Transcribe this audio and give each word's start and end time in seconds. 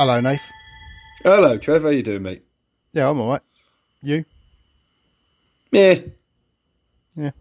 Hello, 0.00 0.18
Nath. 0.18 0.50
Hello, 1.22 1.58
Trev. 1.58 1.82
How 1.82 1.90
you 1.90 2.02
doing, 2.02 2.22
mate? 2.22 2.42
Yeah, 2.94 3.10
I'm 3.10 3.20
all 3.20 3.32
right. 3.32 3.42
You? 4.00 4.24
Yeah. 5.70 6.00
Yeah. 7.14 7.32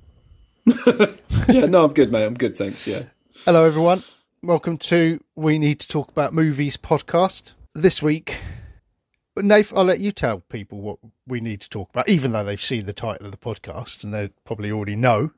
yeah, 1.48 1.68
no, 1.68 1.86
I'm 1.86 1.94
good, 1.94 2.12
mate. 2.12 2.26
I'm 2.26 2.34
good, 2.34 2.58
thanks. 2.58 2.86
Yeah. 2.86 3.04
Hello, 3.46 3.64
everyone. 3.64 4.04
Welcome 4.44 4.78
to 4.80 5.24
We 5.38 5.58
Need 5.58 5.80
to 5.80 5.88
Talk 5.88 6.12
About 6.12 6.34
Movies 6.34 6.76
podcast. 6.76 7.54
This 7.76 8.04
week, 8.04 8.42
Nath, 9.38 9.72
I'll 9.74 9.86
let 9.86 10.02
you 10.02 10.12
tell 10.12 10.42
people 10.42 10.82
what 10.82 10.98
we 11.26 11.40
need 11.40 11.62
to 11.62 11.70
talk 11.70 11.90
about, 11.92 12.10
even 12.10 12.34
though 12.34 12.44
they've 12.44 12.60
seen 12.60 12.88
the 12.88 12.92
title 12.92 13.28
of 13.28 13.32
the 13.32 13.38
podcast 13.38 14.04
and 14.04 14.14
they 14.14 14.32
probably 14.44 14.70
already 14.70 14.98
know. 14.98 15.32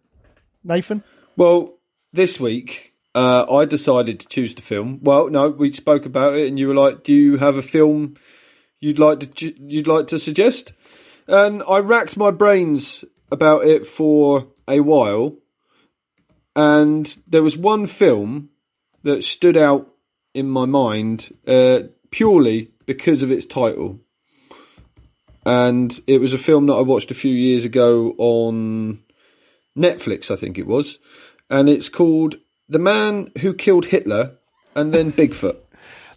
Nathan? 0.63 1.03
Well, 1.37 1.77
this 2.11 2.39
week, 2.39 2.90
uh, 3.13 3.45
I 3.51 3.65
decided 3.65 4.19
to 4.19 4.27
choose 4.27 4.55
the 4.55 4.61
film. 4.61 4.99
Well, 5.01 5.29
no, 5.29 5.49
we 5.49 5.71
spoke 5.71 6.05
about 6.05 6.35
it, 6.35 6.47
and 6.47 6.57
you 6.57 6.67
were 6.67 6.73
like, 6.73 7.03
"Do 7.03 7.13
you 7.13 7.37
have 7.37 7.57
a 7.57 7.61
film 7.61 8.15
you'd 8.79 8.99
like 8.99 9.35
to 9.35 9.53
you'd 9.59 9.87
like 9.87 10.07
to 10.07 10.19
suggest?" 10.19 10.73
And 11.27 11.63
I 11.67 11.79
racked 11.79 12.17
my 12.17 12.31
brains 12.31 13.05
about 13.31 13.65
it 13.65 13.85
for 13.85 14.47
a 14.67 14.79
while, 14.79 15.37
and 16.55 17.17
there 17.27 17.43
was 17.43 17.57
one 17.57 17.87
film 17.87 18.49
that 19.03 19.23
stood 19.23 19.57
out 19.57 19.93
in 20.33 20.49
my 20.49 20.65
mind 20.65 21.31
uh, 21.47 21.83
purely 22.11 22.71
because 22.85 23.23
of 23.23 23.31
its 23.31 23.45
title. 23.45 23.99
And 25.45 25.99
it 26.05 26.19
was 26.19 26.33
a 26.33 26.37
film 26.37 26.67
that 26.67 26.75
I 26.75 26.81
watched 26.81 27.09
a 27.09 27.15
few 27.15 27.33
years 27.33 27.65
ago 27.65 28.13
on 28.17 28.99
Netflix, 29.75 30.29
I 30.29 30.35
think 30.35 30.59
it 30.59 30.67
was. 30.67 30.99
And 31.49 31.67
it's 31.67 31.89
called 31.89 32.35
The 32.71 32.79
Man 32.79 33.31
Who 33.41 33.53
Killed 33.53 33.87
Hitler 33.87 34.37
and 34.75 34.93
Then 34.93 35.11
Bigfoot. 35.11 35.57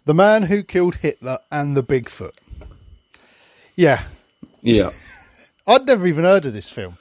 The 0.05 0.13
Man 0.13 0.43
Who 0.43 0.63
Killed 0.63 0.95
Hitler 0.95 1.39
and 1.51 1.75
the 1.75 1.83
Bigfoot. 1.83 2.31
Yeah, 3.75 4.03
Yeah. 4.61 4.91
I'd 5.67 5.85
never 5.85 6.07
even 6.07 6.23
heard 6.23 6.45
of 6.45 6.53
this 6.53 6.69
film. 6.69 6.97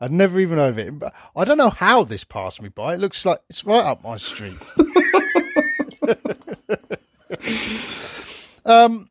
I'd 0.00 0.12
never 0.12 0.38
even 0.38 0.58
heard 0.58 0.68
of 0.68 0.78
it. 0.78 0.94
I 1.34 1.44
don't 1.44 1.58
know 1.58 1.70
how 1.70 2.04
this 2.04 2.22
passed 2.22 2.62
me 2.62 2.68
by. 2.68 2.94
It 2.94 3.00
looks 3.00 3.26
like 3.26 3.40
it's 3.48 3.64
right 3.64 3.84
up 3.84 4.04
my 4.04 4.16
street. 4.18 4.56
um, 8.64 9.10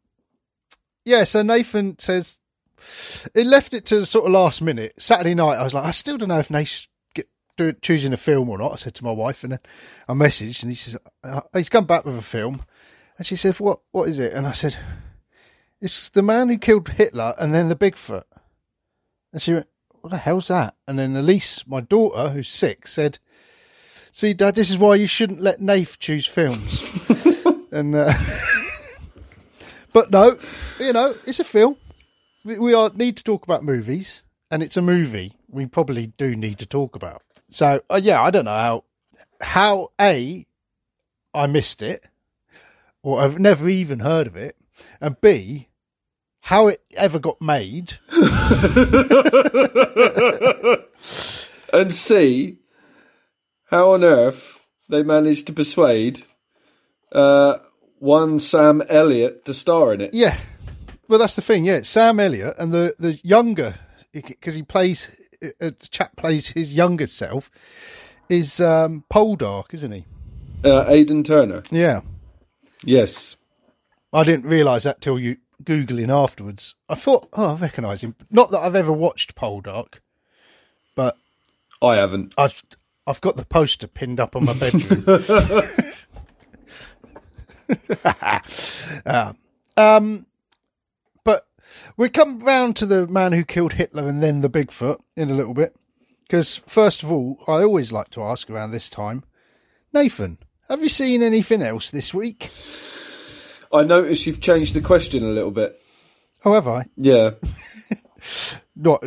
yeah. 1.04 1.26
So 1.26 1.42
Nathan 1.42 2.00
says 2.00 2.40
it 3.36 3.46
left 3.46 3.74
it 3.74 3.86
to 3.88 4.00
the 4.00 4.06
sort 4.06 4.26
of 4.26 4.32
last 4.32 4.62
minute. 4.62 4.94
Saturday 4.98 5.36
night, 5.36 5.58
I 5.58 5.64
was 5.64 5.74
like, 5.74 5.84
I 5.86 5.92
still 5.92 6.18
don't 6.18 6.30
know 6.30 6.40
if 6.40 6.50
get, 6.50 6.88
do, 7.60 7.74
choosing 7.74 8.14
a 8.14 8.18
film 8.18 8.50
or 8.50 8.58
not. 8.58 8.74
I 8.74 8.76
said 8.76 8.96
to 8.96 9.04
my 9.04 9.12
wife, 9.12 9.44
and 9.44 9.54
then 9.54 9.60
I 10.08 10.14
messaged, 10.14 10.64
and 10.64 10.72
he 10.72 10.76
says 10.76 10.98
uh, 11.24 11.42
he's 11.54 11.70
come 11.70 11.86
back 11.86 12.06
with 12.06 12.18
a 12.18 12.22
film, 12.22 12.64
and 13.18 13.26
she 13.26 13.36
said, 13.36 13.60
"What? 13.60 13.80
What 13.92 14.10
is 14.10 14.20
it?" 14.20 14.34
And 14.34 14.48
I 14.48 14.54
said, 14.54 14.78
"It's 15.80 16.10
the 16.10 16.24
man 16.24 16.50
who 16.50 16.58
killed 16.58 16.90
Hitler 16.90 17.34
and 17.40 17.54
then 17.54 17.70
the 17.70 17.76
Bigfoot." 17.76 18.24
And 19.32 19.42
she 19.42 19.54
went, 19.54 19.68
What 20.02 20.10
the 20.10 20.18
hell's 20.18 20.48
that? 20.48 20.76
And 20.88 20.98
then 21.00 21.16
Elise, 21.16 21.68
my 21.68 21.82
daughter, 21.82 22.30
who's 22.30 22.50
six, 22.50 22.94
said, 22.94 23.20
See, 24.12 24.34
Dad, 24.34 24.56
this 24.56 24.72
is 24.72 24.78
why 24.78 24.96
you 24.96 25.08
shouldn't 25.08 25.42
let 25.42 25.62
Nath 25.62 26.00
choose 26.00 26.26
films. 26.26 27.46
and, 27.72 27.96
uh, 27.96 28.12
but 29.94 30.10
no, 30.12 30.38
you 30.80 30.94
know, 30.94 31.14
it's 31.26 31.40
a 31.40 31.44
film. 31.44 31.76
We, 32.44 32.58
we 32.58 32.74
are 32.74 32.90
need 32.96 33.18
to 33.18 33.24
talk 33.24 33.44
about 33.44 33.64
movies, 33.64 34.24
and 34.50 34.64
it's 34.64 34.78
a 34.78 34.82
movie 34.82 35.34
we 35.48 35.68
probably 35.68 36.08
do 36.08 36.36
need 36.36 36.58
to 36.60 36.66
talk 36.66 36.96
about. 36.96 37.22
So, 37.50 37.82
uh, 37.90 38.00
yeah, 38.02 38.22
I 38.22 38.30
don't 38.30 38.46
know 38.46 38.52
how, 38.52 38.84
how 39.42 39.92
A, 40.00 40.46
I 41.34 41.48
missed 41.48 41.82
it, 41.82 42.08
or 43.02 43.22
I've 43.22 43.40
never 43.40 43.68
even 43.68 44.00
heard 44.00 44.28
of 44.28 44.36
it, 44.36 44.56
and 45.02 45.20
B, 45.20 45.68
how 46.42 46.68
it 46.68 46.82
ever 46.96 47.20
got 47.20 47.42
made. 47.42 47.94
and 51.72 51.94
c 51.94 52.58
how 53.66 53.92
on 53.92 54.04
earth 54.04 54.62
they 54.88 55.04
managed 55.04 55.46
to 55.48 55.54
persuade 55.54 56.24
uh, 57.12 57.58
one 58.00 58.40
Sam 58.40 58.82
Elliott 58.90 59.46
to 59.46 59.54
star 59.54 59.94
in 59.94 60.02
it. 60.02 60.14
Yeah. 60.14 60.38
Well, 61.08 61.20
that's 61.20 61.36
the 61.36 61.42
thing. 61.42 61.66
Yeah, 61.66 61.82
Sam 61.82 62.20
Elliott 62.20 62.56
and 62.58 62.72
the 62.72 62.96
the 63.00 63.20
younger 63.24 63.76
because 64.12 64.56
he 64.56 64.64
plays 64.64 65.12
the 65.42 65.88
chap 65.90 66.16
plays 66.16 66.50
his 66.50 66.74
younger 66.74 67.08
self 67.08 67.50
is 68.30 68.60
um, 68.62 69.04
Poldark, 69.12 69.74
isn't 69.74 69.92
he? 69.92 70.06
Uh, 70.64 70.86
Aidan 70.88 71.24
Turner. 71.24 71.64
Yeah. 71.72 72.02
Yes. 72.84 73.38
I 74.14 74.24
didn't 74.24 74.46
realise 74.46 74.84
that 74.84 75.02
till 75.02 75.20
you 75.20 75.38
googling 75.64 76.10
afterwards. 76.10 76.76
I 76.88 76.96
thought, 76.96 77.30
oh, 77.34 77.54
I 77.54 77.56
recognise 77.56 78.04
him. 78.04 78.16
Not 78.30 78.52
that 78.52 78.60
I've 78.60 78.76
ever 78.76 78.92
watched 78.92 79.36
Poldark, 79.36 79.96
but 80.96 81.18
I 81.82 81.96
haven't. 81.96 82.34
I've 82.38 82.64
I've 83.06 83.22
got 83.22 83.38
the 83.38 83.46
poster 83.46 83.88
pinned 83.88 84.20
up 84.20 84.36
on 84.36 84.46
my 84.46 84.54
bedroom. 84.54 85.04
uh, 89.06 89.34
um, 89.78 90.26
we 91.98 92.10
come 92.10 92.40
round 92.40 92.76
to 92.78 92.86
the 92.86 93.08
man 93.08 93.32
who 93.34 93.44
killed 93.44 93.74
Hitler 93.74 94.08
and 94.08 94.22
then 94.24 94.42
the 94.42 94.50
Bigfoot 94.50 95.00
in 95.16 95.30
a 95.30 95.34
little 95.34 95.54
bit. 95.54 95.76
Because 96.28 96.58
first 96.68 97.02
of 97.04 97.12
all, 97.12 97.40
I 97.48 97.64
always 97.64 97.92
like 97.92 98.10
to 98.12 98.22
ask 98.24 98.50
around 98.50 98.72
this 98.72 98.90
time, 98.90 99.24
Nathan, 99.94 100.38
have 100.70 100.82
you 100.84 100.90
seen 100.90 101.24
anything 101.24 101.62
else 101.64 101.90
this 101.90 102.14
week? 102.14 102.50
I 103.74 103.84
notice 103.84 104.26
you've 104.28 104.42
changed 104.42 104.74
the 104.76 104.82
question 104.82 105.24
a 105.24 105.28
little 105.28 105.52
bit. 105.52 105.80
Oh, 106.46 106.54
have 106.54 106.68
I? 106.68 106.86
Yeah. 106.96 107.32
Not. 108.76 109.04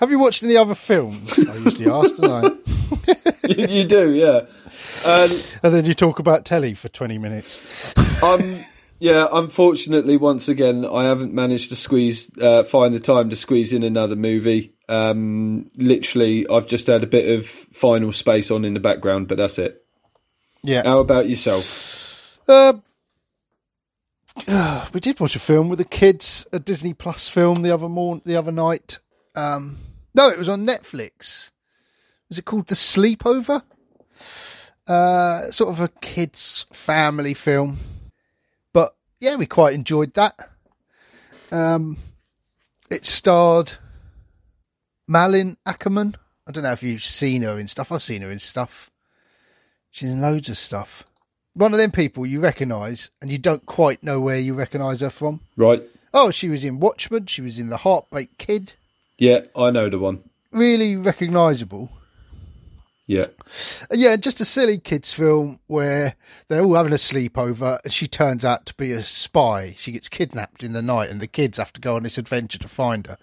Have 0.00 0.10
you 0.10 0.18
watched 0.18 0.42
any 0.42 0.56
other 0.56 0.74
films? 0.74 1.38
I 1.48 1.56
usually 1.56 1.90
ask, 1.90 2.16
don't 2.16 2.44
I? 2.44 3.48
you, 3.48 3.66
you 3.66 3.84
do, 3.84 4.12
yeah. 4.12 4.46
Um, 5.06 5.30
And 5.62 5.74
then 5.74 5.84
you 5.84 5.94
talk 5.94 6.18
about 6.18 6.44
telly 6.44 6.74
for 6.74 6.88
twenty 6.88 7.18
minutes. 7.18 7.94
um, 8.22 8.64
yeah, 8.98 9.26
unfortunately, 9.30 10.16
once 10.16 10.48
again, 10.48 10.84
I 10.84 11.04
haven't 11.04 11.32
managed 11.32 11.70
to 11.70 11.76
squeeze, 11.76 12.30
uh, 12.38 12.64
find 12.64 12.94
the 12.94 13.00
time 13.00 13.30
to 13.30 13.36
squeeze 13.36 13.72
in 13.72 13.82
another 13.82 14.16
movie. 14.16 14.74
Um, 14.88 15.70
literally, 15.76 16.48
I've 16.48 16.66
just 16.66 16.86
had 16.86 17.02
a 17.02 17.06
bit 17.06 17.38
of 17.38 17.46
final 17.46 18.12
space 18.12 18.50
on 18.50 18.64
in 18.64 18.74
the 18.74 18.80
background, 18.80 19.28
but 19.28 19.38
that's 19.38 19.58
it. 19.58 19.84
Yeah. 20.62 20.82
How 20.84 20.98
about 21.00 21.28
yourself? 21.28 22.38
Uh, 22.48 22.74
we 24.92 25.00
did 25.00 25.20
watch 25.20 25.36
a 25.36 25.40
film 25.40 25.68
with 25.68 25.78
the 25.78 25.84
kids, 25.84 26.46
a 26.52 26.58
Disney 26.58 26.94
Plus 26.94 27.28
film 27.28 27.62
the 27.62 27.70
other 27.70 27.88
morn, 27.88 28.22
the 28.24 28.36
other 28.36 28.52
night. 28.52 28.98
Um, 29.34 29.78
no, 30.14 30.28
it 30.28 30.38
was 30.38 30.48
on 30.48 30.66
Netflix. 30.66 31.52
Was 32.28 32.38
it 32.38 32.44
called 32.44 32.66
The 32.66 32.74
Sleepover? 32.74 33.62
Uh, 34.86 35.50
sort 35.50 35.70
of 35.70 35.80
a 35.80 35.88
kids' 35.88 36.66
family 36.72 37.34
film, 37.34 37.78
yeah, 39.20 39.36
we 39.36 39.46
quite 39.46 39.74
enjoyed 39.74 40.14
that. 40.14 40.50
Um, 41.50 41.96
it 42.90 43.06
starred 43.06 43.72
Malin 45.06 45.56
Akerman. 45.66 46.14
I 46.46 46.52
don't 46.52 46.64
know 46.64 46.72
if 46.72 46.82
you've 46.82 47.02
seen 47.02 47.42
her 47.42 47.58
in 47.58 47.68
stuff. 47.68 47.92
I've 47.92 48.02
seen 48.02 48.22
her 48.22 48.30
in 48.30 48.38
stuff. 48.38 48.90
She's 49.90 50.10
in 50.10 50.20
loads 50.20 50.48
of 50.48 50.56
stuff. 50.56 51.04
One 51.54 51.72
of 51.72 51.78
them 51.78 51.90
people 51.90 52.24
you 52.24 52.40
recognise 52.40 53.10
and 53.20 53.30
you 53.32 53.38
don't 53.38 53.66
quite 53.66 54.02
know 54.02 54.20
where 54.20 54.38
you 54.38 54.54
recognise 54.54 55.00
her 55.00 55.10
from. 55.10 55.40
Right. 55.56 55.82
Oh, 56.14 56.30
she 56.30 56.48
was 56.48 56.64
in 56.64 56.80
Watchmen. 56.80 57.26
She 57.26 57.42
was 57.42 57.58
in 57.58 57.68
The 57.68 57.78
Heartbreak 57.78 58.38
Kid. 58.38 58.74
Yeah, 59.18 59.40
I 59.56 59.70
know 59.70 59.90
the 59.90 59.98
one. 59.98 60.22
Really 60.52 60.96
recognisable. 60.96 61.90
Yeah. 63.08 63.24
Yeah, 63.90 64.16
just 64.16 64.40
a 64.42 64.44
silly 64.44 64.78
kids' 64.78 65.14
film 65.14 65.60
where 65.66 66.14
they're 66.46 66.62
all 66.62 66.74
having 66.74 66.92
a 66.92 66.96
sleepover 66.96 67.80
and 67.82 67.92
she 67.92 68.06
turns 68.06 68.44
out 68.44 68.66
to 68.66 68.74
be 68.74 68.92
a 68.92 69.02
spy. 69.02 69.74
She 69.78 69.92
gets 69.92 70.10
kidnapped 70.10 70.62
in 70.62 70.74
the 70.74 70.82
night 70.82 71.08
and 71.08 71.18
the 71.18 71.26
kids 71.26 71.56
have 71.56 71.72
to 71.72 71.80
go 71.80 71.96
on 71.96 72.02
this 72.02 72.18
adventure 72.18 72.58
to 72.58 72.68
find 72.68 73.06
her. 73.06 73.16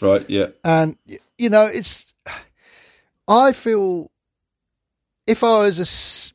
Right. 0.00 0.28
Yeah. 0.28 0.48
And, 0.64 0.96
you 1.38 1.50
know, 1.50 1.66
it's. 1.66 2.14
I 3.28 3.52
feel 3.52 4.10
if 5.26 5.44
I 5.44 5.58
was 5.58 6.32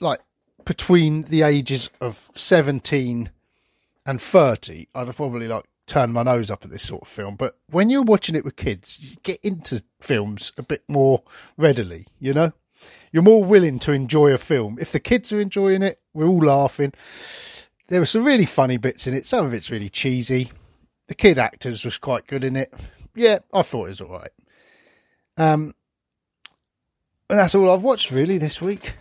a. 0.00 0.04
like 0.04 0.20
between 0.64 1.22
the 1.22 1.42
ages 1.42 1.88
of 2.00 2.30
17 2.34 3.30
and 4.04 4.20
30, 4.20 4.88
I'd 4.94 5.06
have 5.06 5.16
probably 5.16 5.48
like 5.48 5.64
turned 5.92 6.14
my 6.14 6.22
nose 6.22 6.50
up 6.50 6.64
at 6.64 6.70
this 6.70 6.82
sort 6.82 7.02
of 7.02 7.08
film. 7.08 7.36
But 7.36 7.58
when 7.68 7.90
you're 7.90 8.02
watching 8.02 8.34
it 8.34 8.44
with 8.44 8.56
kids, 8.56 8.98
you 9.00 9.16
get 9.22 9.38
into 9.42 9.82
films 10.00 10.52
a 10.56 10.62
bit 10.62 10.82
more 10.88 11.22
readily, 11.58 12.06
you 12.18 12.32
know? 12.32 12.52
You're 13.12 13.22
more 13.22 13.44
willing 13.44 13.78
to 13.80 13.92
enjoy 13.92 14.32
a 14.32 14.38
film. 14.38 14.78
If 14.80 14.90
the 14.90 15.00
kids 15.00 15.32
are 15.32 15.40
enjoying 15.40 15.82
it, 15.82 16.00
we're 16.14 16.26
all 16.26 16.44
laughing. 16.44 16.92
There 17.88 18.00
were 18.00 18.06
some 18.06 18.24
really 18.24 18.46
funny 18.46 18.78
bits 18.78 19.06
in 19.06 19.12
it. 19.12 19.26
Some 19.26 19.44
of 19.44 19.52
it's 19.52 19.70
really 19.70 19.90
cheesy. 19.90 20.50
The 21.08 21.14
kid 21.14 21.38
actors 21.38 21.84
was 21.84 21.98
quite 21.98 22.26
good 22.26 22.42
in 22.42 22.56
it. 22.56 22.72
Yeah, 23.14 23.40
I 23.52 23.60
thought 23.60 23.86
it 23.86 23.90
was 23.90 24.00
all 24.00 24.12
right. 24.12 24.30
Um, 25.36 25.74
and 27.28 27.38
that's 27.38 27.54
all 27.54 27.70
I've 27.70 27.82
watched 27.82 28.10
really 28.10 28.38
this 28.38 28.62
week, 28.62 28.94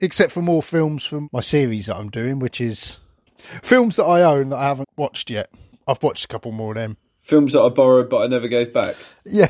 except 0.00 0.32
for 0.32 0.42
more 0.42 0.62
films 0.62 1.06
from 1.06 1.28
my 1.32 1.40
series 1.40 1.86
that 1.86 1.96
I'm 1.96 2.10
doing, 2.10 2.40
which 2.40 2.60
is 2.60 2.98
Films 3.40 3.96
that 3.96 4.04
I 4.04 4.22
own 4.22 4.50
that 4.50 4.58
I 4.58 4.64
haven't 4.64 4.88
watched 4.96 5.30
yet. 5.30 5.50
I've 5.86 6.02
watched 6.02 6.24
a 6.24 6.28
couple 6.28 6.52
more 6.52 6.72
of 6.72 6.76
them. 6.76 6.96
Films 7.18 7.52
that 7.52 7.60
I 7.62 7.68
borrowed 7.68 8.08
but 8.10 8.22
I 8.22 8.26
never 8.26 8.48
gave 8.48 8.72
back. 8.72 8.96
Yeah. 9.24 9.48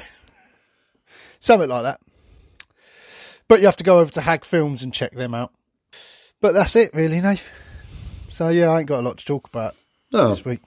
Something 1.39 1.69
like 1.69 1.83
that. 1.85 2.01
But 3.49 3.61
you 3.61 3.67
have 3.67 3.77
to 3.77 3.85
go 3.85 3.99
over 4.01 4.11
to 4.13 4.21
Hag 4.21 4.45
Films 4.45 4.83
and 4.83 4.93
check 4.95 5.13
them 5.13 5.35
out. 5.35 5.53
But 6.41 6.53
that's 6.53 6.77
it, 6.77 6.93
really, 6.95 7.21
Nate. 7.21 7.49
So, 8.31 8.49
yeah, 8.49 8.69
I 8.71 8.79
ain't 8.81 8.89
got 8.89 9.01
a 9.01 9.03
lot 9.07 9.19
to 9.19 9.25
talk 9.25 9.49
about 9.49 9.75
Oh, 10.13 10.31
this 10.31 10.45
week. 10.45 10.61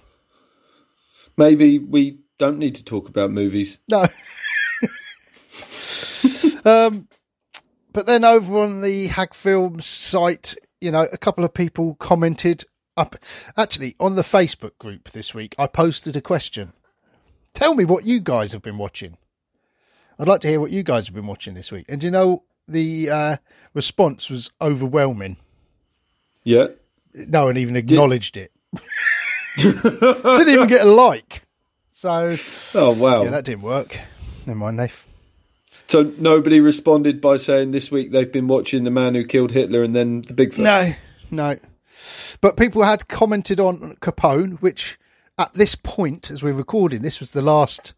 maybe 1.38 1.80
we 1.80 2.20
don't 2.38 2.58
need 2.58 2.76
to 2.76 2.84
talk 2.84 3.08
about 3.10 3.32
movies. 3.32 3.80
No. 3.90 4.06
um, 6.66 7.08
but 7.92 8.06
then 8.06 8.24
over 8.26 8.60
on 8.60 8.82
the 8.82 9.08
Hag 9.08 9.34
Films 9.34 9.86
site, 9.86 10.56
you 10.82 10.92
know, 10.92 11.08
a 11.12 11.18
couple 11.18 11.44
of 11.44 11.54
people 11.54 11.96
commented 11.96 12.66
up. 12.98 13.16
Actually, 13.58 13.96
on 14.00 14.16
the 14.16 14.22
Facebook 14.22 14.78
group 14.78 15.10
this 15.12 15.34
week, 15.34 15.56
I 15.58 15.68
posted 15.68 16.16
a 16.16 16.22
question. 16.22 16.74
Tell 17.54 17.76
me 17.76 17.86
what 17.86 18.06
you 18.06 18.20
guys 18.20 18.52
have 18.54 18.62
been 18.62 18.78
watching. 18.78 19.18
I'd 20.20 20.28
like 20.28 20.42
to 20.42 20.48
hear 20.48 20.60
what 20.60 20.72
you 20.72 20.84
guys 20.84 21.08
have 21.08 21.16
been 21.16 21.28
watching 21.28 21.54
this 21.56 21.72
week. 21.72 21.86
And 21.90 22.04
you 22.04 22.12
know, 22.12 22.44
the 22.68 23.10
uh, 23.10 23.38
response 23.74 24.30
was 24.30 24.52
overwhelming. 24.62 25.38
Yeah. 26.44 26.68
No 27.14 27.46
one 27.46 27.58
even 27.58 27.76
acknowledged 27.76 28.38
it. 28.38 28.52
Didn't 29.58 30.50
even 30.50 30.68
get 30.68 30.86
a 30.86 30.90
like. 30.90 31.44
So, 31.92 32.36
Oh 32.76 32.92
wow. 33.00 33.24
yeah, 33.24 33.30
that 33.30 33.46
didn't 33.46 33.62
work. 33.62 34.00
Never 34.46 34.58
mind, 34.60 34.78
Nath. 34.78 35.08
so 35.88 36.12
nobody 36.18 36.60
responded 36.60 37.22
by 37.22 37.38
saying 37.38 37.72
this 37.72 37.92
week 37.92 38.12
they've 38.12 38.32
been 38.32 38.48
watching 38.48 38.84
the 38.84 38.92
man 38.92 39.14
who 39.16 39.24
killed 39.24 39.52
Hitler 39.52 39.84
and 39.84 39.96
then 39.96 40.22
the 40.22 40.34
Bigfoot. 40.34 40.58
No, 40.60 40.94
no. 41.32 41.58
But 42.42 42.58
people 42.58 42.84
had 42.84 43.08
commented 43.08 43.60
on 43.60 43.98
Capone, 44.02 44.60
which 44.62 44.98
at 45.38 45.54
this 45.54 45.76
point, 45.76 46.30
as 46.30 46.44
we're 46.44 46.54
recording, 46.54 47.02
this 47.02 47.20
was 47.20 47.32
the 47.32 47.42
last 47.42 47.94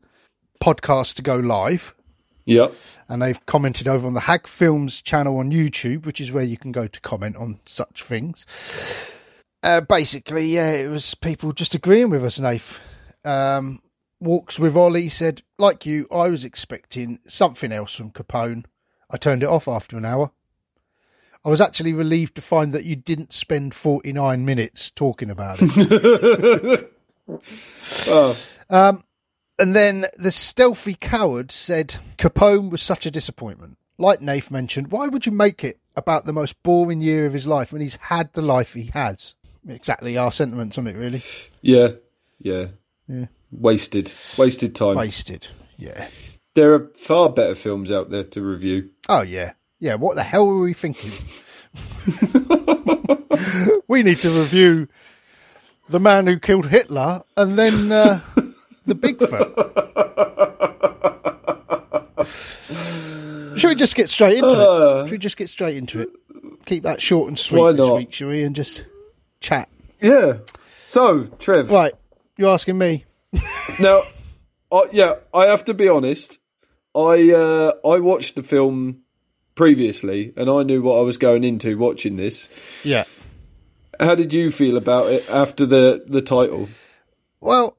podcast 0.62 1.15
to 1.15 1.21
go 1.21 1.36
live. 1.38 1.94
Yeah. 2.45 2.68
And 3.09 3.21
they've 3.21 3.44
commented 3.45 3.88
over 3.88 4.07
on 4.07 4.13
the 4.13 4.21
Hag 4.21 4.47
Films 4.47 5.01
channel 5.01 5.39
on 5.39 5.51
YouTube, 5.51 6.06
which 6.06 6.21
is 6.21 6.31
where 6.31 6.44
you 6.44 6.57
can 6.57 6.71
go 6.71 6.88
to 6.88 7.01
comment 7.01 7.36
on 7.38 7.59
such 7.65 8.03
things. 8.03 8.45
Uh, 9.63 9.81
basically, 9.81 10.47
yeah, 10.47 10.71
it 10.74 10.89
was 10.89 11.15
people 11.15 11.51
just 11.51 11.74
agreeing 11.74 12.09
with 12.09 12.24
us, 12.24 12.39
Nath. 12.39 12.80
Um, 13.25 13.81
Walks 14.21 14.57
with 14.57 14.77
Ollie 14.77 15.09
said, 15.09 15.42
like 15.57 15.86
you, 15.86 16.07
I 16.12 16.30
was 16.30 16.45
expecting 16.45 17.19
something 17.27 17.71
else 17.71 17.94
from 17.94 18.12
Capone. 18.12 18.65
I 19.12 19.18
turned 19.18 19.44
it 19.44 19.50
off 19.50 19.68
after 19.68 19.97
an 19.97 20.06
hour. 20.06 20.31
I 21.45 21.50
was 21.50 21.62
actually 21.62 21.94
relieved 21.94 22.36
to 22.36 22.42
find 22.42 22.74
that 22.74 22.86
you 22.86 22.95
didn't 22.95 23.31
spend 23.31 23.75
49 23.75 24.44
minutes 24.44 24.89
talking 24.89 25.30
about 25.30 25.59
it. 25.62 26.92
Oh, 28.07 28.38
um, 28.69 29.03
and 29.57 29.75
then 29.75 30.06
the 30.15 30.30
stealthy 30.31 30.94
coward 30.94 31.51
said, 31.51 31.95
Capone 32.19 32.69
was 32.69 32.83
such 32.83 33.07
a 33.07 33.12
disappointment. 33.12 33.80
Like 33.97 34.21
Nath 34.21 34.51
mentioned, 34.51 34.92
why 34.92 35.07
would 35.07 35.25
you 35.25 35.31
make 35.31 35.63
it 35.63 35.80
about 35.95 36.25
the 36.25 36.33
most 36.33 36.62
boring 36.62 37.01
year 37.01 37.25
of 37.25 37.33
his 37.33 37.47
life 37.47 37.71
when 37.74 37.81
he's 37.81 37.95
had 37.95 38.31
the 38.33 38.44
life 38.44 38.74
he 38.75 38.92
has? 38.94 39.33
Exactly 39.68 40.18
our 40.18 40.31
sentiments 40.31 40.77
on 40.77 40.86
it, 40.86 40.95
really. 40.95 41.24
yeah. 41.62 41.94
Yeah. 42.39 42.68
Yeah. 43.07 43.25
Wasted. 43.51 44.13
Wasted 44.38 44.75
time. 44.75 44.97
Wasted. 44.97 45.47
Yeah. 45.77 46.07
There 46.53 46.74
are 46.75 46.92
far 46.95 47.30
better 47.30 47.56
films 47.56 47.89
out 47.89 48.12
there 48.12 48.24
to 48.25 48.42
review. 48.42 48.92
Oh, 49.09 49.24
yeah. 49.24 49.53
Yeah, 49.80 49.95
what 49.95 50.16
the 50.16 50.24
hell 50.24 50.48
were 50.48 50.62
we 50.62 50.74
thinking? 50.74 51.12
we 53.88 54.04
need 54.04 54.18
to 54.19 54.30
review 54.30 54.88
The 55.89 56.00
Man 56.00 56.27
Who 56.27 56.39
Killed 56.39 56.68
Hitler 56.68 57.24
and 57.36 57.57
then 57.57 57.92
uh, 57.92 58.22
The 58.86 58.95
Bigfoot. 58.95 59.56
Should 63.57 63.68
we 63.69 63.75
just 63.75 63.95
get 63.95 64.10
straight 64.10 64.38
into 64.38 64.50
it? 64.50 65.06
Should 65.07 65.12
we 65.12 65.18
just 65.18 65.38
get 65.38 65.50
straight 65.50 65.78
into 65.78 66.01
it? 66.01 66.10
Keep 66.66 66.83
that 66.83 67.01
short 67.01 67.28
and 67.28 67.38
sweet 67.38 67.75
this 67.75 67.89
week, 67.89 68.13
shall 68.13 68.30
we? 68.30 68.44
And 68.44 68.56
just 68.56 68.86
chat. 69.39 69.69
Yeah. 70.01 70.39
So, 70.83 71.25
Trev. 71.39 71.69
Right, 71.69 71.94
you're 72.38 72.50
asking 72.50 72.78
me. 72.78 73.06
Now, 73.80 74.04
I, 74.71 74.86
yeah, 74.92 75.16
I 75.33 75.45
have 75.48 75.66
to 75.66 75.74
be 75.74 75.89
honest. 75.89 76.39
I 76.94 77.31
uh, 77.31 77.74
I 77.86 78.00
watched 78.00 78.36
the 78.36 78.44
film 78.44 79.01
previously, 79.56 80.34
and 80.38 80.50
I 80.50 80.63
knew 80.63 80.81
what 80.81 81.00
I 81.00 81.02
was 81.02 81.18
going 81.18 81.44
into 81.44 81.78
watching 81.78 82.18
this. 82.18 82.50
Yeah. 82.84 83.06
How 84.00 84.16
did 84.16 84.34
you 84.34 84.52
feel 84.52 84.78
about 84.78 85.12
it 85.12 85.30
after 85.30 85.66
the 85.66 86.04
the 86.06 86.22
title? 86.22 86.68
Well, 87.40 87.78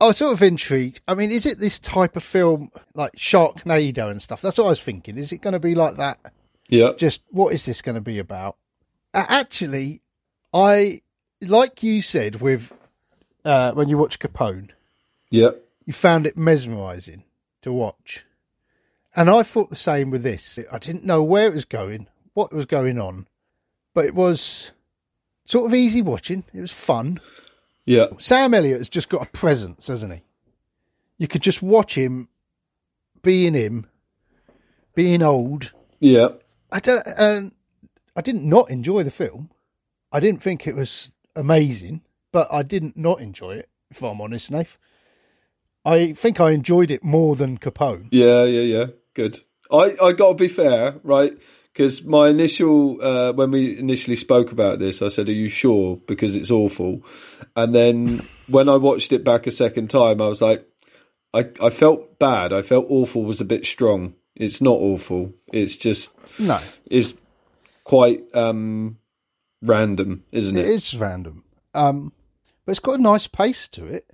I 0.00 0.08
was 0.08 0.18
sort 0.18 0.34
of 0.34 0.42
intrigued. 0.42 1.00
I 1.08 1.14
mean, 1.14 1.30
is 1.30 1.46
it 1.46 1.58
this 1.58 1.78
type 1.78 2.16
of 2.16 2.22
film 2.22 2.70
like 2.94 3.12
Sharknado 3.16 4.10
and 4.10 4.20
stuff? 4.20 4.42
That's 4.42 4.58
what 4.58 4.66
I 4.66 4.70
was 4.70 4.82
thinking. 4.82 5.18
Is 5.18 5.32
it 5.32 5.40
going 5.40 5.52
to 5.54 5.60
be 5.60 5.74
like 5.74 5.96
that? 5.96 6.18
Yeah, 6.68 6.92
Just 6.96 7.22
what 7.30 7.52
is 7.54 7.64
this 7.66 7.82
going 7.82 7.94
to 7.94 8.00
be 8.00 8.18
about? 8.18 8.56
Actually, 9.12 10.00
I 10.52 11.02
like 11.40 11.82
you 11.82 12.02
said 12.02 12.40
with 12.40 12.72
uh, 13.44 13.72
when 13.72 13.88
you 13.88 13.98
watch 13.98 14.18
Capone, 14.18 14.70
yeah, 15.30 15.50
you 15.84 15.92
found 15.92 16.26
it 16.26 16.36
mesmerising 16.36 17.22
to 17.62 17.72
watch, 17.72 18.24
and 19.16 19.30
I 19.30 19.42
thought 19.42 19.70
the 19.70 19.76
same 19.76 20.10
with 20.10 20.22
this. 20.22 20.58
I 20.70 20.78
didn't 20.78 21.04
know 21.04 21.22
where 21.22 21.46
it 21.46 21.54
was 21.54 21.64
going, 21.64 22.08
what 22.34 22.52
was 22.52 22.66
going 22.66 22.98
on, 22.98 23.26
but 23.94 24.04
it 24.04 24.14
was 24.14 24.72
sort 25.44 25.66
of 25.66 25.74
easy 25.74 26.02
watching. 26.02 26.44
It 26.52 26.60
was 26.60 26.72
fun. 26.72 27.20
yeah, 27.86 28.06
Sam 28.18 28.54
Elliott 28.54 28.78
has 28.78 28.88
just 28.88 29.08
got 29.08 29.26
a 29.26 29.30
presence, 29.30 29.86
hasn't 29.88 30.12
he? 30.14 30.22
You 31.18 31.28
could 31.28 31.42
just 31.42 31.62
watch 31.62 31.94
him 31.94 32.28
being 33.22 33.54
him, 33.54 33.86
being 34.94 35.22
old. 35.22 35.72
yeah. 36.00 36.28
I 36.72 36.80
don't, 36.80 37.06
and 37.16 37.52
I 38.16 38.20
didn't 38.20 38.48
not 38.48 38.68
enjoy 38.68 39.04
the 39.04 39.12
film. 39.12 39.50
I 40.10 40.18
didn't 40.18 40.42
think 40.42 40.66
it 40.66 40.74
was 40.74 41.12
amazing, 41.36 42.02
but 42.32 42.48
I 42.52 42.64
didn't 42.64 42.96
not 42.96 43.20
enjoy 43.20 43.52
it. 43.52 43.68
If 43.92 44.02
I'm 44.02 44.20
honest, 44.20 44.50
Nath, 44.50 44.76
I 45.84 46.14
think 46.14 46.40
I 46.40 46.50
enjoyed 46.50 46.90
it 46.90 47.04
more 47.04 47.36
than 47.36 47.58
Capone. 47.58 48.08
Yeah, 48.10 48.42
yeah, 48.44 48.62
yeah. 48.62 48.86
Good. 49.14 49.40
I, 49.72 49.94
I 50.02 50.12
got 50.12 50.28
to 50.28 50.34
be 50.34 50.48
fair, 50.48 50.96
right? 51.02 51.32
Because 51.72 52.04
my 52.04 52.28
initial, 52.28 53.02
uh, 53.02 53.32
when 53.32 53.50
we 53.50 53.76
initially 53.78 54.16
spoke 54.16 54.52
about 54.52 54.78
this, 54.78 55.02
I 55.02 55.08
said, 55.08 55.28
"Are 55.28 55.32
you 55.32 55.48
sure?" 55.48 55.96
Because 56.06 56.36
it's 56.36 56.50
awful. 56.50 57.02
And 57.56 57.74
then 57.74 58.26
when 58.48 58.68
I 58.68 58.76
watched 58.76 59.12
it 59.12 59.24
back 59.24 59.46
a 59.46 59.50
second 59.50 59.90
time, 59.90 60.20
I 60.20 60.28
was 60.28 60.40
like, 60.42 60.68
I, 61.32 61.48
I 61.60 61.70
felt 61.70 62.18
bad. 62.20 62.52
I 62.52 62.62
felt 62.62 62.86
awful 62.88 63.24
was 63.24 63.40
a 63.40 63.44
bit 63.44 63.64
strong. 63.66 64.14
It's 64.36 64.60
not 64.60 64.78
awful. 64.78 65.32
It's 65.52 65.76
just, 65.76 66.14
No, 66.38 66.60
it's 66.86 67.14
quite 67.84 68.22
um, 68.34 68.98
random, 69.62 70.24
isn't 70.30 70.56
it 70.56 70.60
it? 70.60 70.66
is 70.68 70.96
random, 70.96 71.44
um, 71.74 72.12
but 72.64 72.72
it's 72.72 72.80
got 72.80 72.98
a 73.00 73.02
nice 73.02 73.26
pace 73.26 73.66
to 73.68 73.86
it. 73.86 74.08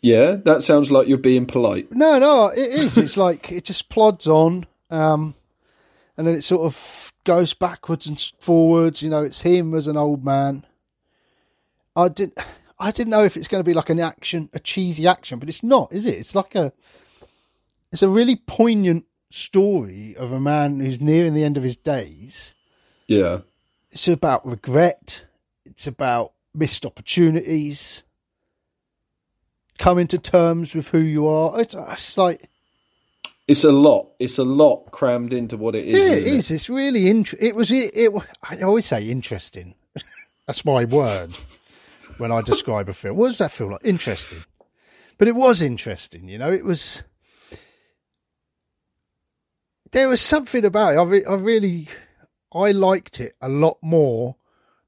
Yeah, 0.00 0.36
that 0.44 0.62
sounds 0.62 0.90
like 0.90 1.08
you're 1.08 1.18
being 1.18 1.46
polite. 1.46 1.92
No, 1.92 2.18
no, 2.18 2.48
it 2.48 2.58
is. 2.74 2.98
It's 2.98 3.16
like 3.16 3.52
it 3.52 3.64
just 3.64 3.88
plods 3.88 4.26
on, 4.26 4.66
um, 4.90 5.34
and 6.16 6.26
then 6.26 6.34
it 6.34 6.42
sort 6.42 6.62
of 6.62 7.12
goes 7.24 7.54
backwards 7.54 8.06
and 8.06 8.18
forwards. 8.40 9.02
You 9.02 9.10
know, 9.10 9.22
it's 9.22 9.42
him 9.42 9.74
as 9.74 9.86
an 9.86 9.96
old 9.96 10.24
man. 10.24 10.66
I 11.94 12.08
didn't, 12.08 12.38
I 12.78 12.90
didn't 12.90 13.10
know 13.10 13.24
if 13.24 13.36
it's 13.36 13.48
going 13.48 13.60
to 13.62 13.68
be 13.68 13.74
like 13.74 13.90
an 13.90 14.00
action, 14.00 14.48
a 14.52 14.58
cheesy 14.58 15.06
action, 15.06 15.38
but 15.38 15.48
it's 15.48 15.62
not, 15.62 15.92
is 15.92 16.06
it? 16.06 16.14
It's 16.14 16.34
like 16.34 16.54
a, 16.54 16.72
it's 17.92 18.02
a 18.02 18.08
really 18.08 18.36
poignant 18.36 19.04
story 19.30 20.16
of 20.16 20.32
a 20.32 20.40
man 20.40 20.80
who's 20.80 21.00
nearing 21.00 21.34
the 21.34 21.44
end 21.44 21.56
of 21.56 21.62
his 21.62 21.76
days. 21.76 22.54
Yeah, 23.06 23.40
It's 23.90 24.06
about 24.08 24.46
regret. 24.46 25.26
It's 25.64 25.86
about 25.86 26.32
missed 26.54 26.86
opportunities. 26.86 28.04
Coming 29.80 30.06
to 30.08 30.18
terms 30.18 30.74
with 30.74 30.88
who 30.90 30.98
you 30.98 31.26
are. 31.26 31.58
It's, 31.58 31.74
it's 31.74 32.18
like 32.18 32.50
it's 33.48 33.64
a 33.64 33.72
lot. 33.72 34.10
It's 34.20 34.38
a 34.38 34.44
lot 34.44 34.92
crammed 34.92 35.32
into 35.32 35.56
what 35.56 35.74
it 35.74 35.86
is. 35.86 35.94
Yeah, 35.94 36.14
it 36.14 36.26
is. 36.26 36.50
It's 36.52 36.70
really 36.70 37.08
int- 37.08 37.34
It 37.40 37.56
was. 37.56 37.72
It, 37.72 37.90
it. 37.94 38.12
I 38.48 38.60
always 38.60 38.84
say 38.86 39.08
interesting. 39.08 39.74
That's 40.46 40.64
my 40.64 40.84
word 40.84 41.32
when 42.18 42.30
I 42.30 42.42
describe 42.42 42.90
a 42.90 42.92
film. 42.92 43.16
What 43.16 43.28
does 43.28 43.38
that 43.38 43.50
feel 43.50 43.70
like? 43.70 43.80
Interesting. 43.82 44.44
But 45.18 45.28
it 45.28 45.34
was 45.34 45.62
interesting. 45.62 46.28
You 46.28 46.36
know, 46.36 46.52
it 46.52 46.64
was. 46.64 47.02
There 49.92 50.10
was 50.10 50.20
something 50.20 50.64
about 50.64 50.94
it. 50.94 50.98
I, 50.98 51.02
re- 51.02 51.24
I 51.24 51.34
really, 51.34 51.88
I 52.54 52.70
liked 52.70 53.18
it 53.18 53.32
a 53.40 53.48
lot 53.48 53.78
more 53.80 54.36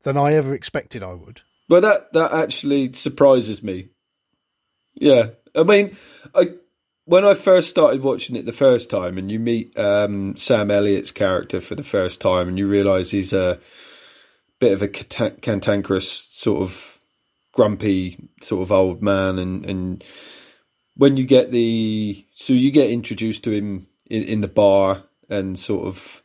than 0.03 0.19
I 0.19 0.35
ever 0.35 0.55
expected 0.55 1.03
I 1.03 1.15
would. 1.15 1.41
But 1.67 1.81
that 1.81 2.13
that 2.13 2.33
actually 2.33 2.93
surprises 2.93 3.63
me. 3.63 3.89
Yeah, 4.95 5.31
I 5.55 5.63
mean, 5.65 5.97
I 6.35 6.53
when 7.05 7.25
I 7.25 7.35
first 7.35 7.69
started 7.69 8.03
watching 8.03 8.37
it 8.37 8.47
the 8.47 8.53
first 8.53 8.89
time, 8.91 9.19
and 9.19 9.31
you 9.31 9.39
meet 9.39 9.77
um, 9.79 10.37
Sam 10.37 10.71
Elliott's 10.71 11.11
character 11.13 11.61
for 11.61 11.75
the 11.75 11.83
first 11.83 12.21
time, 12.21 12.49
and 12.49 12.59
you 12.59 12.69
realise 12.69 13.11
he's 13.11 13.33
a 13.33 13.59
bit 14.61 14.73
of 14.73 14.83
a 14.83 14.89
cantankerous 14.89 16.09
sort 16.11 16.63
of 16.63 17.01
grumpy 17.53 18.17
sort 18.41 18.63
of 18.63 18.71
old 18.73 19.03
man, 19.03 19.39
and 19.39 19.65
and 19.67 20.05
when 20.95 21.17
you 21.17 21.25
get 21.25 21.51
the 21.51 22.25
so 22.35 22.53
you 22.53 22.71
get 22.71 22.91
introduced 22.91 23.43
to 23.45 23.51
him 23.51 23.87
in, 24.09 24.23
in 24.23 24.41
the 24.41 24.49
bar, 24.49 25.03
and 25.29 25.59
sort 25.59 25.87
of 25.87 26.23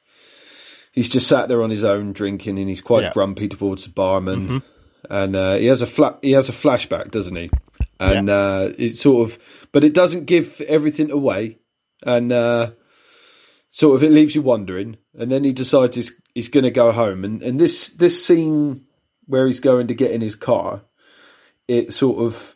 he's 0.91 1.09
just 1.09 1.27
sat 1.27 1.47
there 1.47 1.63
on 1.63 1.69
his 1.69 1.83
own 1.83 2.11
drinking, 2.13 2.59
and 2.59 2.69
he's 2.69 2.81
quite 2.81 3.03
Yeah. 3.03 3.13
grumpy 3.13 3.47
towards 3.47 3.85
the 3.85 3.89
barman, 3.91 4.61
and 5.09 5.35
uh, 5.35 5.55
he 5.55 5.65
has 5.67 5.81
a 5.81 5.87
fla- 5.87 6.19
he 6.21 6.31
has 6.33 6.49
a 6.49 6.53
flashback, 6.53 7.09
doesn't 7.11 7.35
he? 7.35 7.49
And 7.99 8.29
uh, 8.29 8.69
it 8.77 8.95
sort 8.95 9.29
of, 9.29 9.67
but 9.71 9.83
it 9.83 9.93
doesn't 9.93 10.25
give 10.25 10.61
everything 10.61 11.11
away, 11.11 11.57
and 12.03 12.31
uh, 12.31 12.71
sort 13.69 13.95
of 13.95 14.03
it 14.03 14.11
leaves 14.11 14.35
you 14.35 14.41
wondering. 14.41 14.97
And 15.17 15.31
then 15.31 15.43
he 15.43 15.53
decides 15.53 15.95
he's, 15.95 16.11
he's 16.35 16.49
going 16.49 16.63
to 16.65 16.71
go 16.71 16.91
home, 16.91 17.23
and 17.25 17.41
and 17.41 17.59
this 17.59 17.89
this 17.89 18.23
scene 18.25 18.85
where 19.25 19.47
he's 19.47 19.59
going 19.59 19.87
to 19.87 19.93
get 19.93 20.11
in 20.11 20.21
his 20.21 20.35
car, 20.35 20.83
it 21.67 21.91
sort 21.91 22.19
of 22.19 22.55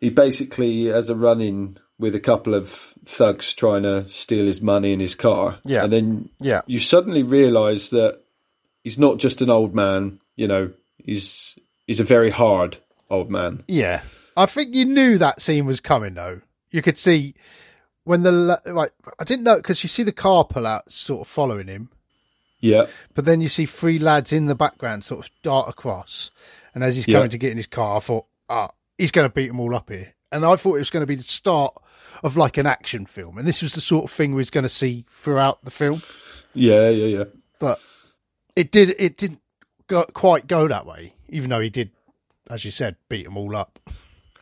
he 0.00 0.10
basically 0.10 0.86
has 0.86 1.10
a 1.10 1.14
run 1.14 1.40
in 1.40 1.78
with 1.98 2.14
a 2.14 2.20
couple 2.20 2.54
of 2.54 2.68
thugs 3.04 3.52
trying 3.52 3.82
to 3.82 4.08
steal 4.08 4.46
his 4.46 4.62
money 4.62 4.92
in 4.94 5.00
his 5.00 5.14
car. 5.14 5.58
Yeah. 5.64 5.84
And 5.84 5.92
then 5.92 6.30
Yeah. 6.40 6.62
you 6.66 6.78
suddenly 6.78 7.22
realise 7.22 7.90
that 7.90 8.22
he's 8.82 8.98
not 8.98 9.18
just 9.18 9.42
an 9.42 9.50
old 9.50 9.74
man, 9.74 10.18
you 10.36 10.48
know, 10.48 10.72
he's 10.96 11.58
he's 11.86 12.00
a 12.00 12.04
very 12.04 12.30
hard 12.30 12.78
old 13.10 13.30
man. 13.30 13.64
Yeah, 13.68 14.02
I 14.36 14.46
think 14.46 14.74
you 14.74 14.84
knew 14.84 15.18
that 15.18 15.42
scene 15.42 15.66
was 15.66 15.80
coming 15.80 16.14
though. 16.14 16.40
You 16.70 16.82
could 16.82 16.98
see 16.98 17.34
when 18.04 18.22
the 18.22 18.32
like 18.32 18.92
I 19.18 19.24
didn't 19.24 19.44
know 19.44 19.56
because 19.56 19.82
you 19.82 19.88
see 19.88 20.02
the 20.02 20.12
car 20.12 20.44
pull 20.44 20.66
out, 20.66 20.90
sort 20.90 21.22
of 21.22 21.26
following 21.28 21.66
him, 21.68 21.90
Yeah. 22.60 22.86
but 23.14 23.24
then 23.24 23.40
you 23.40 23.48
see 23.48 23.66
three 23.66 23.98
lads 23.98 24.32
in 24.32 24.46
the 24.46 24.54
background 24.54 25.04
sort 25.04 25.24
of 25.26 25.30
dart 25.42 25.68
across, 25.68 26.30
and 26.74 26.82
as 26.84 26.96
he's 26.96 27.08
Yeah. 27.08 27.16
coming 27.18 27.30
to 27.30 27.38
get 27.38 27.50
in 27.50 27.56
his 27.56 27.66
car, 27.66 27.96
I 27.96 28.00
thought, 28.00 28.26
ah, 28.48 28.70
he's 28.98 29.10
going 29.12 29.28
to 29.28 29.34
beat 29.34 29.48
them 29.48 29.60
all 29.60 29.74
up 29.74 29.90
here, 29.90 30.14
and 30.32 30.44
I 30.44 30.56
thought 30.56 30.76
it 30.76 30.78
was 30.78 30.90
going 30.90 31.02
to 31.02 31.06
be 31.06 31.14
the 31.16 31.22
start 31.22 31.74
of 32.22 32.36
like 32.36 32.56
an 32.56 32.66
action 32.66 33.06
film, 33.06 33.36
and 33.38 33.46
this 33.48 33.62
was 33.62 33.72
the 33.74 33.80
sort 33.80 34.04
of 34.04 34.10
thing 34.10 34.30
we 34.32 34.36
was 34.38 34.50
going 34.50 34.62
to 34.64 34.68
see 34.68 35.04
throughout 35.10 35.64
the 35.64 35.70
film, 35.70 36.02
Yeah, 36.54 36.88
yeah, 36.90 37.18
yeah. 37.18 37.24
but 37.58 37.80
it 38.56 38.70
did 38.72 38.94
it 38.98 39.16
didn't 39.16 39.40
go, 39.88 40.04
quite 40.14 40.46
go 40.46 40.68
that 40.68 40.86
way, 40.86 41.14
even 41.28 41.50
though 41.50 41.60
he 41.60 41.70
did, 41.70 41.90
as 42.50 42.64
you 42.64 42.70
said, 42.70 42.96
beat 43.08 43.24
them 43.24 43.36
all 43.36 43.56
up. 43.56 43.78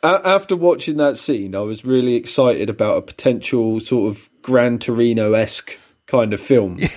After 0.02 0.56
watching 0.56 0.96
that 0.98 1.18
scene, 1.18 1.54
I 1.54 1.60
was 1.60 1.84
really 1.84 2.14
excited 2.14 2.70
about 2.70 2.98
a 2.98 3.02
potential 3.02 3.80
sort 3.80 4.10
of 4.10 4.28
Gran 4.42 4.78
Torino 4.78 5.32
esque 5.32 5.76
kind 6.06 6.32
of 6.32 6.40
film. 6.40 6.78
you 6.78 6.88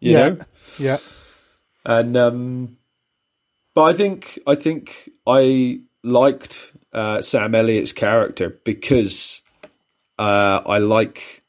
yeah, 0.00 0.28
know? 0.30 0.38
yeah, 0.78 0.96
and 1.84 2.16
um, 2.16 2.78
but 3.74 3.82
I 3.82 3.92
think 3.92 4.38
I 4.46 4.54
think 4.54 5.10
I 5.26 5.80
liked 6.02 6.74
uh, 6.92 7.20
Sam 7.20 7.54
Elliott's 7.54 7.92
character 7.92 8.58
because 8.64 9.42
uh, 10.18 10.62
I 10.64 10.78
like 10.78 11.42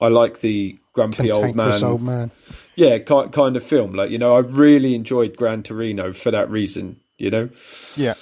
I 0.00 0.08
like 0.08 0.40
the 0.40 0.78
grumpy 0.94 1.30
old 1.30 1.54
man, 1.54 1.84
old 1.84 2.02
man. 2.02 2.30
yeah, 2.74 2.98
ki- 2.98 3.28
kind 3.32 3.56
of 3.56 3.62
film. 3.62 3.92
Like 3.92 4.10
you 4.10 4.18
know, 4.18 4.34
I 4.34 4.40
really 4.40 4.94
enjoyed 4.94 5.36
Gran 5.36 5.62
Torino 5.62 6.12
for 6.12 6.30
that 6.30 6.50
reason. 6.50 7.00
You 7.20 7.30
know, 7.30 7.48
Yeah. 7.96 8.14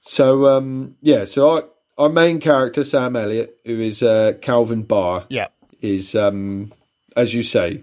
so 0.00 0.46
um, 0.46 0.96
yeah, 1.02 1.24
so 1.24 1.50
our 1.50 1.64
our 1.98 2.08
main 2.08 2.38
character 2.40 2.84
Sam 2.84 3.16
Elliott, 3.16 3.58
who 3.64 3.80
is 3.80 4.02
uh, 4.02 4.34
Calvin 4.40 4.82
Barr, 4.82 5.26
Yeah. 5.30 5.48
is, 5.80 6.14
um, 6.14 6.72
as 7.16 7.34
you 7.34 7.42
say, 7.42 7.82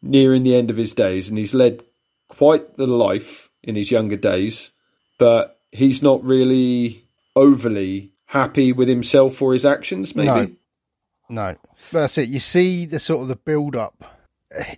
nearing 0.00 0.42
the 0.44 0.54
end 0.54 0.70
of 0.70 0.76
his 0.76 0.92
days, 0.94 1.28
and 1.28 1.36
he's 1.38 1.52
led 1.54 1.82
quite 2.28 2.76
the 2.76 2.86
life 2.86 3.50
in 3.62 3.74
his 3.74 3.90
younger 3.90 4.16
days, 4.16 4.70
but 5.18 5.58
he's 5.72 6.02
not 6.02 6.22
really 6.24 7.08
overly 7.36 8.12
happy 8.26 8.72
with 8.72 8.88
himself 8.88 9.42
or 9.42 9.52
his 9.52 9.66
actions. 9.66 10.14
Maybe, 10.16 10.26
No. 10.28 10.50
No. 11.28 11.56
But 11.92 12.00
that's 12.00 12.18
it. 12.18 12.28
You 12.28 12.38
see 12.38 12.86
the 12.86 12.98
sort 13.00 13.22
of 13.22 13.28
the 13.28 13.36
build 13.36 13.74
up. 13.76 14.04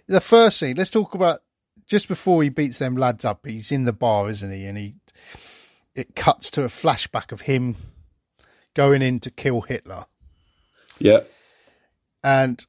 The 0.09 0.21
first 0.23 0.59
scene, 0.59 0.77
let's 0.77 0.91
talk 0.91 1.15
about 1.15 1.41
just 1.87 2.09
before 2.09 2.43
he 2.43 2.49
beats 2.49 2.79
them 2.79 2.97
lads 2.97 3.25
up, 3.25 3.47
he's 3.47 3.73
in 3.73 3.85
the 3.85 3.93
bar, 3.93 4.29
isn't 4.29 4.51
he? 4.51 4.65
And 4.67 4.77
he 4.79 4.95
it 5.95 6.15
cuts 6.15 6.51
to 6.53 6.63
a 6.63 6.69
flashback 6.69 7.33
of 7.33 7.43
him 7.43 7.77
going 8.75 9.01
in 9.03 9.19
to 9.21 9.31
kill 9.31 9.63
Hitler. 9.63 10.05
yeah, 10.99 11.21
And 12.23 12.65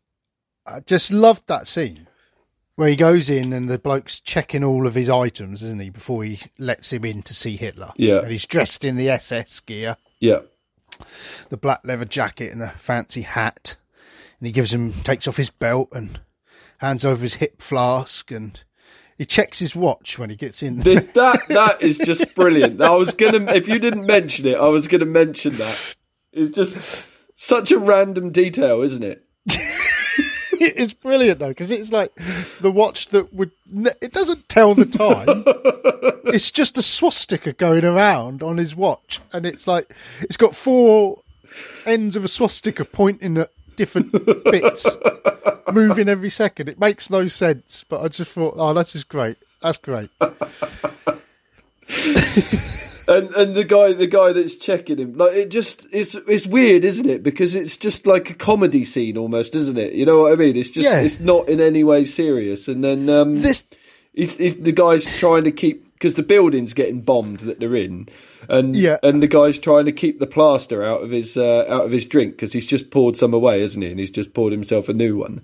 I 0.65 0.79
just 0.79 1.11
loved 1.11 1.47
that 1.47 1.67
scene 1.67 2.07
where 2.75 2.87
he 2.87 2.95
goes 2.95 3.29
in 3.29 3.51
and 3.51 3.69
the 3.69 3.79
bloke's 3.79 4.19
checking 4.21 4.63
all 4.63 4.87
of 4.87 4.95
his 4.95 5.09
items, 5.09 5.63
isn't 5.63 5.81
he, 5.81 5.89
before 5.89 6.23
he 6.23 6.39
lets 6.57 6.93
him 6.93 7.03
in 7.03 7.23
to 7.23 7.33
see 7.33 7.57
Hitler. 7.57 7.91
Yeah. 7.97 8.19
And 8.19 8.31
he's 8.31 8.45
dressed 8.45 8.85
in 8.85 8.95
the 8.95 9.09
SS 9.09 9.59
gear. 9.61 9.97
yeah, 10.19 10.39
the 11.49 11.57
black 11.57 11.81
leather 11.83 12.05
jacket 12.05 12.51
and 12.51 12.61
the 12.61 12.69
fancy 12.69 13.23
hat. 13.23 13.75
And 14.39 14.47
he 14.47 14.53
gives 14.53 14.73
him, 14.73 14.93
takes 14.93 15.27
off 15.27 15.37
his 15.37 15.49
belt 15.49 15.89
and 15.91 16.19
hands 16.77 17.03
over 17.03 17.23
his 17.23 17.35
hip 17.35 17.61
flask 17.61 18.31
and 18.31 18.63
he 19.17 19.25
checks 19.25 19.59
his 19.59 19.75
watch 19.75 20.19
when 20.19 20.29
he 20.29 20.35
gets 20.35 20.61
in. 20.61 20.81
Th- 20.81 21.11
that 21.13 21.39
that 21.49 21.81
is 21.81 21.97
just 21.97 22.35
brilliant. 22.35 22.81
I 22.81 22.95
was 22.95 23.13
gonna, 23.15 23.51
if 23.53 23.67
you 23.67 23.79
didn't 23.79 24.05
mention 24.05 24.45
it, 24.45 24.57
I 24.57 24.67
was 24.67 24.87
gonna 24.87 25.05
mention 25.05 25.53
that. 25.53 25.95
It's 26.31 26.55
just 26.55 27.07
such 27.35 27.71
a 27.71 27.79
random 27.79 28.31
detail, 28.31 28.81
isn't 28.81 29.03
it? 29.03 29.23
it's 30.59 30.93
brilliant 30.93 31.39
though 31.39 31.49
because 31.49 31.71
it's 31.71 31.91
like 31.91 32.13
the 32.61 32.71
watch 32.71 33.07
that 33.07 33.33
would. 33.33 33.51
It 34.01 34.13
doesn't 34.13 34.49
tell 34.49 34.75
the 34.75 34.85
time. 34.85 35.43
it's 36.33 36.51
just 36.51 36.77
a 36.77 36.83
swastika 36.83 37.53
going 37.53 37.85
around 37.85 38.43
on 38.43 38.57
his 38.57 38.75
watch, 38.75 39.19
and 39.33 39.45
it's 39.45 39.67
like 39.67 39.95
it's 40.21 40.37
got 40.37 40.55
four 40.55 41.21
ends 41.85 42.15
of 42.15 42.23
a 42.23 42.27
swastika 42.27 42.85
pointing 42.85 43.37
at 43.37 43.49
different 43.77 44.11
bits, 44.43 44.97
moving 45.71 46.09
every 46.09 46.29
second. 46.29 46.67
It 46.67 46.77
makes 46.79 47.09
no 47.09 47.27
sense, 47.27 47.85
but 47.87 48.01
I 48.01 48.09
just 48.09 48.31
thought, 48.31 48.55
oh, 48.57 48.73
that's 48.73 48.91
just 48.91 49.07
great. 49.07 49.37
That's 49.61 49.77
great. 49.77 50.09
and 53.07 53.29
and 53.35 53.55
the 53.55 53.63
guy 53.65 53.93
the 53.93 54.07
guy 54.07 54.33
that's 54.33 54.55
checking 54.55 54.97
him 54.97 55.13
like 55.17 55.31
it 55.33 55.49
just 55.49 55.85
it's 55.93 56.15
it's 56.15 56.45
weird 56.45 56.83
isn't 56.83 57.09
it 57.09 57.23
because 57.23 57.55
it's 57.55 57.77
just 57.77 58.05
like 58.05 58.29
a 58.29 58.33
comedy 58.33 58.83
scene 58.83 59.17
almost 59.17 59.55
isn't 59.55 59.77
it 59.77 59.93
you 59.93 60.05
know 60.05 60.23
what 60.23 60.33
i 60.33 60.35
mean 60.35 60.57
it's 60.57 60.71
just 60.71 60.89
Yeah. 60.89 60.99
it's 60.99 61.21
not 61.21 61.47
in 61.47 61.61
any 61.61 61.85
way 61.85 62.03
serious 62.03 62.67
and 62.67 62.83
then 62.83 63.09
um 63.09 63.41
This 63.41 63.63
he's, 64.13 64.35
he's 64.37 64.57
the 64.57 64.73
guy's 64.73 65.17
trying 65.17 65.45
to 65.45 65.51
keep 65.51 65.86
because 65.97 66.15
the 66.15 66.23
building's 66.23 66.73
getting 66.73 67.01
bombed 67.01 67.39
that 67.41 67.59
they're 67.59 67.75
in 67.75 68.07
and 68.47 68.75
Yeah. 68.75 68.97
and 69.03 69.21
the 69.21 69.27
guy's 69.27 69.57
trying 69.59 69.85
to 69.85 69.91
keep 69.91 70.19
the 70.19 70.27
plaster 70.27 70.83
out 70.83 71.01
of 71.03 71.09
his 71.11 71.35
uh, 71.37 71.65
out 71.67 71.85
of 71.85 71.91
his 71.91 72.05
drink 72.05 72.33
because 72.33 72.53
he's 72.53 72.65
just 72.67 72.91
poured 72.91 73.17
some 73.17 73.33
away 73.33 73.61
isn't 73.61 73.81
he 73.81 73.89
and 73.89 73.99
he's 73.99 74.11
just 74.11 74.33
poured 74.33 74.51
himself 74.53 74.89
a 74.89 74.93
new 74.93 75.17
one 75.17 75.41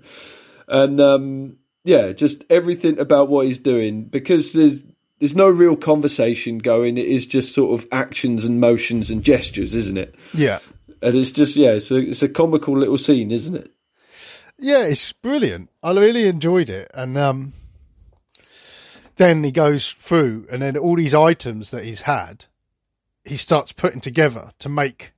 and 0.68 1.00
um 1.00 1.56
yeah 1.84 2.12
just 2.12 2.44
everything 2.48 2.98
about 2.98 3.28
what 3.28 3.46
he's 3.46 3.58
doing 3.58 4.04
because 4.04 4.52
there's 4.52 4.82
there's 5.18 5.34
no 5.36 5.48
real 5.48 5.76
conversation 5.76 6.58
going 6.58 6.96
it 6.98 7.06
is 7.06 7.26
just 7.26 7.54
sort 7.54 7.78
of 7.78 7.86
actions 7.92 8.44
and 8.44 8.60
motions 8.60 9.10
and 9.10 9.22
gestures 9.24 9.74
isn't 9.74 9.98
it 9.98 10.14
Yeah. 10.34 10.58
and 11.02 11.14
it's 11.16 11.30
just 11.32 11.56
yeah 11.56 11.72
it's 11.72 11.90
a, 11.90 11.96
it's 11.96 12.22
a 12.22 12.28
comical 12.28 12.78
little 12.78 12.98
scene 12.98 13.30
isn't 13.30 13.56
it 13.56 13.70
Yeah, 14.58 14.84
it's 14.86 15.12
brilliant. 15.12 15.68
I 15.82 15.90
really 15.92 16.28
enjoyed 16.28 16.70
it. 16.70 16.88
And 16.94 17.18
um, 17.18 17.52
then 19.16 19.44
he 19.44 19.52
goes 19.52 19.92
through, 19.92 20.46
and 20.50 20.62
then 20.62 20.76
all 20.76 20.96
these 20.96 21.14
items 21.14 21.70
that 21.70 21.84
he's 21.84 22.02
had, 22.02 22.46
he 23.24 23.36
starts 23.36 23.72
putting 23.72 24.00
together 24.00 24.50
to 24.58 24.68
make 24.68 25.12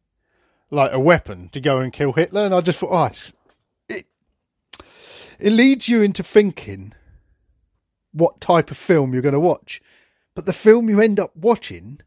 like 0.71 0.93
a 0.93 1.01
weapon 1.01 1.49
to 1.51 1.61
go 1.61 1.79
and 1.79 1.93
kill 1.93 2.13
Hitler. 2.13 2.45
And 2.45 2.55
I 2.55 2.61
just 2.61 2.79
thought, 2.79 2.93
oh, 2.93 3.11
it, 3.89 4.07
it 5.39 5.53
leads 5.53 5.89
you 5.89 6.03
into 6.03 6.23
thinking 6.23 6.93
what 8.13 8.41
type 8.41 8.71
of 8.71 8.77
film 8.77 9.13
you're 9.13 9.23
going 9.23 9.33
to 9.33 9.41
watch. 9.41 9.81
But 10.35 10.47
the 10.47 10.53
film 10.53 10.89
you 10.89 11.01
end 11.01 11.19
up 11.19 11.35
watching 11.37 12.01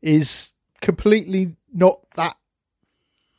is 0.00 0.54
completely 0.80 1.56
not 1.72 1.98
that 2.14 2.36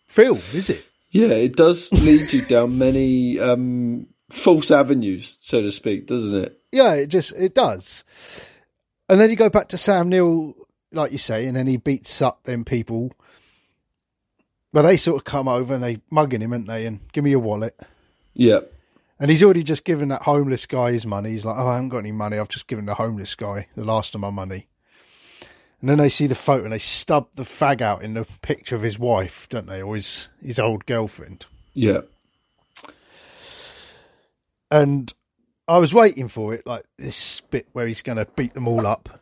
film, 0.05 0.41
is 0.53 0.69
it? 0.69 0.85
Yeah, 1.11 1.27
it 1.27 1.55
does 1.55 1.91
lead 1.91 2.33
you 2.33 2.41
down 2.43 2.77
many 2.77 3.39
um, 3.39 4.07
false 4.33 4.71
avenues, 4.71 5.37
so 5.41 5.61
to 5.61 5.71
speak, 5.71 6.07
doesn't 6.07 6.35
it? 6.43 6.59
Yeah, 6.71 6.93
it 6.95 7.07
just 7.07 7.33
it 7.33 7.53
does. 7.53 8.03
And 9.09 9.19
then 9.19 9.29
you 9.29 9.35
go 9.35 9.49
back 9.49 9.67
to 9.69 9.77
Sam 9.77 10.09
Neill, 10.09 10.55
like 10.91 11.11
you 11.11 11.17
say, 11.17 11.45
and 11.45 11.55
then 11.55 11.67
he 11.67 11.77
beats 11.77 12.21
up 12.21 12.43
them 12.43 12.65
people. 12.65 13.11
But 14.71 14.81
they 14.83 14.97
sort 14.97 15.17
of 15.17 15.23
come 15.23 15.47
over 15.47 15.75
and 15.75 15.83
they 15.83 15.99
mugging 16.09 16.41
him, 16.41 16.51
aren't 16.51 16.67
they? 16.67 16.87
And 16.87 16.99
give 17.11 17.23
me 17.23 17.29
your 17.29 17.39
wallet. 17.39 17.79
Yeah, 18.33 18.61
And 19.19 19.29
he's 19.29 19.43
already 19.43 19.61
just 19.61 19.85
given 19.85 20.09
that 20.09 20.23
homeless 20.23 20.65
guy 20.65 20.91
his 20.93 21.05
money. 21.05 21.29
He's 21.29 21.45
like, 21.45 21.55
oh, 21.55 21.67
I 21.67 21.73
haven't 21.75 21.89
got 21.89 21.99
any 21.99 22.11
money. 22.11 22.39
I've 22.39 22.49
just 22.49 22.65
given 22.65 22.85
the 22.87 22.95
homeless 22.95 23.35
guy 23.35 23.67
the 23.75 23.83
last 23.83 24.15
of 24.15 24.21
my 24.21 24.31
money. 24.31 24.65
And 25.79 25.89
then 25.89 25.99
they 25.99 26.09
see 26.09 26.25
the 26.25 26.33
photo 26.33 26.63
and 26.63 26.73
they 26.73 26.79
stub 26.79 27.27
the 27.35 27.43
fag 27.43 27.81
out 27.81 28.01
in 28.01 28.15
the 28.15 28.25
picture 28.41 28.75
of 28.75 28.81
his 28.81 28.97
wife, 28.97 29.47
don't 29.49 29.67
they? 29.67 29.83
Or 29.83 29.93
his, 29.93 30.29
his 30.43 30.57
old 30.57 30.87
girlfriend. 30.87 31.45
yeah, 31.75 32.01
and 34.73 35.13
I 35.67 35.77
was 35.77 35.93
waiting 35.93 36.27
for 36.27 36.53
it, 36.53 36.65
like 36.65 36.83
this 36.97 37.41
bit 37.41 37.67
where 37.73 37.87
he's 37.87 38.01
going 38.01 38.17
to 38.17 38.25
beat 38.35 38.53
them 38.53 38.67
all 38.67 38.85
up, 38.87 39.19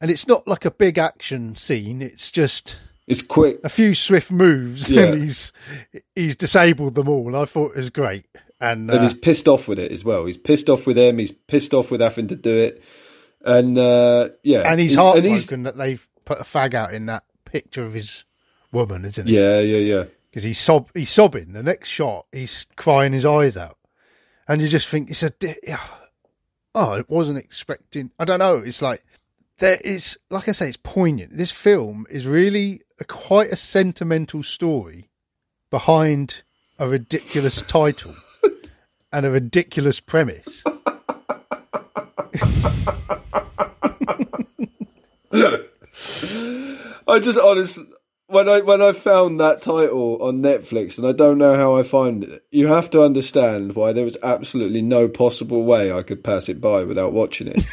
and 0.00 0.10
it's 0.10 0.26
not 0.28 0.46
like 0.46 0.64
a 0.64 0.70
big 0.70 0.98
action 0.98 1.56
scene. 1.56 2.00
It's 2.00 2.30
just 2.30 2.78
It's 3.06 3.22
quick. 3.22 3.58
a 3.64 3.68
few 3.68 3.94
swift 3.94 4.30
moves, 4.30 4.90
Yeah. 4.90 5.02
and 5.06 5.22
he's 5.22 5.52
he's 6.14 6.36
disabled 6.36 6.94
them 6.94 7.08
all. 7.08 7.34
I 7.36 7.44
thought 7.44 7.72
it 7.72 7.78
was 7.78 7.90
great, 7.90 8.26
and, 8.60 8.90
and 8.90 9.00
uh, 9.00 9.02
he's 9.02 9.14
pissed 9.14 9.48
off 9.48 9.68
with 9.68 9.78
it 9.78 9.92
as 9.92 10.04
well. 10.04 10.24
He's 10.26 10.38
pissed 10.38 10.68
off 10.70 10.86
with 10.86 10.96
them. 10.96 11.18
He's 11.18 11.32
pissed 11.32 11.74
off 11.74 11.90
with 11.90 12.00
having 12.00 12.28
to 12.28 12.36
do 12.36 12.56
it, 12.56 12.82
and 13.44 13.76
uh, 13.78 14.30
yeah, 14.42 14.62
and 14.70 14.80
he's 14.80 14.92
and 14.94 15.00
heartbroken 15.02 15.30
he's- 15.30 15.46
that 15.64 15.76
they've 15.76 16.08
put 16.24 16.38
a 16.40 16.44
fag 16.44 16.74
out 16.74 16.92
in 16.94 17.06
that 17.06 17.24
picture 17.44 17.84
of 17.84 17.94
his 17.94 18.24
woman, 18.72 19.04
isn't 19.06 19.26
he? 19.26 19.34
yeah, 19.38 19.60
yeah, 19.60 19.78
yeah. 19.78 20.04
because 20.30 20.44
he's 20.44 20.58
sob 20.58 20.90
he's 20.94 21.08
sobbing. 21.10 21.52
The 21.54 21.62
next 21.62 21.88
shot, 21.88 22.26
he's 22.32 22.66
crying 22.76 23.14
his 23.14 23.24
eyes 23.24 23.56
out, 23.56 23.77
and 24.48 24.62
you 24.62 24.68
just 24.68 24.88
think 24.88 25.10
it's 25.10 25.22
a 25.22 25.30
oh, 26.74 26.94
I 26.98 27.04
wasn't 27.06 27.38
expecting. 27.38 28.10
I 28.18 28.24
don't 28.24 28.38
know. 28.38 28.56
It's 28.56 28.82
like 28.82 29.04
there 29.58 29.78
is, 29.84 30.18
like 30.30 30.48
I 30.48 30.52
say, 30.52 30.68
it's 30.68 30.78
poignant. 30.78 31.36
This 31.36 31.50
film 31.50 32.06
is 32.08 32.26
really 32.26 32.80
a, 32.98 33.04
quite 33.04 33.50
a 33.50 33.56
sentimental 33.56 34.42
story 34.42 35.10
behind 35.70 36.42
a 36.78 36.88
ridiculous 36.88 37.60
title 37.62 38.14
and 39.12 39.26
a 39.26 39.30
ridiculous 39.30 40.00
premise. 40.00 40.64
I 47.10 47.20
just 47.20 47.38
honestly 47.38 47.86
when 48.28 48.48
I 48.48 48.60
when 48.60 48.80
I 48.80 48.92
found 48.92 49.40
that 49.40 49.62
title 49.62 50.22
on 50.22 50.42
Netflix, 50.42 50.98
and 50.98 51.06
I 51.06 51.12
don't 51.12 51.38
know 51.38 51.56
how 51.56 51.76
I 51.76 51.82
find 51.82 52.22
it. 52.22 52.44
You 52.50 52.68
have 52.68 52.90
to 52.90 53.02
understand 53.02 53.74
why 53.74 53.92
there 53.92 54.04
was 54.04 54.18
absolutely 54.22 54.82
no 54.82 55.08
possible 55.08 55.64
way 55.64 55.90
I 55.90 56.02
could 56.02 56.22
pass 56.22 56.48
it 56.48 56.60
by 56.60 56.84
without 56.84 57.12
watching 57.12 57.48
it. 57.48 57.64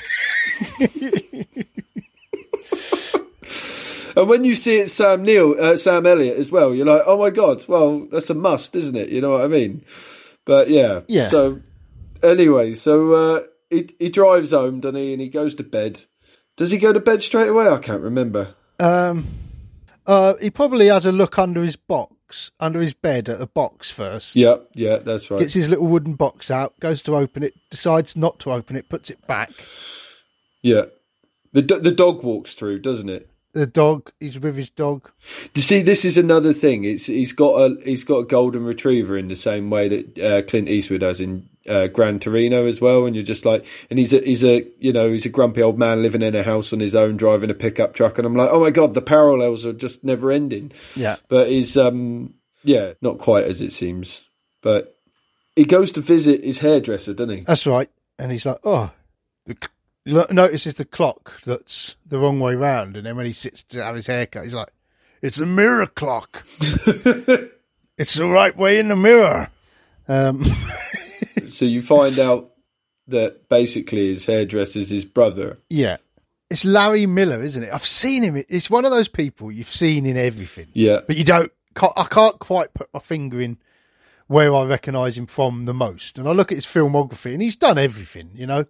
and 4.15 4.29
when 4.29 4.45
you 4.45 4.55
see 4.55 4.77
it, 4.77 4.89
Sam 4.89 5.23
Neil, 5.23 5.55
uh, 5.59 5.75
Sam 5.75 6.05
Elliott 6.05 6.37
as 6.37 6.51
well, 6.51 6.73
you're 6.73 6.85
like, 6.85 7.03
oh 7.05 7.19
my 7.19 7.29
god, 7.29 7.65
well 7.67 8.07
that's 8.11 8.29
a 8.29 8.33
must, 8.33 8.75
isn't 8.75 8.95
it? 8.95 9.09
You 9.09 9.19
know 9.21 9.31
what 9.31 9.41
I 9.41 9.47
mean? 9.47 9.83
But 10.45 10.69
yeah, 10.69 11.01
Yeah. 11.07 11.27
So 11.27 11.59
anyway, 12.23 12.75
so 12.75 13.11
uh, 13.11 13.41
he 13.69 13.89
he 13.99 14.09
drives 14.09 14.51
home, 14.51 14.79
doesn't 14.79 14.95
he? 14.95 15.11
And 15.11 15.21
he 15.21 15.27
goes 15.27 15.53
to 15.55 15.63
bed. 15.63 16.01
Does 16.55 16.71
he 16.71 16.77
go 16.77 16.93
to 16.93 17.01
bed 17.01 17.21
straight 17.21 17.49
away? 17.49 17.67
I 17.67 17.79
can't 17.79 18.01
remember. 18.01 18.55
Um, 18.79 19.25
uh, 20.07 20.35
he 20.41 20.49
probably 20.49 20.87
has 20.87 21.05
a 21.05 21.11
look 21.11 21.37
under 21.39 21.61
his 21.61 21.75
box, 21.75 22.51
under 22.59 22.81
his 22.81 22.93
bed 22.93 23.29
at 23.29 23.39
the 23.39 23.47
box 23.47 23.91
first. 23.91 24.35
Yeah, 24.35 24.57
yeah, 24.73 24.97
that's 24.97 25.29
right. 25.31 25.39
gets 25.39 25.53
his 25.53 25.69
little 25.69 25.87
wooden 25.87 26.13
box 26.13 26.49
out, 26.51 26.79
goes 26.79 27.01
to 27.03 27.15
open 27.15 27.43
it, 27.43 27.53
decides 27.69 28.15
not 28.15 28.39
to 28.39 28.51
open 28.51 28.75
it, 28.75 28.89
puts 28.89 29.09
it 29.09 29.25
back. 29.27 29.51
Yeah, 30.61 30.85
the 31.53 31.61
the 31.61 31.91
dog 31.91 32.23
walks 32.23 32.53
through, 32.53 32.79
doesn't 32.79 33.09
it? 33.09 33.29
The 33.55 33.65
dog, 33.65 34.11
he's 34.19 34.37
with 34.37 34.57
his 34.57 34.69
dog. 34.69 35.09
You 35.53 35.61
see, 35.61 35.81
this 35.81 36.03
is 36.03 36.17
another 36.17 36.51
thing. 36.51 36.83
It's 36.83 37.05
he's 37.05 37.31
got 37.31 37.55
a 37.55 37.77
he's 37.85 38.03
got 38.03 38.17
a 38.17 38.25
golden 38.25 38.65
retriever 38.65 39.17
in 39.17 39.29
the 39.29 39.35
same 39.37 39.69
way 39.69 39.87
that 39.87 40.19
uh, 40.19 40.41
Clint 40.41 40.67
Eastwood 40.67 41.01
has 41.01 41.21
in 41.21 41.47
uh, 41.65 41.87
Gran 41.87 42.19
Torino 42.19 42.65
as 42.65 42.81
well. 42.81 43.05
And 43.05 43.15
you're 43.15 43.23
just 43.23 43.45
like, 43.45 43.65
and 43.89 43.97
he's 43.97 44.11
a 44.11 44.19
he's 44.19 44.43
a 44.43 44.67
you 44.77 44.91
know 44.91 45.09
he's 45.09 45.25
a 45.25 45.29
grumpy 45.29 45.61
old 45.61 45.79
man 45.79 46.01
living 46.01 46.21
in 46.21 46.35
a 46.35 46.43
house 46.43 46.73
on 46.73 46.81
his 46.81 46.95
own, 46.95 47.15
driving 47.15 47.49
a 47.49 47.53
pickup 47.53 47.93
truck. 47.93 48.17
And 48.17 48.27
I'm 48.27 48.35
like, 48.35 48.49
oh 48.51 48.59
my 48.59 48.71
god, 48.71 48.93
the 48.93 49.01
parallels 49.01 49.65
are 49.65 49.71
just 49.71 50.03
never 50.03 50.33
ending. 50.33 50.73
Yeah. 50.93 51.15
But 51.29 51.47
he's 51.47 51.77
um 51.77 52.33
yeah, 52.65 52.95
not 53.01 53.19
quite 53.19 53.45
as 53.45 53.61
it 53.61 53.71
seems. 53.71 54.25
But 54.61 54.97
he 55.55 55.63
goes 55.63 55.91
to 55.93 56.01
visit 56.01 56.43
his 56.43 56.59
hairdresser, 56.59 57.13
doesn't 57.13 57.37
he? 57.37 57.43
That's 57.43 57.65
right. 57.65 57.89
And 58.19 58.33
he's 58.33 58.45
like, 58.45 58.59
oh, 58.65 58.91
the, 59.45 59.55
notices 60.05 60.75
the 60.75 60.85
clock 60.85 61.41
that's 61.41 61.95
the 62.05 62.19
wrong 62.19 62.39
way 62.39 62.55
round. 62.55 62.95
And 62.97 63.05
then 63.05 63.15
when 63.15 63.25
he 63.25 63.31
sits 63.31 63.63
to 63.63 63.83
have 63.83 63.95
his 63.95 64.07
haircut, 64.07 64.43
he's 64.43 64.53
like, 64.53 64.71
it's 65.21 65.39
a 65.39 65.45
mirror 65.45 65.87
clock. 65.87 66.43
it's 67.97 68.13
the 68.15 68.27
right 68.27 68.55
way 68.55 68.79
in 68.79 68.89
the 68.89 68.95
mirror. 68.95 69.49
Um, 70.07 70.43
so 71.49 71.65
you 71.65 71.81
find 71.81 72.19
out 72.19 72.51
that 73.07 73.49
basically 73.49 74.07
his 74.07 74.25
hairdresser's 74.25 74.89
his 74.89 75.05
brother. 75.05 75.57
yeah. 75.69 75.97
It's 76.47 76.63
Larry 76.63 77.07
Miller, 77.07 77.41
isn't 77.41 77.63
it? 77.63 77.73
I've 77.73 77.87
seen 77.87 78.21
him. 78.21 78.35
It's 78.47 78.69
one 78.69 78.85
of 78.85 78.91
those 78.91 79.07
people 79.07 79.51
you've 79.51 79.67
seen 79.67 80.05
in 80.05 80.15
everything. 80.15 80.67
Yeah. 80.73 80.99
but 81.07 81.17
you 81.17 81.23
don't. 81.23 81.51
I 81.75 82.03
can't 82.03 82.37
quite 82.37 82.71
put 82.75 82.87
my 82.93 82.99
finger 82.99 83.41
in 83.41 83.57
where 84.27 84.53
I 84.53 84.63
recognise 84.65 85.17
him 85.17 85.25
from 85.25 85.65
the 85.65 85.73
most. 85.73 86.19
And 86.19 86.29
I 86.29 86.33
look 86.33 86.51
at 86.51 86.55
his 86.55 86.65
filmography, 86.67 87.33
and 87.33 87.41
he's 87.41 87.55
done 87.55 87.79
everything. 87.79 88.29
You 88.35 88.45
know, 88.45 88.65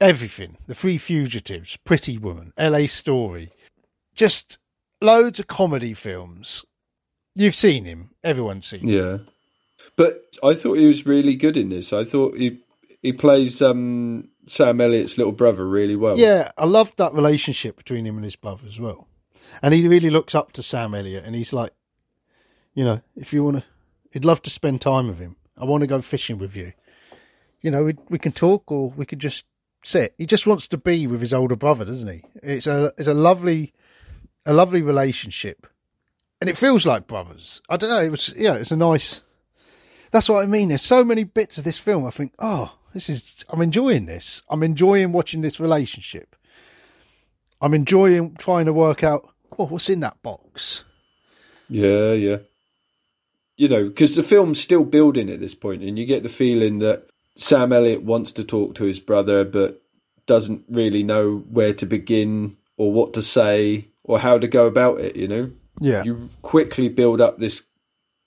everything. 0.00 0.56
The 0.66 0.74
Three 0.74 0.98
Fugitives, 0.98 1.76
Pretty 1.78 2.18
Woman, 2.18 2.52
L.A. 2.56 2.86
Story, 2.86 3.50
just 4.14 4.58
loads 5.00 5.40
of 5.40 5.46
comedy 5.46 5.94
films. 5.94 6.64
You've 7.34 7.54
seen 7.54 7.84
him. 7.84 8.10
Everyone's 8.24 8.66
seen. 8.66 8.80
him. 8.80 8.88
Yeah. 8.88 9.18
But 9.96 10.22
I 10.42 10.54
thought 10.54 10.74
he 10.74 10.86
was 10.86 11.06
really 11.06 11.34
good 11.34 11.56
in 11.56 11.70
this. 11.70 11.92
I 11.92 12.04
thought 12.04 12.36
he 12.36 12.60
he 13.02 13.12
plays 13.12 13.62
um, 13.62 14.28
Sam 14.46 14.80
Elliott's 14.80 15.16
little 15.16 15.32
brother 15.32 15.66
really 15.66 15.96
well. 15.96 16.18
Yeah, 16.18 16.50
I 16.58 16.64
loved 16.64 16.96
that 16.98 17.14
relationship 17.14 17.76
between 17.76 18.06
him 18.06 18.16
and 18.16 18.24
his 18.24 18.36
brother 18.36 18.66
as 18.66 18.80
well. 18.80 19.08
And 19.62 19.72
he 19.72 19.88
really 19.88 20.10
looks 20.10 20.34
up 20.34 20.52
to 20.52 20.62
Sam 20.62 20.94
Elliott, 20.94 21.24
and 21.24 21.34
he's 21.34 21.52
like, 21.52 21.72
you 22.74 22.84
know, 22.84 23.00
if 23.16 23.32
you 23.32 23.44
want 23.44 23.58
to, 23.58 23.64
he'd 24.12 24.24
love 24.24 24.42
to 24.42 24.50
spend 24.50 24.80
time 24.80 25.08
with 25.08 25.18
him. 25.18 25.36
I 25.56 25.64
want 25.64 25.82
to 25.82 25.86
go 25.86 26.02
fishing 26.02 26.36
with 26.36 26.54
you. 26.56 26.72
You 27.62 27.70
know, 27.70 27.84
we 27.84 27.96
we 28.10 28.18
can 28.18 28.32
talk, 28.32 28.70
or 28.70 28.90
we 28.90 29.06
could 29.06 29.18
just 29.20 29.44
sit. 29.86 30.14
He 30.18 30.26
just 30.26 30.46
wants 30.46 30.66
to 30.68 30.76
be 30.76 31.06
with 31.06 31.20
his 31.20 31.32
older 31.32 31.56
brother, 31.56 31.84
doesn't 31.84 32.08
he? 32.08 32.22
It's 32.42 32.66
a 32.66 32.92
it's 32.98 33.08
a 33.08 33.14
lovely, 33.14 33.72
a 34.44 34.52
lovely 34.52 34.82
relationship, 34.82 35.66
and 36.40 36.50
it 36.50 36.56
feels 36.56 36.84
like 36.84 37.06
brothers. 37.06 37.62
I 37.68 37.76
don't 37.76 37.90
know. 37.90 38.02
It 38.02 38.10
was 38.10 38.34
yeah, 38.36 38.54
it's 38.54 38.70
a 38.70 38.76
nice. 38.76 39.22
That's 40.10 40.28
what 40.28 40.42
I 40.42 40.46
mean. 40.46 40.68
There's 40.68 40.82
so 40.82 41.04
many 41.04 41.24
bits 41.24 41.58
of 41.58 41.64
this 41.64 41.78
film. 41.78 42.06
I 42.06 42.10
think, 42.10 42.34
oh, 42.38 42.76
this 42.92 43.08
is. 43.08 43.44
I'm 43.48 43.62
enjoying 43.62 44.06
this. 44.06 44.42
I'm 44.50 44.62
enjoying 44.62 45.12
watching 45.12 45.40
this 45.40 45.60
relationship. 45.60 46.36
I'm 47.60 47.74
enjoying 47.74 48.34
trying 48.34 48.66
to 48.66 48.72
work 48.72 49.02
out. 49.02 49.28
Oh, 49.58 49.66
what's 49.66 49.88
in 49.88 50.00
that 50.00 50.22
box? 50.22 50.84
Yeah, 51.68 52.12
yeah. 52.12 52.38
You 53.56 53.68
know, 53.68 53.88
because 53.88 54.14
the 54.14 54.22
film's 54.22 54.60
still 54.60 54.84
building 54.84 55.30
at 55.30 55.40
this 55.40 55.54
point, 55.54 55.82
and 55.82 55.98
you 55.98 56.04
get 56.04 56.22
the 56.22 56.28
feeling 56.28 56.80
that 56.80 57.08
Sam 57.36 57.72
Elliott 57.72 58.02
wants 58.02 58.32
to 58.32 58.44
talk 58.44 58.74
to 58.76 58.84
his 58.84 58.98
brother, 58.98 59.44
but 59.44 59.82
doesn't 60.26 60.64
really 60.68 61.02
know 61.02 61.44
where 61.50 61.72
to 61.74 61.86
begin 61.86 62.56
or 62.76 62.92
what 62.92 63.14
to 63.14 63.22
say 63.22 63.88
or 64.02 64.18
how 64.18 64.38
to 64.38 64.48
go 64.48 64.66
about 64.66 65.00
it. 65.00 65.16
You 65.16 65.28
know, 65.28 65.50
Yeah, 65.80 66.02
you 66.02 66.30
quickly 66.42 66.88
build 66.88 67.20
up 67.20 67.38
this 67.38 67.62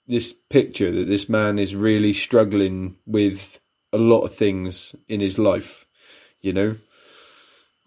this 0.06 0.32
picture 0.32 0.90
that 0.90 1.06
this 1.06 1.28
man 1.28 1.58
is 1.58 1.74
really 1.74 2.12
struggling 2.12 2.96
with 3.06 3.60
a 3.92 3.98
lot 3.98 4.22
of 4.22 4.34
things 4.34 4.94
in 5.08 5.20
his 5.20 5.38
life, 5.38 5.86
you 6.40 6.52
know, 6.52 6.76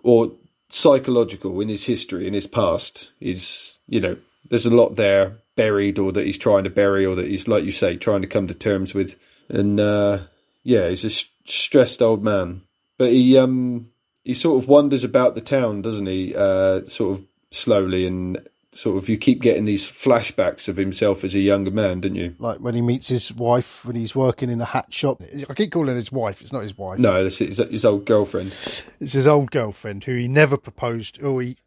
or 0.03 0.33
psychological 0.69 1.59
in 1.62 1.69
his 1.69 1.86
history, 1.86 2.27
in 2.27 2.33
his 2.33 2.47
past. 2.47 3.12
Is 3.21 3.79
you 3.88 4.01
know, 4.01 4.17
there's 4.49 4.65
a 4.65 4.75
lot 4.75 4.95
there 4.95 5.38
buried, 5.55 5.99
or 5.99 6.12
that 6.12 6.25
he's 6.25 6.38
trying 6.38 6.65
to 6.65 6.69
bury, 6.69 7.05
or 7.05 7.15
that 7.15 7.27
he's 7.27 7.47
like 7.47 7.63
you 7.63 7.71
say, 7.71 7.95
trying 7.95 8.21
to 8.21 8.27
come 8.27 8.47
to 8.47 8.53
terms 8.53 8.93
with. 8.93 9.17
And 9.49 9.79
uh, 9.79 10.19
yeah, 10.63 10.89
he's 10.89 11.04
a 11.04 11.08
s- 11.08 11.26
stressed 11.45 12.02
old 12.02 12.23
man, 12.23 12.62
but 12.97 13.12
he 13.12 13.38
um 13.38 13.89
he 14.23 14.34
sort 14.34 14.62
of 14.62 14.69
wanders 14.69 15.04
about 15.04 15.36
the 15.36 15.41
town, 15.41 15.82
doesn't 15.82 16.06
he? 16.06 16.34
Uh, 16.36 16.86
sort 16.86 17.17
of 17.19 17.26
slowly 17.52 18.08
and 18.08 18.39
sort 18.71 18.97
of 18.97 19.08
you 19.08 19.17
keep 19.17 19.39
getting 19.39 19.65
these 19.65 19.86
flashbacks 19.86 20.67
of 20.67 20.78
himself 20.78 21.23
as 21.23 21.36
a 21.36 21.39
younger 21.39 21.69
man, 21.69 22.02
don't 22.02 22.15
you? 22.15 22.34
like 22.39 22.58
when 22.58 22.73
he 22.73 22.82
meets 22.82 23.08
his 23.08 23.32
wife 23.34 23.86
when 23.86 23.95
he's 23.95 24.15
working 24.15 24.49
in 24.49 24.60
a 24.62 24.65
hat 24.65 24.91
shop. 24.91 25.21
I 25.47 25.54
keep 25.54 25.71
calling 25.71 25.89
it 25.89 25.95
his 25.95 26.12
wife. 26.12 26.41
It's 26.41 26.52
not 26.52 26.63
his 26.63 26.76
wife. 26.76 26.97
No, 26.97 27.23
it's 27.23 27.38
his, 27.38 27.58
his 27.58 27.86
old 27.86 28.06
girlfriend. 28.06 28.47
It's 28.47 29.13
his 29.13 29.28
old 29.28 29.52
girlfriend 29.52 30.06
who 30.06 30.15
he 30.15 30.28
never 30.28 30.58
proposed. 30.58 31.21
Or 31.21 31.41
he, 31.43 31.58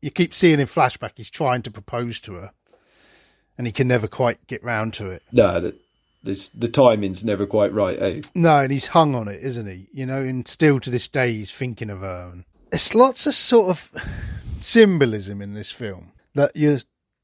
you 0.00 0.10
keep 0.12 0.32
seeing 0.32 0.60
in 0.60 0.68
flashback, 0.68 1.12
he's 1.16 1.30
trying 1.30 1.62
to 1.62 1.72
propose 1.72 2.20
to 2.20 2.34
her, 2.34 2.52
and 3.56 3.66
he 3.66 3.72
can 3.72 3.88
never 3.88 4.06
quite 4.06 4.46
get 4.46 4.62
round 4.62 4.94
to 4.94 5.10
it. 5.10 5.24
No, 5.32 5.58
that 5.58 5.74
this 6.28 6.50
the 6.50 6.68
timing's 6.68 7.24
never 7.24 7.46
quite 7.46 7.72
right, 7.72 7.98
eh? 8.00 8.20
No, 8.34 8.58
and 8.58 8.70
he's 8.70 8.88
hung 8.88 9.14
on 9.14 9.28
it, 9.28 9.40
isn't 9.42 9.66
he? 9.66 9.88
You 9.92 10.06
know, 10.06 10.20
and 10.20 10.46
still 10.46 10.78
to 10.80 10.90
this 10.90 11.08
day 11.08 11.32
he's 11.32 11.50
thinking 11.50 11.90
of 11.90 12.00
her. 12.00 12.30
And 12.32 12.44
it's 12.70 12.94
lots 12.94 13.26
of 13.26 13.34
sort 13.34 13.70
of 13.70 13.90
symbolism 14.60 15.40
in 15.42 15.54
this 15.54 15.72
film 15.72 16.12
that 16.34 16.54
you're 16.54 16.78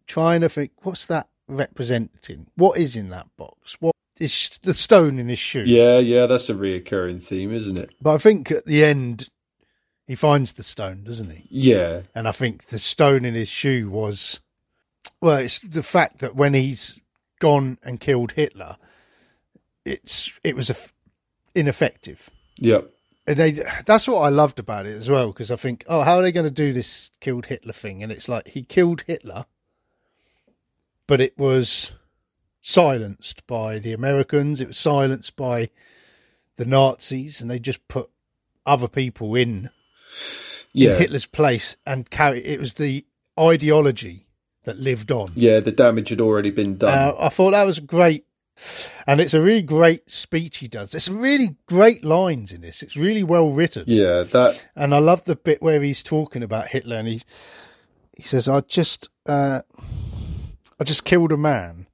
trying 0.07 0.41
to 0.41 0.49
think, 0.49 0.73
what's 0.83 1.07
that 1.07 1.29
representing? 1.47 2.47
What 2.57 2.79
is 2.79 2.97
in 2.97 3.11
that 3.11 3.29
box? 3.37 3.77
What 3.79 3.95
is 4.19 4.59
the 4.63 4.75
stone 4.75 5.19
in 5.19 5.29
his 5.29 5.39
shoe? 5.39 5.65
Yeah, 5.67 5.99
yeah, 5.99 6.27
that's 6.27 6.49
a 6.49 6.55
reoccurring 6.55 7.23
theme, 7.23 7.53
isn't 7.53 7.79
it? 7.79 7.91
But 8.01 8.15
I 8.15 8.19
think 8.19 8.51
at 8.51 8.65
the 8.65 8.85
end 8.85 9.29
he 10.07 10.15
finds 10.15 10.55
the 10.55 10.63
stone, 10.63 11.05
doesn't 11.05 11.31
he? 11.31 11.47
Yeah, 11.51 12.03
And 12.15 12.27
I 12.27 12.33
think 12.33 12.67
the 12.67 12.79
stone 12.79 13.25
in 13.25 13.35
his 13.35 13.49
shoe 13.49 13.91
was, 13.91 14.41
well, 15.21 15.39
it's 15.39 15.59
the 15.59 15.83
fact 15.83 16.19
that 16.19 16.35
when 16.35 16.55
he's 16.55 17.01
gone 17.41 17.79
and 17.83 18.01
killed 18.01 18.33
Hitler, 18.33 18.77
it's 19.85 20.39
it 20.43 20.57
was 20.57 20.71
a, 20.71 20.77
ineffective. 21.55 22.31
Yeah. 22.57 22.83
and 23.27 23.37
they, 23.37 23.59
that's 23.85 24.07
what 24.07 24.21
I 24.21 24.29
loved 24.29 24.59
about 24.59 24.87
it 24.87 24.97
as 24.97 25.11
well 25.11 25.29
because 25.29 25.51
I 25.51 25.57
think, 25.57 25.85
oh, 25.89 26.03
how 26.03 26.17
are 26.19 26.23
they 26.23 26.33
going 26.33 26.45
to 26.47 26.51
do 26.51 26.73
this 26.73 27.11
killed 27.21 27.47
Hitler 27.47 27.73
thing? 27.73 28.03
And 28.03 28.13
it's 28.13 28.29
like 28.29 28.49
he 28.49 28.63
killed 28.63 29.03
Hitler, 29.07 29.47
but 31.07 31.21
it 31.21 31.37
was 31.39 31.93
silenced 32.63 33.47
by 33.47 33.79
the 33.79 33.93
Americans. 33.93 34.61
It 34.61 34.69
was 34.69 34.79
silenced 34.79 35.37
by 35.37 35.71
the 36.57 36.65
Nazis, 36.65 37.41
and 37.41 37.51
they 37.51 37.59
just 37.59 37.87
put 37.89 38.09
other 38.65 38.89
people 38.89 39.35
in 39.35 39.71
Yeah, 40.73 40.93
in 40.93 40.99
Hitler's 41.01 41.27
place 41.27 41.77
and 41.87 42.09
carry. 42.09 42.45
It 42.45 42.61
was 42.61 42.75
the 42.75 43.05
ideology 43.39 44.27
that 44.65 44.79
lived 44.79 45.11
on. 45.13 45.33
yeah. 45.35 45.61
The 45.61 45.73
damage 45.73 46.09
had 46.09 46.21
already 46.21 46.51
been 46.51 46.79
done. 46.79 46.97
Uh, 46.97 47.15
I 47.19 47.29
thought 47.29 47.51
that 47.51 47.67
was 47.67 47.81
great. 47.81 48.25
And 49.07 49.21
it's 49.21 49.35
a 49.35 49.43
really 49.43 49.63
great 49.63 50.11
speech 50.11 50.59
he 50.59 50.69
does. 50.69 50.93
There's 50.93 51.05
some 51.05 51.21
really 51.21 51.57
great 51.67 52.05
lines 52.05 52.53
in 52.53 52.61
this. 52.61 52.83
It's 52.83 52.97
really 52.97 53.23
well 53.23 53.51
written. 53.51 53.85
yeah, 53.87 54.23
that. 54.23 54.67
And 54.77 54.95
I 54.95 54.99
love 54.99 55.25
the 55.25 55.37
bit 55.37 55.63
where 55.63 55.83
he's 55.83 56.03
talking 56.03 56.43
about 56.43 56.69
Hitler 56.69 56.97
and 56.97 57.09
he's, 57.09 57.25
he 58.17 58.23
says, 58.23 58.49
I 58.49 58.61
just, 58.61 59.11
uh, 59.27 59.61
I 60.81 60.85
just 60.85 61.05
killed 61.05 61.33
a 61.33 61.37
man. 61.37 61.89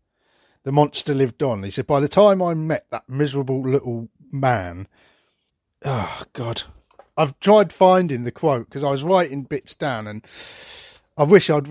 The 0.64 0.73
monster 0.73 1.14
lived 1.14 1.42
on. 1.42 1.62
He 1.62 1.70
said, 1.70 1.87
by 1.87 2.01
the 2.01 2.09
time 2.09 2.42
I 2.42 2.55
met 2.55 2.87
that 2.90 3.09
miserable 3.09 3.62
little 3.62 4.09
man, 4.31 4.87
oh 5.85 6.23
God, 6.35 6.64
I've 7.16 7.38
tried 7.40 7.73
finding 7.73 8.25
the 8.25 8.31
quote 8.31 8.66
because 8.66 8.85
I 8.85 8.90
was 8.90 9.03
writing 9.03 9.44
bits 9.44 9.75
down 9.75 10.07
and 10.07 10.25
I 11.16 11.25
wish 11.25 11.49
I'd 11.51 11.68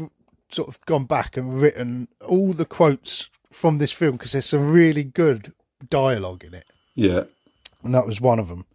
sort 0.52 0.68
of 0.68 0.84
gone 0.86 1.06
back 1.06 1.38
and 1.38 1.62
written 1.62 2.08
all 2.26 2.54
the 2.54 2.66
quotes 2.66 3.30
from 3.52 3.78
this 3.78 3.92
film 3.92 4.14
because 4.14 4.32
there's 4.34 4.46
some 4.46 4.72
really 4.72 5.04
good 5.04 5.54
dialogue 5.90 6.44
in 6.44 6.54
it. 6.54 6.66
Yeah, 6.96 7.24
And 7.84 7.94
that 7.96 8.06
was 8.06 8.20
one 8.20 8.40
of 8.40 8.48
them 8.50 8.66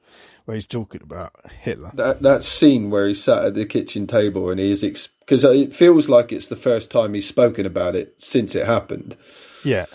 where 0.45 0.55
he's 0.55 0.67
talking 0.67 1.03
about 1.03 1.33
Hitler. 1.61 1.91
that 1.95 2.23
that 2.23 2.43
scene 2.45 2.91
where 2.91 3.07
he's 3.09 3.23
sat 3.23 3.45
at 3.45 3.55
the 3.55 3.67
kitchen 3.67 4.07
table 4.07 4.51
and 4.51 4.59
he's 4.61 4.83
because 5.21 5.45
it 5.45 5.75
feels 5.75 6.09
like 6.09 6.33
it's 6.33 6.49
the 6.49 6.57
first 6.57 6.91
time 6.91 7.15
he's 7.15 7.29
spoken 7.29 7.67
about 7.67 7.97
it 7.97 8.15
since 8.21 8.55
it 8.55 8.67
happened. 8.67 9.17
Yeah. 9.65 9.87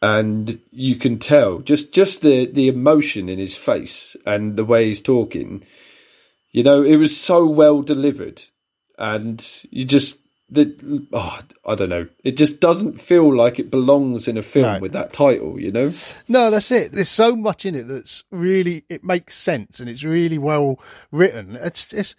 and 0.00 0.60
you 0.70 0.94
can 0.94 1.18
tell 1.18 1.58
just 1.58 1.92
just 1.92 2.22
the 2.22 2.46
the 2.46 2.68
emotion 2.68 3.28
in 3.28 3.38
his 3.40 3.56
face 3.56 4.16
and 4.24 4.56
the 4.56 4.64
way 4.64 4.86
he's 4.86 5.00
talking 5.00 5.64
you 6.52 6.62
know 6.62 6.82
it 6.84 6.94
was 6.96 7.18
so 7.20 7.44
well 7.48 7.82
delivered 7.82 8.42
and 8.96 9.44
you 9.70 9.84
just 9.84 10.20
the 10.50 11.06
oh, 11.12 11.38
i 11.66 11.74
don't 11.74 11.90
know 11.90 12.06
it 12.24 12.36
just 12.38 12.58
doesn't 12.58 12.98
feel 13.00 13.34
like 13.36 13.58
it 13.58 13.70
belongs 13.70 14.26
in 14.26 14.38
a 14.38 14.42
film 14.42 14.74
No. 14.74 14.78
with 14.80 14.92
that 14.92 15.12
title 15.12 15.60
you 15.60 15.70
know 15.70 15.92
No, 16.26 16.50
that's 16.50 16.70
it. 16.70 16.92
There's 16.92 17.08
so 17.10 17.36
much 17.36 17.66
in 17.66 17.74
it 17.74 17.86
that's 17.88 18.24
really 18.30 18.84
it 18.88 19.04
makes 19.04 19.34
sense 19.36 19.78
and 19.80 19.88
it's 19.90 20.04
really 20.04 20.38
well 20.38 20.78
written. 21.12 21.56
It's 21.60 22.14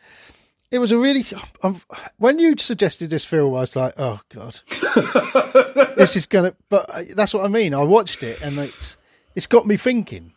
it 0.72 0.78
was 0.78 0.92
a 0.92 0.98
really 1.00 1.26
um, 1.63 1.82
when 2.18 2.38
you 2.38 2.54
suggested 2.58 3.10
this 3.10 3.26
film, 3.26 3.56
I 3.56 3.62
was 3.62 3.76
like, 3.76 3.94
oh 3.98 4.20
god, 4.30 4.60
this 5.98 6.15
is 6.15 6.26
gonna. 6.28 6.54
But 6.70 6.89
uh, 6.89 7.02
that's 7.15 7.34
what 7.34 7.46
I 7.46 7.48
mean. 7.48 7.74
I 7.74 7.84
watched 7.84 8.22
it 8.24 8.42
and 8.42 8.58
it's 8.60 8.98
it's 9.36 9.48
got 9.48 9.65
me 9.65 9.78
thinking, 9.78 10.34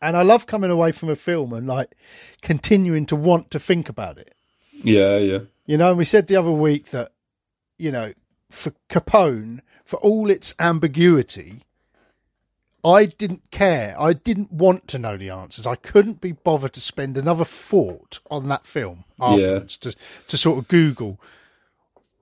and 0.00 0.16
I 0.16 0.22
love 0.22 0.46
coming 0.46 0.70
away 0.70 0.90
from 0.92 1.10
a 1.10 1.16
film 1.16 1.52
and 1.52 1.66
like 1.68 1.92
continuing 2.40 3.06
to 3.06 3.16
want 3.16 3.50
to 3.52 3.58
think 3.60 3.88
about 3.88 4.18
it. 4.18 4.34
yeah 4.72 5.16
yeah 5.18 5.38
You 5.66 5.78
know, 5.78 5.90
and 5.90 5.98
we 5.98 6.04
said 6.04 6.26
the 6.26 6.36
other 6.36 6.50
week 6.50 6.86
that, 6.90 7.11
you 7.82 7.90
know, 7.90 8.12
for 8.48 8.72
Capone, 8.88 9.58
for 9.84 9.96
all 9.96 10.30
its 10.30 10.54
ambiguity, 10.60 11.64
I 12.84 13.06
didn't 13.06 13.50
care. 13.50 13.96
I 13.98 14.12
didn't 14.12 14.52
want 14.52 14.86
to 14.88 15.00
know 15.00 15.16
the 15.16 15.30
answers. 15.30 15.66
I 15.66 15.74
couldn't 15.74 16.20
be 16.20 16.30
bothered 16.30 16.74
to 16.74 16.80
spend 16.80 17.18
another 17.18 17.44
thought 17.44 18.20
on 18.30 18.46
that 18.48 18.66
film 18.66 19.04
afterwards 19.20 19.76
to 19.78 19.96
to 20.28 20.36
sort 20.36 20.58
of 20.58 20.68
Google 20.68 21.20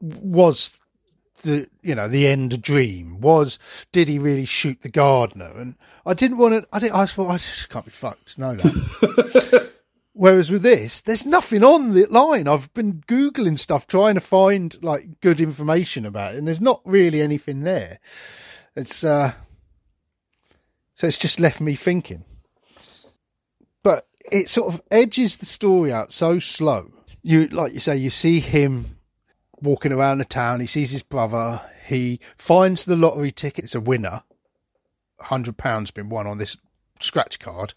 was 0.01 0.81
the 1.43 1.69
you 1.83 1.95
know 1.95 2.09
the 2.09 2.27
end 2.27 2.55
a 2.55 2.59
dream? 2.59 3.21
Was 3.21 3.59
did 3.93 4.09
he 4.09 4.19
really 4.19 4.47
shoot 4.47 4.81
the 4.81 4.89
gardener? 4.89 5.53
And 5.57 5.77
I 6.07 6.15
didn't 6.15 6.39
want 6.39 6.55
to 6.55 6.69
I 6.73 6.79
didn't 6.79 6.97
I 6.97 7.05
thought 7.05 7.29
I 7.29 7.37
just 7.37 7.69
can't 7.69 7.85
be 7.85 7.91
fucked. 7.91 8.39
No 8.39 8.55
that 8.55 9.73
Whereas 10.21 10.51
with 10.51 10.61
this, 10.61 11.01
there's 11.01 11.25
nothing 11.25 11.65
on 11.65 11.95
the 11.95 12.05
line. 12.05 12.47
I've 12.47 12.71
been 12.75 13.03
googling 13.09 13.59
stuff 13.59 13.87
trying 13.87 14.17
to 14.17 14.21
find 14.21 14.77
like 14.83 15.19
good 15.23 15.41
information 15.41 16.05
about 16.05 16.35
it, 16.35 16.37
and 16.37 16.47
there's 16.47 16.61
not 16.61 16.83
really 16.85 17.23
anything 17.23 17.63
there. 17.63 18.01
It's 18.77 19.03
uh, 19.03 19.33
so 20.93 21.07
it's 21.07 21.17
just 21.17 21.41
left 21.41 21.63
me 21.63 21.75
thinking. 21.75 22.27
But 23.83 24.09
it 24.31 24.51
sort 24.51 24.75
of 24.75 24.83
edges 24.91 25.39
the 25.39 25.47
story 25.47 25.91
out 25.91 26.13
so 26.13 26.39
slow. 26.39 26.93
You 27.23 27.47
like 27.47 27.73
you 27.73 27.81
say, 27.81 27.97
you 27.97 28.11
see 28.11 28.41
him 28.41 28.99
walking 29.63 29.91
around 29.91 30.19
the 30.19 30.27
town. 30.27 30.61
He 30.61 30.67
sees 30.67 30.91
his 30.91 31.03
brother. 31.03 31.63
He 31.87 32.21
finds 32.37 32.85
the 32.85 32.95
lottery 32.95 33.33
ticket. 33.33 33.65
It's 33.65 33.75
a 33.75 33.81
winner. 33.81 34.25
Hundred 35.19 35.57
pounds 35.57 35.91
been 35.91 36.11
won 36.11 36.27
on 36.27 36.37
this 36.37 36.59
scratch 37.03 37.39
card 37.39 37.75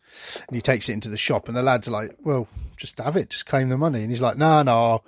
and 0.48 0.56
he 0.56 0.62
takes 0.62 0.90
it 0.90 0.94
into 0.94 1.10
the 1.10 1.18
shop 1.18 1.48
and 1.48 1.58
the 1.58 1.64
lads 1.64 1.88
are 1.88 1.92
like 1.92 2.16
well 2.24 2.48
just 2.78 2.98
have 3.00 3.16
it 3.16 3.30
just 3.30 3.46
claim 3.46 3.70
the 3.70 3.78
money. 3.78 4.02
And 4.02 4.10
he's 4.10 4.22
like 4.22 4.38
no 4.38 4.64
no 4.64 5.04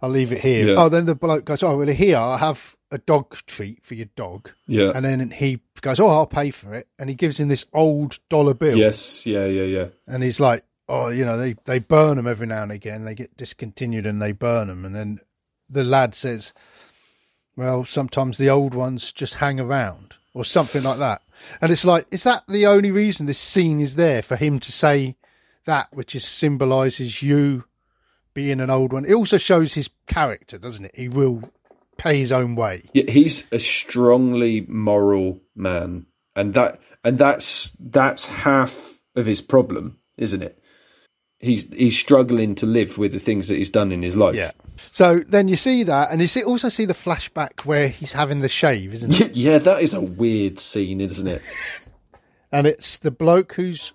I'll, 0.00 0.10
leave 0.10 0.32
it 0.32 0.40
here. 0.40 0.68
Yeah. 0.68 0.74
oh 0.78 0.88
then 0.88 1.06
the 1.06 1.14
bloke 1.14 1.44
goes 1.44 1.62
oh 1.62 1.76
well 1.76 1.86
here 1.86 2.18
i 2.18 2.36
have 2.36 2.76
a 2.90 2.98
dog 2.98 3.34
treat 3.46 3.84
for 3.84 3.94
your 3.94 4.08
dog. 4.16 4.50
Yeah. 4.66 4.92
And 4.94 5.04
then 5.04 5.30
he 5.30 5.60
goes 5.80 6.00
oh 6.00 6.08
i'll 6.08 6.26
pay 6.26 6.50
for 6.50 6.74
it. 6.74 6.88
And 6.98 7.08
he 7.08 7.16
gives 7.16 7.38
him 7.38 7.48
this 7.48 7.66
old 7.72 8.18
dollar 8.28 8.54
bill. 8.54 8.76
Yes 8.76 9.26
yeah 9.26 9.46
yeah 9.46 9.64
yeah. 9.64 9.88
And 10.06 10.22
he's 10.22 10.40
like 10.40 10.64
oh 10.88 11.08
you 11.08 11.24
know 11.24 11.38
they, 11.38 11.54
they 11.64 11.78
burn 11.78 12.16
them 12.16 12.26
every 12.26 12.46
now 12.46 12.62
and 12.62 12.72
again 12.72 13.04
they 13.04 13.14
get 13.14 13.36
discontinued 13.36 14.06
and 14.06 14.20
they 14.20 14.32
burn 14.32 14.68
them 14.68 14.84
and 14.84 14.94
then 14.94 15.20
the 15.68 15.84
lad 15.84 16.14
says 16.14 16.52
well 17.56 17.84
sometimes 17.84 18.38
the 18.38 18.50
old 18.50 18.74
ones 18.74 19.12
just 19.12 19.36
hang 19.36 19.58
around 19.58 20.16
or 20.34 20.44
something 20.44 20.82
like 20.82 20.98
that 20.98 21.21
and 21.60 21.72
it's 21.72 21.84
like 21.84 22.06
is 22.10 22.24
that 22.24 22.44
the 22.48 22.66
only 22.66 22.90
reason 22.90 23.26
this 23.26 23.38
scene 23.38 23.80
is 23.80 23.96
there 23.96 24.22
for 24.22 24.36
him 24.36 24.58
to 24.60 24.72
say 24.72 25.16
that 25.64 25.88
which 25.92 26.14
is 26.14 26.24
symbolizes 26.24 27.22
you 27.22 27.64
being 28.34 28.60
an 28.60 28.70
old 28.70 28.92
one? 28.92 29.04
It 29.04 29.14
also 29.14 29.36
shows 29.36 29.74
his 29.74 29.90
character 30.06 30.58
doesn't 30.58 30.84
it? 30.84 30.96
He 30.96 31.08
will 31.08 31.50
pay 31.98 32.18
his 32.18 32.32
own 32.32 32.54
way. 32.54 32.82
Yeah, 32.92 33.10
he's 33.10 33.44
a 33.52 33.58
strongly 33.58 34.62
moral 34.68 35.40
man, 35.54 36.06
and 36.34 36.54
that 36.54 36.80
and 37.04 37.18
that's 37.18 37.76
that's 37.78 38.26
half 38.26 39.00
of 39.14 39.26
his 39.26 39.40
problem, 39.40 39.98
isn't 40.16 40.42
it? 40.42 40.61
He's 41.42 41.64
he's 41.74 41.98
struggling 41.98 42.54
to 42.56 42.66
live 42.66 42.96
with 42.96 43.12
the 43.12 43.18
things 43.18 43.48
that 43.48 43.56
he's 43.56 43.70
done 43.70 43.92
in 43.92 44.02
his 44.02 44.16
life. 44.16 44.34
yeah 44.34 44.52
so 44.76 45.20
then 45.28 45.48
you 45.48 45.56
see 45.56 45.82
that 45.84 46.10
and 46.10 46.20
you 46.20 46.26
see 46.26 46.42
also 46.42 46.68
see 46.68 46.84
the 46.84 46.92
flashback 46.92 47.64
where 47.64 47.88
he's 47.88 48.12
having 48.12 48.40
the 48.40 48.48
shave 48.48 48.94
isn't 48.94 49.20
it 49.20 49.36
yeah, 49.36 49.58
that 49.58 49.82
is 49.82 49.94
a 49.94 50.00
weird 50.00 50.58
scene, 50.58 51.00
isn't 51.00 51.26
it? 51.26 51.42
and 52.52 52.66
it's 52.66 52.98
the 52.98 53.10
bloke 53.10 53.54
who's 53.54 53.92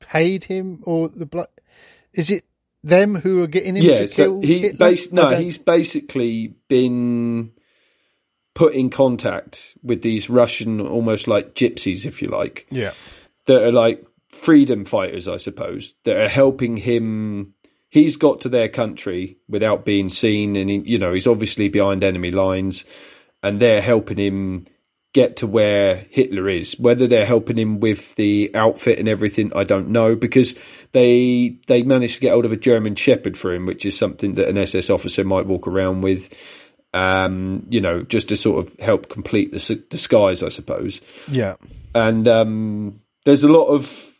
paid 0.00 0.44
him, 0.44 0.82
or 0.84 1.08
the 1.08 1.26
bloke. 1.26 1.50
Is 2.12 2.30
it 2.30 2.44
them 2.82 3.14
who 3.16 3.42
are 3.42 3.46
getting 3.46 3.76
him 3.76 3.84
yeah, 3.84 3.98
to 4.00 4.08
so 4.08 4.24
kill 4.24 4.42
he 4.42 4.72
bas- 4.72 5.12
no, 5.12 5.28
he's 5.36 5.58
basically 5.58 6.54
been 6.68 7.52
put 8.54 8.74
in 8.74 8.90
contact 8.90 9.76
with 9.82 10.02
these 10.02 10.28
Russian, 10.28 10.80
almost 10.80 11.28
like 11.28 11.54
gypsies, 11.54 12.04
if 12.04 12.20
you 12.20 12.28
like, 12.28 12.66
yeah, 12.70 12.92
that 13.46 13.62
are 13.62 13.72
like 13.72 14.04
freedom 14.32 14.84
fighters, 14.84 15.28
I 15.28 15.36
suppose, 15.36 15.94
that 16.04 16.16
are 16.16 16.28
helping 16.28 16.78
him. 16.78 17.54
He's 17.88 18.16
got 18.16 18.40
to 18.40 18.48
their 18.48 18.68
country 18.68 19.36
without 19.48 19.84
being 19.84 20.08
seen, 20.08 20.56
and 20.56 20.68
he, 20.70 20.78
you 20.78 20.98
know 20.98 21.12
he's 21.12 21.26
obviously 21.26 21.68
behind 21.68 22.02
enemy 22.02 22.30
lines, 22.30 22.84
and 23.42 23.60
they're 23.60 23.82
helping 23.82 24.16
him 24.16 24.66
get 25.12 25.36
to 25.36 25.46
where 25.46 26.06
Hitler 26.10 26.48
is. 26.48 26.78
Whether 26.78 27.06
they're 27.06 27.26
helping 27.26 27.58
him 27.58 27.80
with 27.80 28.14
the 28.16 28.50
outfit 28.54 28.98
and 28.98 29.08
everything, 29.08 29.52
I 29.54 29.64
don't 29.64 29.88
know, 29.88 30.16
because 30.16 30.54
they 30.92 31.58
they 31.66 31.82
managed 31.82 32.14
to 32.16 32.20
get 32.20 32.32
hold 32.32 32.46
of 32.46 32.52
a 32.52 32.56
German 32.56 32.94
Shepherd 32.94 33.36
for 33.36 33.52
him, 33.52 33.66
which 33.66 33.84
is 33.84 33.96
something 33.96 34.34
that 34.34 34.48
an 34.48 34.58
SS 34.58 34.90
officer 34.90 35.24
might 35.24 35.46
walk 35.46 35.66
around 35.68 36.02
with. 36.02 36.58
Um, 36.94 37.66
you 37.70 37.80
know, 37.80 38.02
just 38.02 38.28
to 38.28 38.36
sort 38.36 38.66
of 38.66 38.78
help 38.78 39.08
complete 39.08 39.50
the 39.50 39.82
disguise, 39.88 40.42
I 40.42 40.50
suppose 40.50 41.00
yeah, 41.26 41.54
and 41.94 42.28
um, 42.28 43.00
there's 43.24 43.44
a 43.44 43.48
lot 43.48 43.68
of 43.68 44.11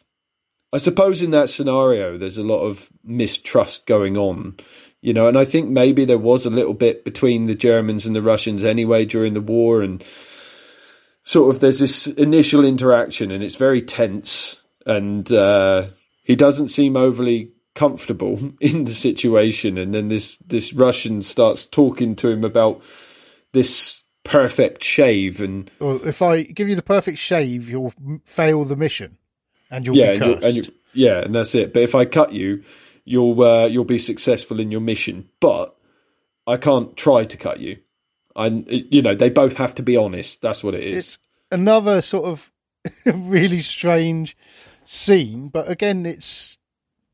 i 0.72 0.78
suppose 0.78 1.22
in 1.22 1.30
that 1.30 1.48
scenario 1.48 2.16
there's 2.18 2.38
a 2.38 2.44
lot 2.44 2.60
of 2.60 2.90
mistrust 3.04 3.86
going 3.86 4.16
on 4.16 4.56
you 5.00 5.12
know 5.12 5.26
and 5.26 5.38
i 5.38 5.44
think 5.44 5.68
maybe 5.68 6.04
there 6.04 6.18
was 6.18 6.46
a 6.46 6.50
little 6.50 6.74
bit 6.74 7.04
between 7.04 7.46
the 7.46 7.54
germans 7.54 8.06
and 8.06 8.14
the 8.14 8.22
russians 8.22 8.64
anyway 8.64 9.04
during 9.04 9.34
the 9.34 9.40
war 9.40 9.82
and 9.82 10.04
sort 11.22 11.54
of 11.54 11.60
there's 11.60 11.78
this 11.78 12.06
initial 12.06 12.64
interaction 12.64 13.30
and 13.30 13.44
it's 13.44 13.56
very 13.56 13.80
tense 13.80 14.64
and 14.84 15.30
uh, 15.30 15.86
he 16.24 16.34
doesn't 16.34 16.66
seem 16.66 16.96
overly 16.96 17.52
comfortable 17.74 18.52
in 18.60 18.84
the 18.84 18.94
situation 18.94 19.78
and 19.78 19.94
then 19.94 20.08
this 20.08 20.36
this 20.38 20.72
russian 20.72 21.22
starts 21.22 21.64
talking 21.64 22.16
to 22.16 22.28
him 22.28 22.44
about 22.44 22.82
this 23.52 24.02
perfect 24.24 24.82
shave 24.82 25.40
and 25.40 25.70
or 25.80 26.00
if 26.06 26.22
I 26.22 26.42
give 26.42 26.68
you 26.68 26.76
the 26.76 26.82
perfect 26.82 27.18
shave, 27.18 27.68
you'll 27.68 27.92
fail 28.24 28.64
the 28.64 28.76
mission, 28.76 29.18
and 29.72 29.86
you'll 29.86 29.96
yeah, 29.96 30.12
be 30.12 30.12
and 30.12 30.20
cursed. 30.20 30.44
and, 30.44 30.56
you're, 30.56 30.74
Yeah, 30.92 31.24
and 31.24 31.34
that's 31.34 31.54
it. 31.56 31.72
But 31.72 31.82
if 31.82 31.94
I 31.96 32.04
cut 32.04 32.32
you, 32.32 32.62
you'll 33.04 33.42
uh, 33.42 33.66
you'll 33.66 33.84
be 33.84 33.98
successful 33.98 34.60
in 34.60 34.70
your 34.70 34.82
mission. 34.82 35.28
But 35.40 35.74
I 36.46 36.58
can't 36.58 36.96
try 36.96 37.24
to 37.24 37.36
cut 37.36 37.58
you. 37.58 37.78
I, 38.36 38.46
you 38.46 39.02
know, 39.02 39.14
they 39.14 39.30
both 39.30 39.56
have 39.56 39.74
to 39.76 39.82
be 39.82 39.96
honest. 39.96 40.42
That's 40.42 40.62
what 40.62 40.74
it 40.74 40.84
is. 40.84 40.96
It's 40.96 41.18
another 41.50 42.00
sort 42.02 42.26
of 42.26 42.52
really 43.06 43.58
strange 43.58 44.36
scene, 44.84 45.48
but 45.48 45.68
again, 45.68 46.06
it's 46.06 46.58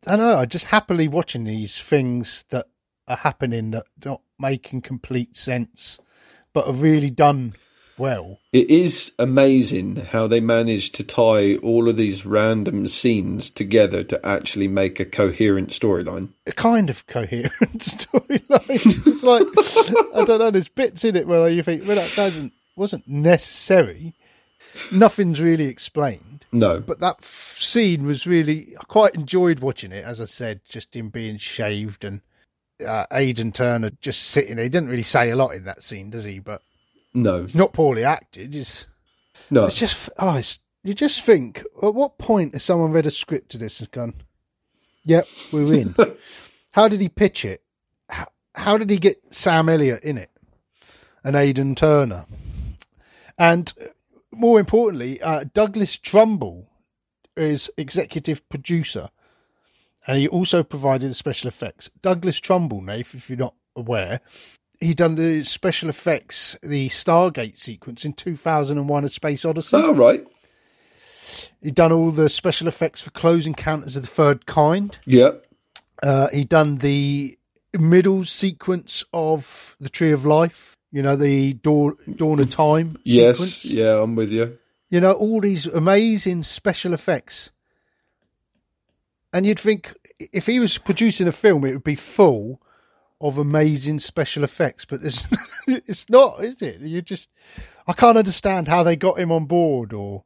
I 0.06 0.16
don't 0.16 0.26
know. 0.26 0.36
I'm 0.38 0.48
just 0.48 0.66
happily 0.66 1.08
watching 1.08 1.44
these 1.44 1.78
things 1.80 2.44
that 2.50 2.66
are 3.06 3.16
happening 3.16 3.70
that 3.70 3.86
not 4.04 4.20
making 4.38 4.82
complete 4.82 5.36
sense, 5.36 6.00
but 6.52 6.66
are 6.66 6.72
really 6.72 7.10
done 7.10 7.54
well. 7.98 8.38
It 8.52 8.70
is 8.70 9.12
amazing 9.18 9.96
how 9.96 10.26
they 10.26 10.40
managed 10.40 10.94
to 10.96 11.04
tie 11.04 11.56
all 11.56 11.88
of 11.88 11.96
these 11.96 12.24
random 12.26 12.88
scenes 12.88 13.50
together 13.50 14.02
to 14.04 14.24
actually 14.26 14.68
make 14.68 15.00
a 15.00 15.04
coherent 15.04 15.70
storyline. 15.70 16.30
A 16.46 16.52
kind 16.52 16.88
of 16.90 17.06
coherent 17.06 17.50
storyline. 17.78 19.06
it's 19.06 19.22
like 19.22 19.46
I 20.14 20.24
don't 20.24 20.38
know. 20.38 20.50
There's 20.50 20.68
bits 20.68 21.04
in 21.04 21.16
it 21.16 21.26
where 21.26 21.48
you 21.48 21.62
think, 21.62 21.87
well, 21.87 21.96
that 21.96 22.12
doesn't 22.16 22.52
wasn't 22.76 23.06
necessary. 23.08 24.14
Nothing's 24.92 25.40
really 25.40 25.66
explained. 25.66 26.44
No, 26.52 26.80
But 26.80 27.00
that 27.00 27.16
f- 27.20 27.56
scene 27.58 28.06
was 28.06 28.26
really. 28.26 28.74
I 28.80 28.84
quite 28.84 29.14
enjoyed 29.14 29.61
watching 29.61 29.92
it. 29.92 30.04
As 30.04 30.20
I 30.20 30.24
said, 30.24 30.61
just 30.68 30.96
him 30.96 31.11
being 31.11 31.37
shaved 31.37 32.04
and 32.04 32.22
uh, 32.87 33.04
Aidan 33.12 33.52
Turner 33.52 33.90
just 34.00 34.22
sitting 34.22 34.56
there. 34.56 34.62
He 34.62 34.68
didn't 34.70 34.88
really 34.88 35.02
say 35.02 35.30
a 35.30 35.37
lot 35.37 35.50
in 35.54 35.64
that 35.64 35.82
scene, 35.82 36.08
does 36.11 36.24
he? 36.24 36.38
But 36.38 36.62
no, 37.14 37.42
he's 37.42 37.54
not 37.54 37.72
poorly 37.72 38.04
acted. 38.04 38.54
It's, 38.54 38.86
no. 39.50 39.64
it's 39.64 39.78
just. 39.78 40.10
Oh, 40.18 40.36
it's, 40.36 40.58
you 40.84 40.94
just 40.94 41.22
think, 41.22 41.64
at 41.82 41.94
what 41.94 42.18
point 42.18 42.54
has 42.54 42.64
someone 42.64 42.92
read 42.92 43.06
a 43.06 43.10
script 43.10 43.50
to 43.50 43.58
this 43.58 43.80
and 43.80 43.90
gone, 43.90 44.14
"Yep, 45.04 45.26
we're 45.52 45.74
in." 45.74 45.94
how 46.72 46.88
did 46.88 47.00
he 47.00 47.08
pitch 47.08 47.44
it? 47.44 47.62
How, 48.08 48.26
how 48.54 48.78
did 48.78 48.90
he 48.90 48.98
get 48.98 49.22
Sam 49.30 49.68
Elliott 49.68 50.02
in 50.02 50.18
it 50.18 50.30
and 51.24 51.36
Aidan 51.36 51.74
Turner? 51.74 52.26
And 53.38 53.72
uh, 53.80 53.88
more 54.32 54.60
importantly, 54.60 55.20
uh, 55.22 55.44
Douglas 55.52 55.98
Trumbull 55.98 56.68
is 57.36 57.70
executive 57.76 58.48
producer, 58.48 59.10
and 60.06 60.18
he 60.18 60.28
also 60.28 60.62
provided 60.62 61.10
the 61.10 61.14
special 61.14 61.48
effects. 61.48 61.90
Douglas 62.02 62.40
Trumbull, 62.40 62.82
Nath, 62.82 63.14
if 63.14 63.30
you're 63.30 63.38
not 63.38 63.54
aware, 63.76 64.20
he 64.80 64.94
done 64.94 65.16
the 65.16 65.42
special 65.44 65.88
effects, 65.88 66.56
the 66.62 66.88
Stargate 66.88 67.56
sequence 67.56 68.04
in 68.04 68.12
2001: 68.12 69.04
A 69.04 69.08
Space 69.08 69.44
Odyssey. 69.44 69.76
All 69.76 69.94
right. 69.94 70.24
He'd 71.60 71.74
done 71.74 71.92
all 71.92 72.10
the 72.10 72.28
special 72.28 72.68
effects 72.68 73.00
for 73.02 73.10
Close 73.10 73.46
Encounters 73.46 73.96
of 73.96 74.02
the 74.02 74.08
Third 74.08 74.46
Kind. 74.46 74.98
Yeah. 75.04 75.32
Uh, 76.02 76.28
he 76.28 76.44
done 76.44 76.76
the 76.78 77.36
middle 77.78 78.24
sequence 78.24 79.04
of 79.12 79.76
the 79.80 79.88
Tree 79.90 80.12
of 80.12 80.24
Life. 80.24 80.76
You 80.90 81.02
know 81.02 81.16
the 81.16 81.52
Dawn, 81.54 81.96
Dawn 82.16 82.38
of 82.40 82.48
Time 82.50 82.96
Yes. 83.04 83.36
sequence. 83.36 83.64
Yeah, 83.66 84.00
I'm 84.02 84.14
with 84.14 84.32
you. 84.32 84.56
You 84.88 85.00
know 85.00 85.12
all 85.12 85.40
these 85.40 85.66
amazing 85.66 86.44
special 86.44 86.94
effects, 86.94 87.50
and 89.34 89.44
you'd 89.44 89.60
think 89.60 89.94
if 90.32 90.46
he 90.46 90.58
was 90.60 90.78
producing 90.78 91.28
a 91.28 91.32
film, 91.32 91.64
it 91.66 91.72
would 91.72 91.84
be 91.84 91.94
full 91.94 92.62
of 93.20 93.38
amazing 93.38 93.98
special 93.98 94.44
effects. 94.44 94.85
But 94.85 95.02
it's 95.02 95.26
it's 95.66 96.09
not, 96.09 96.40
is 96.40 96.62
it? 96.62 96.81
You 96.81 97.02
just 97.02 97.28
I 97.87 97.92
can't 97.92 98.18
understand 98.18 98.68
how 98.68 98.83
they 98.83 98.96
got 98.96 99.18
him 99.18 99.33
on 99.33 99.46
board, 99.46 99.92
or 99.92 100.24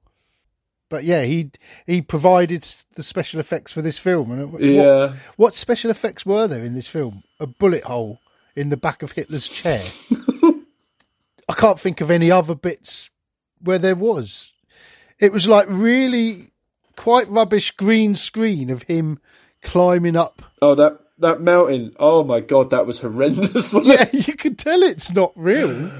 but 0.88 1.05
yeah, 1.05 1.24
he 1.24 1.50
he 1.87 2.02
provided 2.02 2.62
the 2.96 3.02
special 3.02 3.40
effects 3.40 3.72
for 3.72 3.83
this 3.83 3.98
film. 3.98 4.31
And 4.31 4.52
what, 4.52 4.62
Yeah. 4.62 5.14
what 5.37 5.55
special 5.55 5.90
effects 5.90 6.26
were 6.26 6.46
there 6.46 6.62
in 6.64 6.74
this 6.74 6.88
film? 6.88 7.22
A 7.40 7.46
bullet 7.46 7.85
hole 7.85 8.18
in 8.55 8.68
the 8.68 8.76
back 8.76 9.02
of 9.02 9.12
Hitler's 9.12 9.48
chair. 9.48 9.83
I 11.48 11.55
can't 11.55 11.81
think 11.81 12.00
of 12.00 12.11
any 12.11 12.31
other 12.31 12.55
bits 12.55 13.11
where 13.61 13.78
there 13.78 13.94
was. 13.96 14.52
It 15.18 15.33
was 15.33 15.46
like 15.46 15.66
really 15.68 16.50
quite 16.96 17.28
rubbish 17.28 17.70
green 17.72 18.14
screen 18.14 18.70
of 18.70 18.83
him 18.85 19.18
climbing 19.62 20.16
up. 20.16 20.42
Oh, 20.61 20.74
that 20.74 20.98
that 21.22 21.40
mountain. 21.40 21.94
Oh 21.98 22.22
my 22.24 22.40
god, 22.40 22.70
that 22.70 22.87
was 22.87 23.00
horrendous. 23.00 23.72
Yeah, 23.82 24.06
you 24.12 24.35
can 24.35 24.54
tell 24.54 24.82
it's 24.82 25.12
not 25.12 25.32
real. 25.35 25.90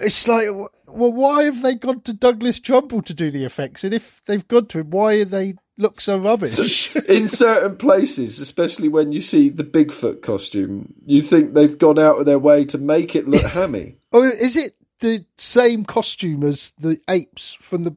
It's 0.00 0.26
like, 0.26 0.46
well, 0.86 1.12
why 1.12 1.44
have 1.44 1.62
they 1.62 1.74
gone 1.74 2.00
to 2.02 2.12
Douglas 2.12 2.58
Trumbull 2.58 3.02
to 3.02 3.12
do 3.12 3.30
the 3.30 3.44
effects? 3.44 3.84
And 3.84 3.92
if 3.92 4.22
they've 4.24 4.46
gone 4.46 4.66
to 4.66 4.80
him, 4.80 4.90
why 4.90 5.16
do 5.18 5.24
they 5.26 5.54
look 5.76 6.00
so 6.00 6.18
rubbish? 6.18 6.94
In 7.08 7.28
certain 7.28 7.76
places, 7.76 8.38
especially 8.40 8.88
when 8.88 9.12
you 9.12 9.20
see 9.20 9.50
the 9.50 9.64
Bigfoot 9.64 10.22
costume, 10.22 10.94
you 11.04 11.20
think 11.20 11.52
they've 11.52 11.76
gone 11.76 11.98
out 11.98 12.18
of 12.18 12.26
their 12.26 12.38
way 12.38 12.64
to 12.66 12.78
make 12.78 13.14
it 13.14 13.28
look 13.28 13.42
hammy. 13.42 13.96
Oh, 14.12 14.24
is 14.24 14.56
it 14.56 14.72
the 14.98 15.24
same 15.36 15.84
costume 15.84 16.42
as 16.42 16.72
the 16.78 17.00
apes 17.08 17.56
from 17.60 17.84
the 17.84 17.96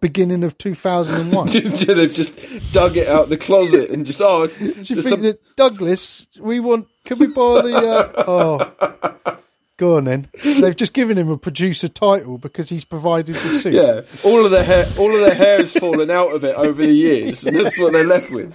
beginning 0.00 0.42
of 0.44 0.58
2001? 0.58 1.46
Do 1.46 1.60
They've 1.94 2.12
just 2.12 2.72
dug 2.72 2.96
it 2.96 3.08
out 3.08 3.28
the 3.28 3.36
closet 3.36 3.90
and 3.90 4.04
just 4.06 4.20
oh, 4.20 4.42
it's, 4.42 4.60
you 4.60 4.72
think 4.72 5.02
some- 5.02 5.22
that 5.22 5.40
Douglas, 5.56 6.26
we 6.38 6.60
want, 6.60 6.88
can 7.04 7.18
we 7.18 7.26
borrow 7.28 7.62
the, 7.62 7.76
uh, 7.76 8.24
oh, 8.26 9.38
go 9.76 9.96
on 9.96 10.04
then. 10.04 10.28
They've 10.42 10.76
just 10.76 10.92
given 10.92 11.16
him 11.16 11.28
a 11.28 11.38
producer 11.38 11.88
title 11.88 12.38
because 12.38 12.68
he's 12.68 12.84
provided 12.84 13.34
the 13.34 13.38
suit. 13.38 13.74
yeah, 13.74 14.02
all 14.28 14.44
of 14.44 14.50
the 14.50 14.62
hair, 14.62 14.86
all 14.98 15.14
of 15.14 15.20
the 15.20 15.34
hair 15.34 15.58
has 15.58 15.72
fallen 15.74 16.10
out 16.10 16.34
of 16.34 16.44
it 16.44 16.54
over 16.56 16.84
the 16.84 16.92
years, 16.92 17.44
and 17.46 17.56
that's 17.56 17.78
what 17.78 17.92
they're 17.92 18.04
left 18.06 18.30
with. 18.30 18.54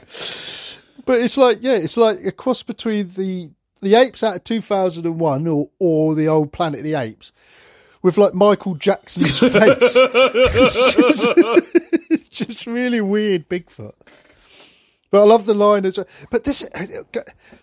But 1.05 1.21
it's 1.21 1.37
like, 1.37 1.59
yeah, 1.61 1.75
it's 1.75 1.97
like 1.97 2.17
a 2.25 2.31
cross 2.31 2.63
between 2.63 3.09
the, 3.09 3.51
the 3.81 3.93
apes 3.95 4.23
out 4.23 4.37
of 4.37 4.43
2001 4.43 5.47
or, 5.47 5.69
or 5.79 6.15
the 6.15 6.27
old 6.27 6.51
Planet 6.51 6.79
of 6.79 6.83
the 6.83 6.95
Apes 6.95 7.31
with 8.05 8.19
like 8.19 8.35
Michael 8.35 8.75
Jackson's 8.75 9.39
face. 9.39 9.51
it's, 9.51 10.93
just, 10.93 11.33
it's 12.11 12.29
just 12.29 12.67
really 12.67 13.01
weird 13.01 13.49
Bigfoot. 13.49 13.95
But 15.09 15.21
I 15.21 15.25
love 15.25 15.47
the 15.47 15.55
line 15.55 15.85
as 15.85 15.97
well. 15.97 16.05
But 16.29 16.43
this, 16.43 16.69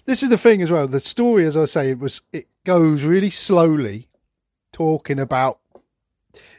this 0.05 0.25
is 0.25 0.31
the 0.31 0.37
thing 0.37 0.61
as 0.61 0.69
well. 0.69 0.89
The 0.89 0.99
story, 0.99 1.47
as 1.47 1.57
I 1.57 1.67
say, 1.67 1.91
it 1.91 2.01
was 2.01 2.23
it 2.33 2.49
goes 2.65 3.05
really 3.05 3.31
slowly, 3.31 4.09
talking 4.73 5.21
about, 5.21 5.61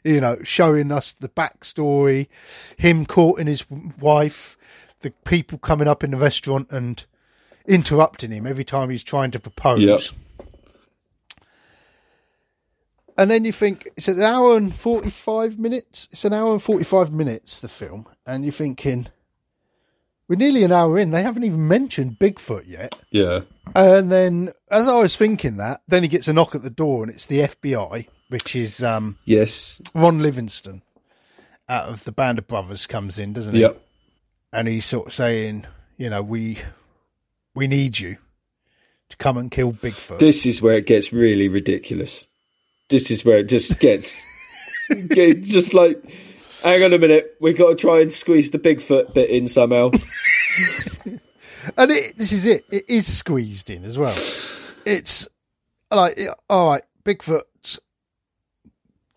you 0.05 0.21
know, 0.21 0.37
showing 0.43 0.89
us 0.89 1.11
the 1.11 1.27
backstory, 1.27 2.29
him 2.77 3.05
courting 3.05 3.47
his 3.47 3.65
wife, 3.99 4.55
the 5.01 5.11
people 5.25 5.57
coming 5.57 5.89
up 5.89 6.05
in 6.05 6.11
the 6.11 6.17
restaurant 6.17 6.71
and 6.71 7.03
interrupting 7.67 8.31
him 8.31 8.47
every 8.47 8.63
time 8.63 8.89
he's 8.89 9.03
trying 9.03 9.31
to 9.31 9.41
propose. 9.41 9.81
Yep. 9.81 10.01
And 13.17 13.29
then 13.29 13.45
you 13.45 13.51
think 13.51 13.89
it's 13.95 14.07
an 14.07 14.21
hour 14.21 14.57
and 14.57 14.73
forty 14.73 15.09
five 15.09 15.59
minutes. 15.59 16.07
It's 16.11 16.25
an 16.25 16.33
hour 16.33 16.53
and 16.53 16.61
forty 16.61 16.83
five 16.83 17.11
minutes 17.11 17.59
the 17.59 17.67
film, 17.67 18.07
and 18.25 18.43
you're 18.43 18.51
thinking 18.51 19.07
we're 20.27 20.35
nearly 20.37 20.63
an 20.63 20.71
hour 20.71 20.97
in. 20.97 21.11
They 21.11 21.21
haven't 21.21 21.43
even 21.43 21.67
mentioned 21.67 22.17
Bigfoot 22.19 22.67
yet. 22.67 22.99
Yeah, 23.11 23.41
And 23.75 24.11
then, 24.11 24.51
as 24.71 24.87
I 24.87 24.99
was 24.99 25.15
thinking 25.15 25.57
that, 25.57 25.81
then 25.87 26.01
he 26.03 26.09
gets 26.09 26.27
a 26.27 26.33
knock 26.33 26.55
at 26.55 26.63
the 26.63 26.69
door, 26.69 27.03
and 27.03 27.11
it's 27.11 27.25
the 27.25 27.39
FBI, 27.39 28.07
which 28.29 28.55
is 28.55 28.81
um, 28.83 29.17
yes, 29.25 29.81
Ron 29.93 30.21
Livingston 30.21 30.81
out 31.69 31.89
of 31.89 32.03
the 32.03 32.11
Band 32.11 32.39
of 32.39 32.47
Brothers 32.47 32.87
comes 32.87 33.19
in, 33.19 33.33
doesn't 33.33 33.55
he? 33.55 33.61
yep. 33.61 33.79
And 34.51 34.67
he's 34.67 34.85
sort 34.85 35.07
of 35.07 35.13
saying, 35.13 35.65
you 35.97 36.09
know, 36.09 36.21
we 36.21 36.59
we 37.55 37.67
need 37.67 37.99
you 37.99 38.17
to 39.09 39.17
come 39.17 39.37
and 39.37 39.51
kill 39.51 39.73
Bigfoot. 39.73 40.19
This 40.19 40.45
is 40.45 40.61
where 40.61 40.77
it 40.77 40.87
gets 40.87 41.13
really 41.13 41.47
ridiculous. 41.47 42.27
This 42.93 43.09
is 43.09 43.25
where 43.25 43.39
it 43.39 43.49
just 43.49 43.79
gets, 43.79 44.23
get- 45.07 45.41
just 45.41 45.73
like, 45.73 45.99
hang 46.61 46.83
on 46.83 46.93
a 46.93 46.99
minute, 46.99 47.35
we 47.41 47.51
got 47.51 47.69
to 47.69 47.75
try 47.75 48.01
and 48.01 48.11
squeeze 48.11 48.51
the 48.51 48.59
Bigfoot 48.59 49.15
bit 49.15 49.31
in 49.31 49.47
somehow. 49.47 49.89
and 51.75 51.89
it, 51.89 52.15
this 52.19 52.31
is 52.31 52.45
it. 52.45 52.61
It 52.71 52.85
is 52.87 53.11
squeezed 53.11 53.71
in 53.71 53.83
as 53.83 53.97
well. 53.97 54.13
It's 54.85 55.27
like, 55.89 56.19
all 56.47 56.69
right, 56.69 56.83
Bigfoot. 57.03 57.41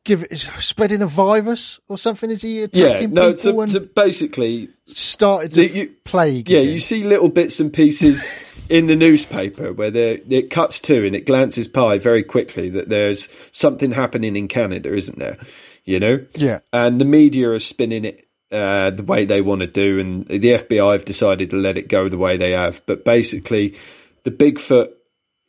Give 0.07 0.23
it 0.31 0.39
spreading 0.39 1.03
a 1.03 1.07
virus 1.07 1.81
or 1.89 1.99
something? 1.99 2.31
Is 2.31 2.43
he 2.43 2.61
yeah, 2.61 2.65
attacking 2.67 3.13
no. 3.13 3.33
people 3.35 3.67
so 3.69 3.81
basically, 3.81 4.69
started 4.87 5.53
to 5.55 5.61
the- 5.61 5.69
you- 5.79 5.95
plague? 6.05 6.49
yeah, 6.49 6.61
again? 6.61 6.73
you 6.73 6.81
see 6.81 7.03
little 7.03 7.29
bits 7.29 7.59
and 7.61 7.73
pieces 7.73 8.33
in 8.71 8.87
the 8.87 8.95
newspaper 8.97 9.73
where 9.73 9.91
there 9.91 10.19
it 10.31 10.49
cuts 10.51 10.79
to 10.81 11.05
and 11.05 11.15
it 11.17 11.27
glances 11.27 11.67
by 11.69 11.99
very 11.99 12.23
quickly 12.23 12.69
that 12.71 12.89
there's 12.89 13.29
something 13.51 13.91
happening 13.93 14.37
in 14.37 14.47
Canada, 14.49 14.95
isn't 14.95 15.19
there? 15.19 15.37
You 15.85 15.99
know, 16.01 16.25
Yeah. 16.37 16.61
and 16.73 17.01
the 17.01 17.05
media 17.05 17.51
are 17.51 17.59
spinning 17.59 18.05
it 18.05 18.23
uh, 18.53 18.91
the 18.91 19.03
way 19.03 19.25
they 19.25 19.41
want 19.43 19.63
to 19.63 19.67
do, 19.67 19.99
and 19.99 20.25
the 20.29 20.39
FBI 20.39 20.93
have 20.93 21.05
decided 21.05 21.51
to 21.51 21.57
let 21.57 21.77
it 21.77 21.89
go 21.89 22.09
the 22.09 22.17
way 22.17 22.37
they 22.37 22.53
have. 22.53 22.81
But 22.87 23.05
basically, 23.05 23.75
the 24.23 24.31
Bigfoot 24.31 24.93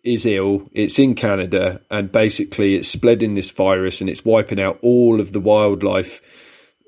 is 0.08 0.26
ill. 0.26 0.70
It's 0.72 0.98
in 1.00 1.16
Canada, 1.16 1.82
and 1.92 2.12
basically, 2.12 2.76
it's 2.76 2.88
spreading 2.88 3.36
this 3.36 3.52
virus 3.52 4.02
and 4.02 4.10
it's 4.10 4.26
wiping 4.26 4.60
out 4.60 4.80
all 4.82 5.20
of 5.20 5.34
the 5.34 5.40
wildlife 5.40 6.22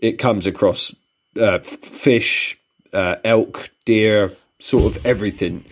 it 0.01 0.13
comes 0.13 0.47
across: 0.47 0.95
uh, 1.39 1.60
fish, 1.60 2.58
uh, 2.93 3.17
elk, 3.23 3.69
deer, 3.86 4.36
sort 4.60 4.95
of 4.95 5.05
everything. 5.05 5.65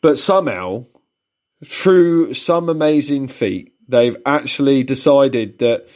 But 0.00 0.18
somehow, 0.18 0.86
through 1.64 2.34
some 2.34 2.68
amazing 2.68 3.28
feat, 3.28 3.72
they've 3.88 4.16
actually 4.26 4.82
decided 4.82 5.58
that 5.60 5.88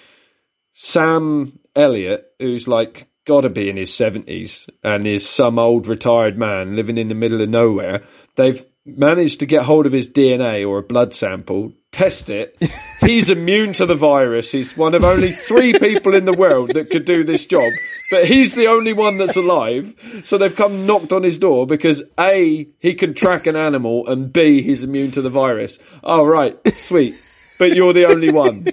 Sam 0.73 1.59
Elliott, 1.77 2.27
who's 2.39 2.67
like 2.67 3.09
got 3.29 3.43
to 3.43 3.51
be 3.51 3.69
in 3.69 3.77
his 3.77 3.91
70s 3.91 4.71
and 4.83 5.07
is 5.07 5.29
some 5.29 5.59
old 5.59 5.87
retired 5.87 6.39
man 6.39 6.75
living 6.75 6.97
in 6.97 7.09
the 7.09 7.15
middle 7.15 7.43
of 7.43 7.49
nowhere, 7.51 8.03
they've 8.39 8.65
managed 8.87 9.41
to 9.41 9.47
get 9.47 9.65
hold 9.65 9.85
of 9.85 9.93
his 9.93 10.09
DNA 10.09 10.67
or 10.67 10.79
a 10.79 10.83
blood 10.83 11.13
sample, 11.13 11.73
test 11.93 12.31
it. 12.31 12.57
He's 13.01 13.29
immune 13.29 13.75
to 13.75 13.85
the 13.85 13.95
virus. 13.95 14.53
He's 14.53 14.77
one 14.77 14.95
of 14.95 15.05
only 15.05 15.33
three 15.33 15.75
people 15.75 16.15
in 16.15 16.25
the 16.25 16.33
world 16.33 16.71
that 16.71 16.89
could 16.89 17.05
do 17.05 17.25
this 17.25 17.45
job, 17.45 17.71
but 18.11 18.25
he's 18.25 18.55
the 18.55 18.67
only 18.67 18.93
one 18.93 19.19
that's 19.19 19.37
alive. 19.37 19.95
So 20.25 20.39
they've 20.39 20.55
come 20.55 20.87
knocked 20.87 21.13
on 21.13 21.23
his 21.23 21.39
door 21.39 21.67
because 21.67 22.03
A, 22.19 22.69
he 22.79 22.95
can 22.95 23.15
track 23.15 23.47
an 23.47 23.57
animal, 23.57 24.07
and 24.09 24.33
B, 24.33 24.63
he's 24.63 24.83
immune 24.83 25.11
to 25.13 25.23
the 25.23 25.31
virus. 25.31 25.79
Oh, 26.03 26.25
right, 26.25 26.57
sweet. 26.75 27.15
But 27.59 27.77
you're 27.77 27.93
the 27.93 28.07
only 28.07 28.31
one. 28.33 28.67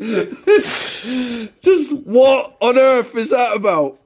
Just 1.60 1.96
what 2.04 2.56
on 2.60 2.78
earth 2.78 3.16
is 3.16 3.30
that 3.30 3.56
about? 3.56 3.98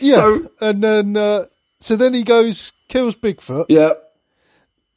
Yeah, 0.00 0.14
So, 0.14 0.50
and 0.60 0.82
then 0.82 1.16
uh, 1.16 1.44
so 1.80 1.96
then 1.96 2.14
he 2.14 2.22
goes 2.22 2.72
kills 2.88 3.14
Bigfoot, 3.16 3.66
yeah. 3.68 3.92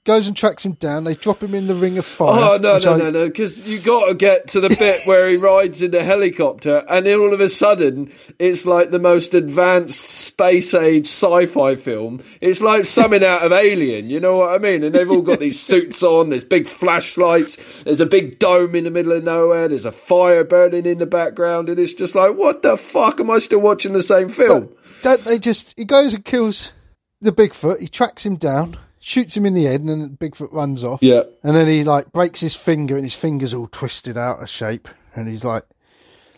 Goes 0.04 0.28
and 0.28 0.36
tracks 0.36 0.66
him 0.66 0.74
down. 0.74 1.04
They 1.04 1.14
drop 1.14 1.44
him 1.44 1.54
in 1.54 1.68
the 1.68 1.76
ring 1.76 1.98
of 1.98 2.06
fire. 2.06 2.30
Oh 2.54 2.58
no 2.58 2.78
no 2.80 2.94
I- 2.94 2.98
no 2.98 3.10
no! 3.12 3.28
Because 3.28 3.68
you 3.68 3.80
got 3.80 4.08
to 4.10 4.16
get 4.16 4.48
to 4.50 4.60
the 4.60 4.70
bit 4.70 5.02
where 5.06 5.30
he 5.30 5.38
rides 5.38 5.82
in 5.82 5.92
the 5.92 6.04
helicopter, 6.04 6.84
and 6.90 7.06
then 7.06 7.20
all 7.20 7.34
of 7.34 7.40
a 7.42 7.50
sudden 7.50 8.12
it's 8.40 8.66
like 8.66 8.90
the 8.92 9.00
most 9.00 9.34
advanced 9.34 10.00
space 10.00 10.74
age 10.74 11.06
sci-fi 11.06 11.76
film. 11.76 12.20
It's 12.42 12.62
like 12.62 12.86
something 12.86 13.24
out 13.24 13.44
of 13.44 13.52
Alien. 13.52 14.10
You 14.10 14.20
know 14.20 14.38
what 14.38 14.56
I 14.56 14.58
mean? 14.58 14.84
And 14.84 14.94
they've 14.96 15.10
all 15.10 15.22
got 15.22 15.40
these 15.40 15.60
suits 15.72 16.02
on. 16.04 16.30
There's 16.30 16.44
big 16.46 16.68
flashlights. 16.68 17.84
There's 17.84 18.02
a 18.02 18.06
big 18.06 18.40
dome 18.40 18.76
in 18.76 18.84
the 18.86 18.92
middle 18.92 19.12
of 19.12 19.24
nowhere. 19.24 19.68
There's 19.68 19.86
a 19.86 19.92
fire 19.92 20.44
burning 20.44 20.86
in 20.86 20.98
the 20.98 21.06
background, 21.06 21.70
and 21.70 21.80
it's 21.80 21.94
just 21.94 22.16
like, 22.16 22.36
what 22.38 22.62
the 22.62 22.78
fuck? 22.78 23.20
Am 23.20 23.30
I 23.30 23.40
still 23.40 23.62
watching 23.62 23.94
the 23.94 24.04
same 24.04 24.30
film? 24.30 24.70
Don't 25.04 25.22
they 25.24 25.40
just? 25.40 25.74
He 25.78 25.86
goes 25.86 26.14
and 26.14 26.24
kills 26.26 26.74
the 27.22 27.32
Bigfoot. 27.32 27.80
He 27.80 27.88
tracks 27.88 28.26
him 28.26 28.36
down, 28.36 28.78
shoots 29.02 29.36
him 29.36 29.46
in 29.46 29.54
the 29.54 29.66
head, 29.66 29.82
and 29.82 29.90
then 29.90 30.16
Bigfoot 30.18 30.54
runs 30.54 30.84
off. 30.86 31.02
Yeah. 31.04 31.24
And 31.44 31.56
then 31.56 31.68
he 31.68 31.84
like 31.84 32.14
breaks 32.14 32.40
his 32.40 32.56
finger, 32.56 32.96
and 32.96 33.04
his 33.04 33.14
finger's 33.16 33.54
all 33.54 33.68
twisted 33.68 34.16
out 34.16 34.42
of 34.42 34.48
shape. 34.50 34.88
And 35.14 35.28
he's 35.28 35.44
like, 35.44 35.64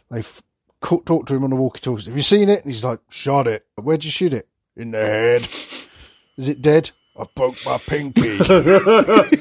they 0.09 0.19
f- 0.19 0.41
ca- 0.81 1.01
talk 1.01 1.27
to 1.27 1.35
him 1.35 1.43
on 1.43 1.51
the 1.51 1.55
walkie-talkie. 1.55 2.05
Have 2.05 2.15
you 2.15 2.23
seen 2.23 2.49
it? 2.49 2.63
And 2.63 2.71
he's 2.73 2.83
like, 2.83 2.99
shot 3.09 3.45
it. 3.45 3.65
Where'd 3.75 4.03
you 4.03 4.09
shoot 4.09 4.33
it? 4.33 4.47
In 4.75 4.89
the 4.91 4.97
head. 4.99 5.41
Is 6.37 6.49
it 6.49 6.61
dead? 6.63 6.89
I 7.15 7.25
broke 7.35 7.57
my 7.65 7.77
pinky. 7.77 8.21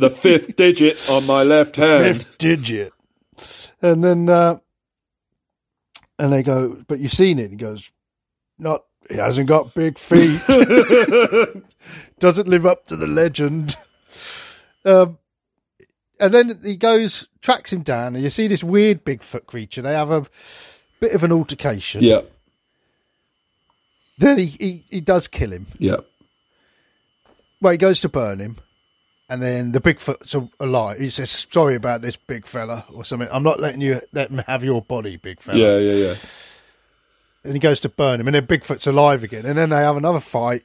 The 0.00 0.08
fifth 0.08 0.56
digit 0.56 1.10
on 1.10 1.26
my 1.26 1.42
left 1.42 1.76
hand. 1.76 2.16
Fifth 2.16 2.38
digit. 2.38 2.92
And 3.82 4.02
then, 4.02 4.30
uh, 4.30 4.58
and 6.18 6.32
they 6.32 6.42
go, 6.42 6.82
but 6.88 7.00
you've 7.00 7.12
seen 7.12 7.38
it. 7.38 7.50
He 7.50 7.56
goes, 7.56 7.90
not, 8.58 8.84
he 9.10 9.16
hasn't 9.16 9.46
got 9.46 9.74
big 9.74 9.98
feet. 9.98 10.40
Doesn't 12.20 12.46
live 12.48 12.64
up 12.66 12.84
to 12.86 12.96
the 12.96 13.06
legend. 13.08 13.76
Um, 14.82 15.18
and 16.18 16.32
then 16.32 16.58
he 16.64 16.74
goes, 16.76 17.28
tracks 17.42 17.70
him 17.70 17.82
down, 17.82 18.14
and 18.14 18.24
you 18.24 18.30
see 18.30 18.46
this 18.48 18.64
weird 18.64 19.04
Bigfoot 19.04 19.44
creature. 19.44 19.82
They 19.82 19.92
have 19.92 20.10
a 20.10 20.24
bit 21.00 21.12
of 21.12 21.22
an 21.22 21.32
altercation. 21.32 22.02
Yeah, 22.02 22.22
Then 24.16 24.38
he, 24.38 24.46
he, 24.46 24.84
he 24.88 25.00
does 25.02 25.28
kill 25.28 25.50
him. 25.52 25.66
yeah, 25.78 25.96
Well, 27.60 27.72
he 27.72 27.76
goes 27.76 28.00
to 28.00 28.08
burn 28.08 28.38
him. 28.38 28.56
And 29.28 29.42
then 29.42 29.72
the 29.72 29.80
Bigfoot's 29.82 30.34
alive. 30.58 30.98
He 30.98 31.10
says, 31.10 31.46
"Sorry 31.50 31.74
about 31.74 32.00
this, 32.00 32.16
big 32.16 32.46
fella," 32.46 32.86
or 32.90 33.04
something. 33.04 33.28
I'm 33.30 33.42
not 33.42 33.60
letting 33.60 33.82
you 33.82 34.00
let 34.14 34.30
him 34.30 34.38
have 34.46 34.64
your 34.64 34.80
body, 34.80 35.18
big 35.18 35.40
fella. 35.42 35.58
yeah, 35.58 35.76
yeah, 35.76 36.06
yeah. 36.06 36.14
and 37.44 37.52
he 37.52 37.58
goes 37.58 37.80
to 37.80 37.90
burn 37.90 38.18
him, 38.20 38.28
and 38.28 38.34
then 38.34 38.46
Bigfoot's 38.46 38.86
alive 38.86 39.22
again, 39.22 39.44
and 39.44 39.58
then 39.58 39.68
they 39.68 39.76
have 39.76 39.98
another 39.98 40.20
fight. 40.20 40.62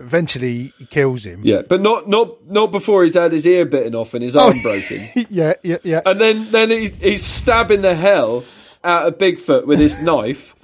Eventually, 0.00 0.72
he 0.78 0.86
kills 0.86 1.24
him. 1.24 1.42
Yeah, 1.44 1.62
but 1.62 1.80
not 1.80 2.08
not 2.08 2.50
not 2.50 2.72
before 2.72 3.04
he's 3.04 3.14
had 3.14 3.32
his 3.32 3.46
ear 3.46 3.64
bitten 3.66 3.94
off 3.94 4.14
and 4.14 4.22
his 4.24 4.34
Oh. 4.34 4.46
arm 4.48 4.60
broken. 4.62 5.06
yeah, 5.30 5.54
yeah, 5.62 5.76
yeah. 5.84 6.00
And 6.06 6.20
then 6.20 6.50
then 6.50 6.70
he's, 6.70 6.96
he's 6.96 7.22
stabbing 7.24 7.82
the 7.82 7.94
hell 7.94 8.42
out 8.82 9.06
of 9.06 9.18
Bigfoot 9.18 9.66
with 9.66 9.78
his 9.78 10.02
knife. 10.02 10.56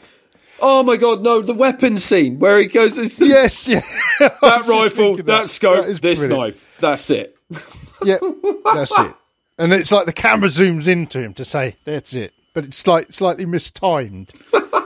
Oh 0.59 0.83
my 0.83 0.97
god, 0.97 1.23
no, 1.23 1.43
the 1.43 1.53
weapon 1.53 1.99
scene 1.99 2.39
where 2.39 2.59
he 2.59 2.67
goes, 2.67 2.97
the- 2.97 3.27
yes, 3.27 3.69
yeah. 3.69 3.83
that 4.21 4.67
rifle, 4.67 5.17
that, 5.19 5.51
scope, 5.51 5.77
That 5.85 5.91
is 5.91 6.01
this 6.01 6.21
brilliant. 6.21 6.41
knife. 6.57 6.77
That's 6.81 7.11
it. 7.11 7.37
Yeah, 8.03 8.17
that's 8.73 8.99
it. 8.99 9.15
And 9.59 9.73
it's 9.75 9.93
like 9.93 10.07
the 10.07 10.13
camera 10.15 10.49
zooms 10.49 10.89
into 10.89 11.21
him 11.21 11.35
to 11.35 11.45
say, 11.45 11.77
"That's 11.85 12.15
it," 12.15 12.33
but 12.55 12.65
it's 12.65 12.87
like 12.87 13.13
slightly 13.13 13.45
mistimed. 13.45 14.33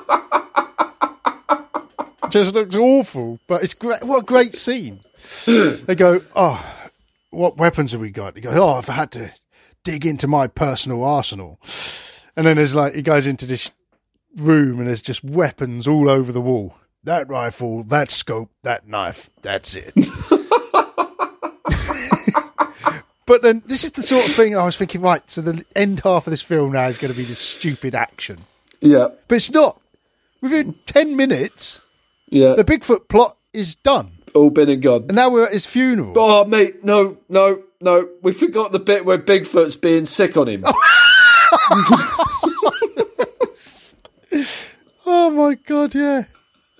Just 2.31 2.55
looks 2.55 2.77
awful, 2.77 3.38
but 3.47 3.62
it's 3.62 3.75
great. 3.75 4.03
What 4.03 4.23
a 4.23 4.27
great 4.27 4.55
scene! 4.55 5.01
They 5.47 5.95
go, 5.95 6.21
"Oh, 6.35 6.64
what 7.31 7.57
weapons 7.57 7.93
have 7.93 8.01
we 8.01 8.11
got?" 8.11 8.37
He 8.37 8.40
goes, 8.40 8.57
"Oh, 8.57 8.79
if 8.79 8.88
I 8.88 8.95
had 8.95 9.11
to 9.12 9.33
dig 9.85 10.07
into 10.07 10.29
my 10.29 10.47
personal 10.47 11.03
arsenal," 11.05 11.59
and 12.37 12.47
then 12.47 12.57
there's 12.57 12.75
like 12.75 12.95
he 12.95 13.03
goes 13.03 13.27
into 13.27 13.47
this 13.47 13.71
room 14.37 14.79
and 14.79 14.88
there's 14.88 15.03
just 15.03 15.25
weapons 15.25 15.88
all 15.88 16.09
over 16.09 16.31
the 16.33 16.40
wall. 16.40 16.75
That 17.03 17.29
rifle, 17.29 17.83
that 17.85 18.11
scope, 18.11 18.51
that 18.62 18.87
knife, 18.87 19.31
that's 19.43 19.75
it. 19.75 19.95
But 23.27 23.43
then 23.43 23.62
this 23.64 23.85
is 23.85 23.93
the 23.93 24.03
sort 24.03 24.27
of 24.27 24.35
thing 24.35 24.57
I 24.57 24.64
was 24.64 24.77
thinking, 24.77 25.03
right, 25.03 25.23
so 25.31 25.40
the 25.40 25.64
end 25.77 26.01
half 26.01 26.27
of 26.27 26.33
this 26.33 26.43
film 26.43 26.73
now 26.73 26.87
is 26.87 26.99
going 26.99 27.12
to 27.12 27.16
be 27.16 27.23
this 27.23 27.38
stupid 27.38 27.95
action. 27.95 28.38
Yeah, 28.81 29.07
But 29.29 29.37
it's 29.37 29.53
not. 29.53 29.81
Within 30.40 30.75
10 30.87 31.16
minutes, 31.16 31.81
yeah. 32.31 32.55
the 32.55 32.64
Bigfoot 32.64 33.09
plot 33.09 33.37
is 33.53 33.75
done. 33.75 34.12
All 34.35 34.51
been 34.51 34.69
and 34.69 34.81
gone. 34.81 35.03
And 35.03 35.16
now 35.16 35.31
we're 35.31 35.47
at 35.47 35.53
his 35.53 35.66
funeral. 35.66 36.14
Oh, 36.16 36.45
mate, 36.45 36.85
no, 36.85 37.19
no, 37.29 37.62
no. 37.81 38.09
We 38.23 38.33
forgot 38.33 38.73
the 38.73 38.79
bit 38.79 39.05
where 39.05 39.19
Bigfoot's 39.19 39.77
being 39.77 40.07
sick 40.07 40.37
on 40.37 40.49
him. 40.49 40.64
Oh 45.12 45.29
my 45.29 45.55
God, 45.55 45.93
yeah. 45.95 46.25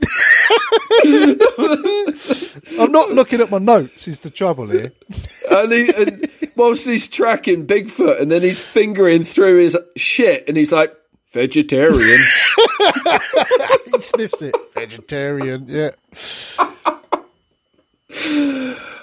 I'm 2.81 2.93
not 2.93 3.11
looking 3.11 3.41
at 3.41 3.51
my 3.51 3.59
notes, 3.59 4.07
is 4.07 4.21
the 4.21 4.31
trouble 4.31 4.69
here. 4.69 4.93
and, 5.51 5.73
he, 5.73 5.93
and 5.97 6.31
whilst 6.57 6.87
he's 6.87 7.09
tracking 7.09 7.67
Bigfoot, 7.67 8.21
and 8.21 8.31
then 8.31 8.43
he's 8.43 8.65
fingering 8.65 9.25
through 9.25 9.59
his 9.59 9.77
shit, 9.97 10.49
and 10.49 10.57
he's 10.57 10.71
like, 10.71 10.95
vegetarian. 11.33 12.21
He 13.87 14.01
sniffs 14.03 14.40
it. 14.40 14.55
Vegetarian, 14.73 15.66
yeah. 15.69 15.90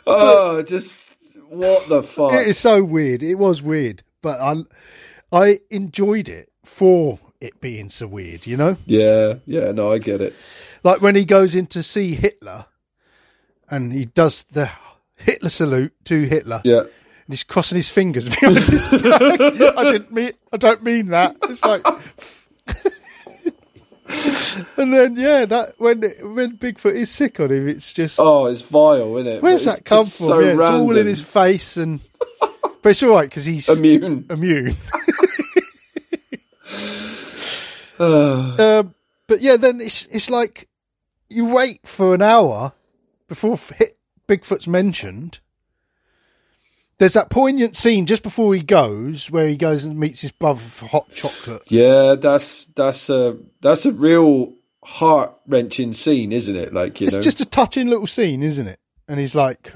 oh, 0.07 0.63
just 0.65 1.03
what 1.49 1.87
the 1.89 2.03
fuck? 2.03 2.33
It 2.33 2.47
is 2.47 2.57
so 2.57 2.83
weird. 2.83 3.21
It 3.23 3.35
was 3.35 3.61
weird, 3.61 4.03
but 4.21 4.39
I, 4.39 4.63
I 5.31 5.59
enjoyed 5.69 6.29
it 6.29 6.51
for 6.63 7.19
it 7.39 7.59
being 7.61 7.89
so 7.89 8.07
weird, 8.07 8.47
you 8.47 8.57
know? 8.57 8.77
Yeah, 8.85 9.35
yeah, 9.45 9.71
no, 9.71 9.91
I 9.91 9.99
get 9.99 10.21
it. 10.21 10.33
Like 10.83 11.01
when 11.01 11.15
he 11.15 11.25
goes 11.25 11.55
in 11.55 11.67
to 11.67 11.83
see 11.83 12.15
Hitler 12.15 12.65
and 13.69 13.91
he 13.91 14.05
does 14.05 14.43
the 14.45 14.69
Hitler 15.15 15.49
salute 15.49 15.93
to 16.05 16.23
Hitler. 16.23 16.61
Yeah. 16.63 16.83
And 17.27 17.33
he's 17.33 17.43
crossing 17.43 17.75
his 17.75 17.89
fingers 17.89 18.29
behind 18.39 18.57
his 18.57 18.87
back. 18.87 19.21
I 19.21 19.91
didn't 19.91 20.13
mean 20.13 20.31
I 20.53 20.57
don't 20.57 20.81
mean 20.81 21.07
that. 21.07 21.35
It's 21.43 21.63
like 21.63 21.85
And 24.77 24.93
then 24.93 25.17
yeah, 25.17 25.43
that 25.45 25.73
when 25.77 26.01
when 26.01 26.57
Bigfoot 26.57 26.95
is 26.95 27.11
sick 27.11 27.41
on 27.41 27.51
him, 27.51 27.67
it's 27.67 27.91
just 27.93 28.17
Oh, 28.19 28.45
it's 28.45 28.61
vile, 28.61 29.17
isn't 29.17 29.33
it? 29.33 29.43
where's 29.43 29.65
that 29.65 29.83
come 29.83 30.05
from? 30.05 30.27
So 30.27 30.39
yeah, 30.39 30.53
it's 30.53 30.69
all 30.69 30.95
in 30.95 31.05
his 31.05 31.21
face 31.21 31.75
and 31.75 31.99
but 32.81 32.91
it's 32.91 33.03
all 33.03 33.13
right 33.15 33.29
because 33.29 33.43
he's 33.43 33.67
immune. 33.67 34.25
immune. 34.29 34.67
um, 37.99 38.93
but 39.27 39.41
yeah, 39.41 39.57
then 39.57 39.81
it's 39.81 40.05
it's 40.07 40.29
like 40.29 40.67
you 41.29 41.45
wait 41.45 41.85
for 41.85 42.15
an 42.15 42.21
hour 42.21 42.73
before 43.27 43.57
Bigfoot's 44.27 44.67
mentioned. 44.67 45.39
There's 46.99 47.13
that 47.13 47.29
poignant 47.29 47.75
scene 47.75 48.07
just 48.07 48.23
before 48.23 48.55
he 48.55 48.63
goes, 48.63 49.29
where 49.29 49.47
he 49.47 49.55
goes 49.55 49.85
and 49.85 49.99
meets 49.99 50.21
his 50.21 50.31
brother 50.31 50.61
for 50.61 50.87
hot 50.87 51.11
chocolate. 51.13 51.63
Yeah, 51.71 52.15
that's 52.15 52.65
that's 52.67 53.09
a 53.09 53.37
that's 53.61 53.85
a 53.85 53.91
real 53.91 54.53
heart 54.83 55.35
wrenching 55.47 55.93
scene, 55.93 56.31
isn't 56.31 56.55
it? 56.55 56.73
Like 56.73 56.99
you 56.99 57.07
It's 57.07 57.15
know, 57.17 57.21
just 57.21 57.39
a 57.41 57.45
touching 57.45 57.87
little 57.87 58.07
scene, 58.07 58.41
isn't 58.41 58.67
it? 58.67 58.79
And 59.07 59.19
he's 59.19 59.35
like, 59.35 59.71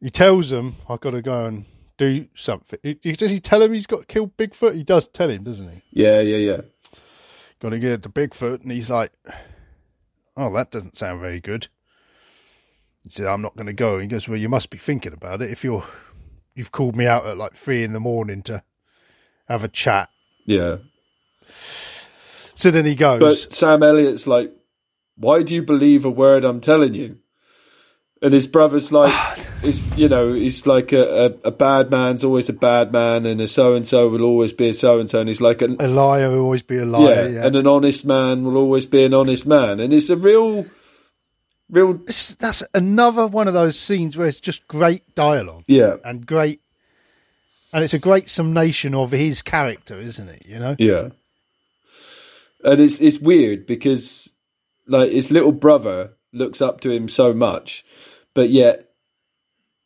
he 0.00 0.08
tells 0.08 0.50
him, 0.50 0.76
"I've 0.88 1.00
got 1.00 1.10
to 1.10 1.20
go 1.22 1.44
and 1.46 1.66
do 1.98 2.26
something." 2.34 2.78
He, 2.82 3.12
does 3.12 3.30
he 3.30 3.38
tell 3.38 3.60
him 3.60 3.72
he's 3.74 3.86
got 3.86 4.00
to 4.00 4.06
kill 4.06 4.28
Bigfoot? 4.28 4.74
He 4.74 4.82
does 4.82 5.08
tell 5.08 5.28
him, 5.28 5.44
doesn't 5.44 5.68
he? 5.68 5.82
yeah, 5.90 6.20
yeah, 6.20 6.38
yeah. 6.38 6.60
got 7.60 7.68
to 7.70 7.78
get 7.78 8.02
to 8.04 8.08
Bigfoot, 8.08 8.62
and 8.62 8.72
he's 8.72 8.88
like, 8.88 9.12
"Oh, 10.38 10.50
that 10.54 10.70
doesn't 10.70 10.96
sound 10.96 11.20
very 11.20 11.40
good." 11.40 11.68
He 13.02 13.10
said, 13.10 13.26
"I'm 13.26 13.42
not 13.42 13.56
going 13.56 13.66
to 13.66 13.72
go." 13.72 13.98
He 13.98 14.06
goes, 14.06 14.28
"Well, 14.28 14.38
you 14.38 14.48
must 14.48 14.70
be 14.70 14.78
thinking 14.78 15.12
about 15.12 15.42
it. 15.42 15.50
If 15.50 15.64
you're, 15.64 15.84
you've 16.54 16.72
called 16.72 16.96
me 16.96 17.06
out 17.06 17.26
at 17.26 17.36
like 17.36 17.54
three 17.54 17.82
in 17.82 17.92
the 17.92 18.00
morning 18.00 18.42
to 18.42 18.62
have 19.48 19.64
a 19.64 19.68
chat." 19.68 20.08
Yeah. 20.44 20.78
So 22.54 22.70
then 22.70 22.84
he 22.84 22.94
goes, 22.94 23.20
But 23.20 23.52
Sam 23.52 23.82
Elliott's 23.82 24.26
like, 24.26 24.52
why 25.16 25.42
do 25.42 25.54
you 25.54 25.62
believe 25.62 26.04
a 26.04 26.10
word 26.10 26.44
I'm 26.44 26.60
telling 26.60 26.94
you? 26.94 27.18
And 28.20 28.32
his 28.32 28.46
brother's 28.46 28.92
like, 28.92 29.12
is 29.62 29.84
you 29.96 30.08
know, 30.08 30.32
he's 30.32 30.66
like 30.66 30.92
a, 30.92 31.26
a, 31.26 31.48
a 31.48 31.50
bad 31.50 31.90
man's 31.90 32.24
always 32.24 32.48
a 32.48 32.52
bad 32.52 32.92
man, 32.92 33.26
and 33.26 33.40
a 33.40 33.48
so 33.48 33.74
and 33.74 33.86
so 33.86 34.08
will 34.08 34.22
always 34.22 34.52
be 34.52 34.68
a 34.68 34.74
so 34.74 35.00
and 35.00 35.10
so, 35.10 35.20
and 35.20 35.28
he's 35.28 35.40
like 35.40 35.60
an 35.62 35.76
"A 35.80 35.88
liar 35.88 36.30
will 36.30 36.40
always 36.40 36.62
be 36.62 36.76
a 36.76 36.84
yeah, 36.84 36.98
liar." 36.98 37.28
Yeah, 37.28 37.46
and 37.46 37.56
an 37.56 37.66
honest 37.66 38.04
man 38.04 38.44
will 38.44 38.56
always 38.56 38.86
be 38.86 39.04
an 39.04 39.14
honest 39.14 39.44
man, 39.44 39.80
and 39.80 39.92
it's 39.92 40.08
a 40.08 40.16
real, 40.16 40.66
real 41.72 41.94
It's- 42.02 42.36
that's 42.38 42.62
another 42.74 43.26
one 43.26 43.48
of 43.48 43.54
those 43.54 43.76
scenes 43.78 44.16
where 44.16 44.28
it's 44.28 44.40
just 44.40 44.68
great 44.68 45.14
dialogue 45.16 45.64
yeah, 45.66 45.96
and 46.04 46.24
great, 46.24 46.60
and 47.72 47.82
it's 47.82 47.94
a 47.94 47.98
great 47.98 48.28
summation 48.28 48.94
of 48.94 49.10
his 49.10 49.42
character, 49.42 49.98
isn't 49.98 50.28
it? 50.28 50.44
You 50.46 50.58
know, 50.60 50.76
Yeah. 50.78 51.08
And 52.64 52.80
it's 52.80 53.00
it's 53.00 53.18
weird 53.18 53.66
because 53.66 54.30
like 54.86 55.10
his 55.10 55.30
little 55.32 55.50
brother 55.50 56.12
looks 56.32 56.62
up 56.62 56.80
to 56.82 56.90
him 56.90 57.08
so 57.08 57.32
much, 57.34 57.84
but 58.34 58.50
yet 58.50 58.88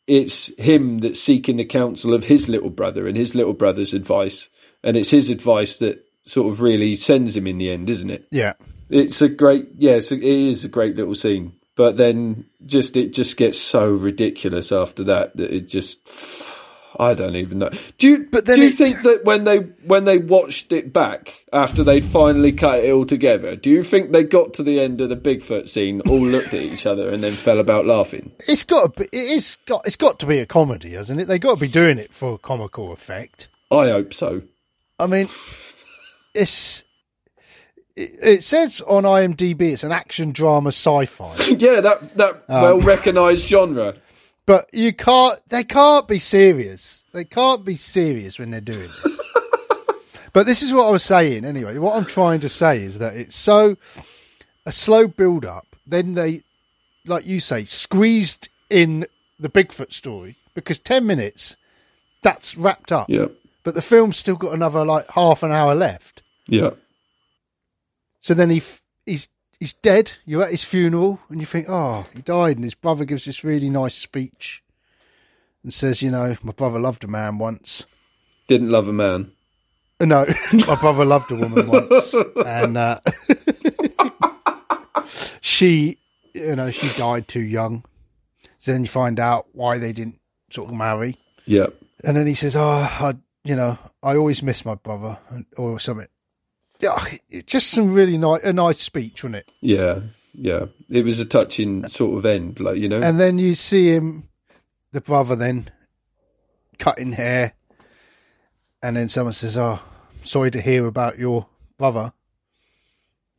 it's 0.05 0.55
him 0.59 0.99
that's 0.99 1.19
seeking 1.19 1.57
the 1.57 1.65
counsel 1.65 2.13
of 2.13 2.25
his 2.25 2.47
little 2.47 2.69
brother 2.69 3.07
and 3.07 3.17
his 3.17 3.33
little 3.35 3.53
brother's 3.53 3.93
advice. 3.93 4.49
And 4.83 4.95
it's 4.95 5.09
his 5.09 5.29
advice 5.29 5.79
that 5.79 6.05
sort 6.23 6.51
of 6.53 6.61
really 6.61 6.95
sends 6.95 7.35
him 7.35 7.47
in 7.47 7.57
the 7.57 7.71
end, 7.71 7.89
isn't 7.89 8.09
it? 8.11 8.27
yeah. 8.31 8.53
It's 8.89 9.21
a 9.21 9.27
great 9.27 9.67
yes, 9.77 10.11
it 10.13 10.23
is 10.23 10.63
a 10.63 10.69
great 10.69 10.95
little 10.95 11.15
scene. 11.15 11.53
But 11.77 11.95
then 11.95 12.45
just 12.65 12.97
it 12.97 13.13
just 13.13 13.37
gets 13.37 13.57
so 13.57 13.89
ridiculous 13.89 14.71
after 14.73 15.03
that 15.05 15.37
that 15.37 15.51
it 15.53 15.69
just 15.69 15.99
I 16.99 17.13
don't 17.13 17.35
even 17.35 17.59
know. 17.59 17.69
Do 17.99 18.07
you 18.09 18.27
But 18.31 18.45
then 18.47 18.55
do 18.55 18.61
you 18.63 18.69
it- 18.69 18.73
think 18.73 19.03
that 19.03 19.23
when 19.23 19.43
they 19.43 19.57
when 19.85 20.05
they 20.05 20.17
watched 20.17 20.71
it 20.71 20.91
back 20.91 21.45
after 21.53 21.83
they'd 21.83 22.03
finally 22.03 22.51
cut 22.51 22.83
it 22.83 22.91
all 22.91 23.05
together, 23.05 23.55
do 23.55 23.69
you 23.69 23.83
think 23.83 24.11
they 24.11 24.23
got 24.23 24.55
to 24.55 24.63
the 24.63 24.79
end 24.79 24.99
of 25.01 25.09
the 25.09 25.15
Bigfoot 25.15 25.69
scene, 25.69 26.01
all 26.09 26.19
looked 26.25 26.55
at 26.55 26.61
each 26.61 26.87
other 26.87 27.09
and 27.09 27.23
then 27.23 27.33
fell 27.33 27.59
about 27.59 27.85
laughing? 27.85 28.31
It's 28.47 28.63
got 28.63 28.95
to 28.95 29.03
be. 29.03 29.09
It 29.15 29.31
is 29.37 29.57
got. 29.67 29.85
It's 29.85 29.95
got 29.95 30.17
to 30.19 30.25
be 30.25 30.39
a 30.39 30.47
comedy, 30.47 30.93
hasn't 30.93 31.21
it? 31.21 31.25
They 31.27 31.37
got 31.37 31.55
to 31.55 31.61
be 31.61 31.67
doing 31.71 31.99
it 31.99 32.11
for 32.11 32.33
a 32.33 32.37
comical 32.39 32.91
effect. 32.91 33.49
I 33.69 33.89
hope 33.89 34.15
so. 34.15 34.41
I 34.99 35.05
mean, 35.05 35.27
it's. 36.33 36.83
It, 37.99 38.43
says 38.43 38.79
on 38.81 39.03
IMDb 39.03 39.73
it's 39.73 39.83
an 39.83 39.91
action 39.91 40.31
drama 40.31 40.69
sci-fi, 40.69 41.35
yeah, 41.57 41.81
that 41.81 42.15
that 42.15 42.35
Um, 42.47 42.61
well 42.61 42.79
recognised 42.81 43.47
genre. 43.47 43.95
but 44.45 44.69
you 44.71 44.93
can't. 44.93 45.39
They 45.49 45.63
can't 45.63 46.07
be 46.07 46.19
serious. 46.19 47.03
They 47.13 47.23
can't 47.25 47.65
be 47.65 47.75
serious 47.75 48.37
when 48.37 48.51
they're 48.51 48.61
doing 48.61 48.89
this. 49.03 49.19
but 50.33 50.45
this 50.45 50.61
is 50.61 50.71
what 50.71 50.87
I 50.87 50.91
was 50.91 51.03
saying 51.03 51.43
anyway. 51.45 51.77
What 51.79 51.95
I'm 51.95 52.05
trying 52.05 52.39
to 52.41 52.49
say 52.49 52.83
is 52.83 52.99
that 52.99 53.15
it's 53.15 53.35
so 53.35 53.77
a 54.65 54.71
slow 54.71 55.07
build 55.07 55.43
up. 55.45 55.65
Then 55.87 56.13
they, 56.13 56.43
like 57.05 57.25
you 57.25 57.39
say, 57.39 57.63
squeezed 57.65 58.49
in 58.69 59.07
the 59.39 59.49
Bigfoot 59.49 59.91
story 59.91 60.35
because 60.53 60.77
ten 60.77 61.07
minutes, 61.07 61.57
that's 62.21 62.55
wrapped 62.57 62.91
up. 62.91 63.09
Yeah. 63.09 63.27
But 63.63 63.73
the 63.73 63.81
film's 63.81 64.17
still 64.17 64.35
got 64.35 64.53
another 64.53 64.85
like 64.85 65.09
half 65.11 65.41
an 65.43 65.51
hour 65.51 65.73
left. 65.73 66.21
Yeah. 66.47 66.71
So 68.27 68.33
then 68.33 68.49
he 68.49 68.57
f- 68.57 68.81
he's 69.05 69.29
he's 69.57 69.71
dead. 69.71 70.11
You're 70.25 70.43
at 70.43 70.51
his 70.51 70.65
funeral, 70.65 71.21
and 71.29 71.39
you 71.39 71.45
think, 71.45 71.67
oh, 71.69 72.05
he 72.13 72.21
died. 72.21 72.57
And 72.57 72.65
his 72.65 72.75
brother 72.75 73.05
gives 73.05 73.23
this 73.23 73.41
really 73.41 73.69
nice 73.69 73.95
speech 73.95 74.61
and 75.63 75.71
says, 75.73 76.01
you 76.01 76.11
know, 76.11 76.35
my 76.43 76.51
brother 76.51 76.77
loved 76.77 77.05
a 77.05 77.07
man 77.07 77.37
once. 77.37 77.85
Didn't 78.49 78.69
love 78.69 78.89
a 78.89 78.91
man. 78.91 79.31
Uh, 80.01 80.05
No, 80.07 80.25
my 80.67 80.75
brother 80.75 81.05
loved 81.05 81.31
a 81.31 81.37
woman 81.37 81.69
once, 81.69 82.13
and 82.45 82.77
uh, 82.77 82.99
she, 85.39 85.97
you 86.33 86.57
know, 86.57 86.69
she 86.69 86.99
died 86.99 87.29
too 87.29 87.39
young. 87.39 87.85
So 88.57 88.73
then 88.73 88.81
you 88.81 88.89
find 88.89 89.21
out 89.21 89.47
why 89.53 89.77
they 89.77 89.93
didn't 89.93 90.19
sort 90.51 90.67
of 90.69 90.75
marry. 90.75 91.15
Yeah. 91.45 91.67
And 92.03 92.17
then 92.17 92.27
he 92.27 92.33
says, 92.33 92.57
"Oh, 92.57 92.61
I, 92.91 93.13
you 93.45 93.55
know, 93.55 93.79
I 94.03 94.17
always 94.17 94.43
miss 94.43 94.65
my 94.65 94.75
brother," 94.75 95.17
or 95.55 95.79
something. 95.79 96.07
Yeah, 96.79 97.03
just 97.45 97.69
some 97.69 97.93
really 97.93 98.17
nice, 98.17 98.43
a 98.43 98.53
nice 98.53 98.79
speech, 98.79 99.23
wasn't 99.23 99.37
it? 99.37 99.51
Yeah. 99.61 100.01
Yeah. 100.33 100.65
It 100.89 101.03
was 101.03 101.19
a 101.19 101.25
touching 101.25 101.87
sort 101.87 102.17
of 102.17 102.25
end, 102.25 102.59
like, 102.59 102.77
you 102.77 102.87
know? 102.87 103.01
And 103.01 103.19
then 103.19 103.39
you 103.39 103.55
see 103.55 103.89
him, 103.93 104.29
the 104.91 105.01
brother, 105.01 105.35
then 105.35 105.69
cutting 106.77 107.13
hair, 107.13 107.53
and 108.83 108.95
then 108.95 109.09
someone 109.09 109.33
says, 109.33 109.57
"Oh, 109.57 109.79
sorry 110.23 110.51
to 110.51 110.61
hear 110.61 110.85
about 110.85 111.17
your 111.17 111.47
brother. 111.77 112.13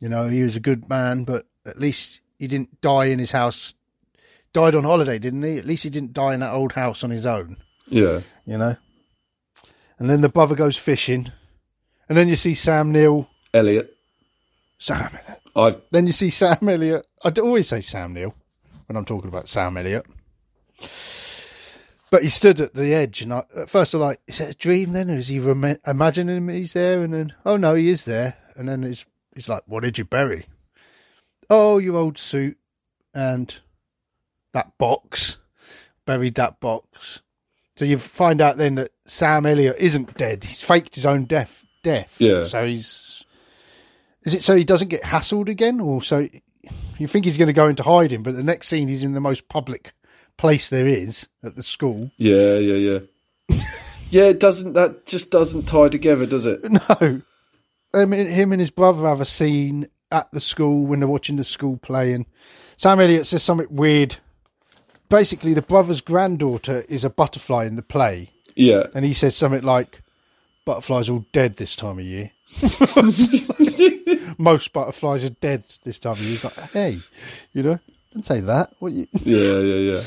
You 0.00 0.08
know, 0.08 0.28
he 0.28 0.42
was 0.42 0.56
a 0.56 0.60
good 0.60 0.88
man, 0.88 1.24
but 1.24 1.46
at 1.64 1.78
least 1.78 2.20
he 2.38 2.46
didn't 2.46 2.80
die 2.80 3.06
in 3.06 3.18
his 3.18 3.30
house. 3.30 3.74
Died 4.52 4.74
on 4.74 4.84
holiday, 4.84 5.18
didn't 5.18 5.42
he? 5.42 5.58
At 5.58 5.64
least 5.64 5.84
he 5.84 5.90
didn't 5.90 6.12
die 6.12 6.34
in 6.34 6.40
that 6.40 6.52
old 6.52 6.72
house 6.72 7.04
on 7.04 7.10
his 7.10 7.26
own." 7.26 7.58
yeah. 7.90 8.20
you 8.44 8.58
know. 8.58 8.76
And 9.98 10.08
then 10.08 10.20
the 10.20 10.28
brother 10.28 10.54
goes 10.54 10.76
fishing, 10.76 11.32
and 12.08 12.16
then 12.16 12.28
you 12.28 12.36
see 12.36 12.54
Sam 12.54 12.92
Neill. 12.92 13.28
Elliott. 13.52 13.94
Sam. 14.78 15.18
I've 15.54 15.80
Then 15.90 16.06
you 16.06 16.12
see 16.12 16.30
Sam 16.30 16.68
Elliott. 16.68 17.06
I 17.24 17.30
always 17.40 17.68
say 17.68 17.80
Sam 17.80 18.14
Neill 18.14 18.34
when 18.86 18.96
I'm 18.96 19.04
talking 19.04 19.28
about 19.28 19.48
Sam 19.48 19.76
Elliott. 19.76 20.06
But 22.10 22.22
he 22.22 22.28
stood 22.28 22.60
at 22.60 22.74
the 22.74 22.94
edge, 22.94 23.20
and 23.20 23.34
I, 23.34 23.42
at 23.54 23.68
first 23.68 23.92
I'm 23.92 24.00
like, 24.00 24.20
"Is 24.26 24.40
it 24.40 24.54
a 24.54 24.56
dream? 24.56 24.92
Then, 24.92 25.10
or 25.10 25.16
is 25.16 25.28
he 25.28 25.38
rem- 25.40 25.78
imagining 25.86 26.48
he's 26.48 26.72
there?" 26.72 27.02
And 27.02 27.12
then, 27.12 27.34
"Oh 27.44 27.56
no, 27.56 27.74
he 27.74 27.88
is 27.88 28.06
there." 28.06 28.36
And 28.56 28.68
then 28.68 28.82
he's 28.82 29.04
he's 29.34 29.48
like, 29.48 29.64
"What 29.66 29.82
did 29.82 29.98
you 29.98 30.04
bury?" 30.04 30.46
Oh, 31.50 31.78
your 31.78 31.96
old 31.96 32.18
suit 32.18 32.58
and 33.14 33.58
that 34.52 34.78
box. 34.78 35.38
Buried 36.06 36.36
that 36.36 36.60
box. 36.60 37.22
So 37.76 37.84
you 37.84 37.98
find 37.98 38.40
out 38.40 38.56
then 38.56 38.76
that 38.76 38.92
Sam 39.06 39.44
Elliott 39.44 39.76
isn't 39.78 40.16
dead. 40.16 40.44
He's 40.44 40.62
faked 40.62 40.94
his 40.94 41.06
own 41.06 41.24
death. 41.24 41.64
Death. 41.82 42.16
Yeah. 42.18 42.44
So 42.44 42.66
he's. 42.66 43.24
Is 44.24 44.34
it 44.34 44.42
so 44.42 44.56
he 44.56 44.64
doesn't 44.64 44.88
get 44.88 45.02
hassled 45.02 45.48
again, 45.48 45.80
or 45.80 46.02
so 46.02 46.28
you 46.98 47.06
think 47.06 47.24
he's 47.24 47.38
going 47.38 47.46
to 47.46 47.52
go 47.52 47.68
into 47.68 47.82
hiding? 47.82 48.22
But 48.22 48.34
the 48.34 48.42
next 48.42 48.68
scene, 48.68 48.88
he's 48.88 49.02
in 49.02 49.12
the 49.14 49.20
most 49.20 49.48
public 49.48 49.92
place 50.36 50.68
there 50.68 50.86
is 50.86 51.28
at 51.44 51.56
the 51.56 51.62
school. 51.62 52.10
Yeah, 52.16 52.58
yeah, 52.58 52.98
yeah. 53.48 53.64
yeah, 54.10 54.24
it 54.24 54.40
doesn't 54.40 54.72
that 54.74 55.06
just 55.06 55.30
doesn't 55.30 55.64
tie 55.68 55.88
together, 55.88 56.26
does 56.26 56.46
it? 56.46 56.60
No, 57.92 58.02
I 58.02 58.04
mean 58.04 58.26
him 58.26 58.52
and 58.52 58.60
his 58.60 58.70
brother 58.70 59.06
have 59.06 59.20
a 59.20 59.24
scene 59.24 59.88
at 60.10 60.30
the 60.32 60.40
school 60.40 60.84
when 60.84 61.00
they're 61.00 61.08
watching 61.08 61.36
the 61.36 61.44
school 61.44 61.76
play, 61.78 62.12
and 62.12 62.26
Sam 62.76 63.00
Elliott 63.00 63.26
says 63.26 63.42
something 63.42 63.68
weird. 63.70 64.16
Basically, 65.08 65.54
the 65.54 65.62
brother's 65.62 66.02
granddaughter 66.02 66.84
is 66.88 67.02
a 67.04 67.08
butterfly 67.10 67.64
in 67.64 67.76
the 67.76 67.82
play, 67.82 68.30
Yeah. 68.56 68.88
and 68.94 69.04
he 69.06 69.14
says 69.14 69.34
something 69.34 69.62
like, 69.62 70.02
"Butterflies 70.68 71.08
all 71.08 71.24
dead 71.32 71.56
this 71.56 71.74
time 71.74 71.98
of 71.98 72.04
year." 72.04 72.30
Most 74.38 74.70
butterflies 74.74 75.24
are 75.24 75.30
dead 75.30 75.64
this 75.82 75.98
time 75.98 76.12
of 76.12 76.20
year. 76.20 76.30
He's 76.32 76.44
like, 76.44 76.60
"Hey, 76.72 76.98
you 77.54 77.62
know, 77.62 77.78
don't 78.12 78.26
say 78.26 78.42
that." 78.42 78.74
What 78.78 78.92
you? 78.92 79.06
Yeah, 79.24 79.60
yeah, 79.60 79.92
yeah. 79.92 80.02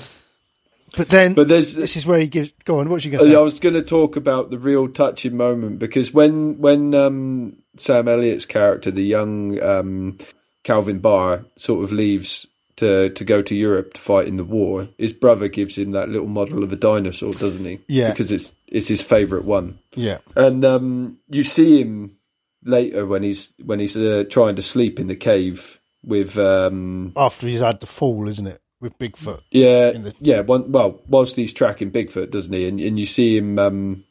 But 0.96 1.10
then, 1.10 1.34
But 1.34 1.48
there's 1.48 1.74
this 1.74 1.98
is 1.98 2.06
where 2.06 2.20
he 2.20 2.28
gives. 2.28 2.52
Go 2.64 2.80
on, 2.80 2.90
what's 2.90 3.06
you 3.06 3.12
going 3.12 3.24
to 3.24 3.30
say? 3.32 3.36
I 3.36 3.42
was 3.42 3.60
going 3.60 3.74
to 3.74 3.82
talk 3.82 4.16
about 4.16 4.52
the 4.52 4.60
real 4.60 4.88
touching 4.88 5.36
moment 5.36 5.80
because 5.80 6.14
when 6.14 6.60
when 6.60 6.94
um, 6.94 7.58
Sam 7.78 8.08
Elliott's 8.08 8.46
character, 8.46 8.92
the 8.92 9.02
young 9.02 9.60
um, 9.64 10.20
Calvin 10.62 11.00
Barr, 11.00 11.46
sort 11.56 11.84
of 11.84 11.92
leaves 11.92 12.46
to 12.78 13.10
to 13.10 13.24
go 13.26 13.42
to 13.42 13.56
Europe 13.56 13.94
to 13.94 14.02
fight 14.02 14.28
in 14.28 14.38
the 14.38 14.44
war, 14.44 14.90
his 14.98 15.14
brother 15.14 15.48
gives 15.48 15.78
him 15.78 15.92
that 15.92 16.10
little 16.10 16.28
model 16.28 16.64
of 16.64 16.72
a 16.72 16.76
dinosaur, 16.76 17.34
doesn't 17.34 17.66
he? 17.66 17.80
Yeah. 17.88 18.12
because 18.12 18.32
it's 18.32 18.54
it's 18.68 18.88
his 18.88 19.02
favourite 19.02 19.46
one, 19.46 19.80
yeah, 19.96 20.20
and 20.36 20.64
um, 20.66 21.18
you 21.30 21.44
see 21.44 21.82
him 21.82 22.18
later 22.64 23.06
when 23.06 23.24
he's 23.24 23.54
when 23.64 23.80
he's 23.80 23.98
uh, 23.98 24.24
trying 24.30 24.56
to 24.56 24.62
sleep 24.62 25.00
in 25.00 25.08
the 25.08 25.16
cave 25.16 25.80
with 26.04 26.38
um, 26.38 27.14
after 27.16 27.48
he's 27.48 27.60
had 27.62 27.80
the 27.82 27.88
fall, 27.88 28.28
isn't 28.28 28.48
it, 28.48 28.62
with 28.80 28.98
Bigfoot? 28.98 29.42
yeah, 29.52 29.92
the- 29.92 30.16
yeah. 30.20 30.40
One, 30.42 30.72
well, 30.72 31.02
whilst 31.08 31.36
he's 31.36 31.54
tracking 31.54 31.92
Bigfoot, 31.92 32.32
doesn't 32.32 32.54
he? 32.54 32.68
And, 32.68 32.80
and 32.80 33.00
you 33.00 33.06
see 33.06 33.38
him. 33.38 33.60
Um, 33.60 34.04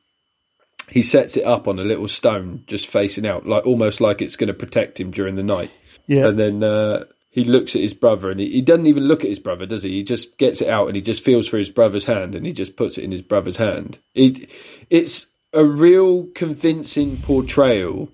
he 0.88 1.02
sets 1.02 1.36
it 1.36 1.44
up 1.44 1.68
on 1.68 1.78
a 1.78 1.84
little 1.84 2.08
stone, 2.08 2.64
just 2.66 2.88
facing 2.88 3.24
out, 3.24 3.46
like 3.46 3.64
almost 3.64 4.00
like 4.00 4.20
it's 4.20 4.34
going 4.34 4.48
to 4.48 4.54
protect 4.54 4.98
him 4.98 5.12
during 5.12 5.36
the 5.36 5.42
night. 5.44 5.70
Yeah, 6.08 6.26
And 6.26 6.36
then 6.38 6.64
uh, 6.64 7.04
he 7.30 7.44
looks 7.44 7.76
at 7.76 7.82
his 7.82 7.94
brother, 7.94 8.30
and 8.30 8.40
he, 8.40 8.50
he 8.50 8.60
doesn't 8.60 8.86
even 8.86 9.04
look 9.04 9.22
at 9.22 9.30
his 9.30 9.38
brother, 9.38 9.64
does 9.64 9.84
he? 9.84 9.90
He 9.90 10.02
just 10.02 10.36
gets 10.36 10.60
it 10.60 10.68
out, 10.68 10.88
and 10.88 10.96
he 10.96 11.02
just 11.02 11.24
feels 11.24 11.46
for 11.46 11.58
his 11.58 11.70
brother's 11.70 12.04
hand, 12.04 12.34
and 12.34 12.44
he 12.44 12.52
just 12.52 12.76
puts 12.76 12.98
it 12.98 13.04
in 13.04 13.12
his 13.12 13.22
brother's 13.22 13.56
hand. 13.56 13.98
It, 14.14 14.50
it's 14.90 15.28
a 15.52 15.64
real 15.64 16.26
convincing 16.34 17.16
portrayal 17.18 18.08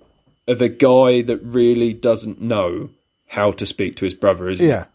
of 0.47 0.61
a 0.61 0.69
guy 0.69 1.21
that 1.23 1.43
really 1.43 1.93
doesn't 1.93 2.39
know 2.39 2.91
how 3.27 3.51
to 3.51 3.65
speak 3.65 3.97
to 3.97 4.05
his 4.05 4.13
brother, 4.13 4.47
isn't 4.49 4.65
Yeah, 4.65 4.85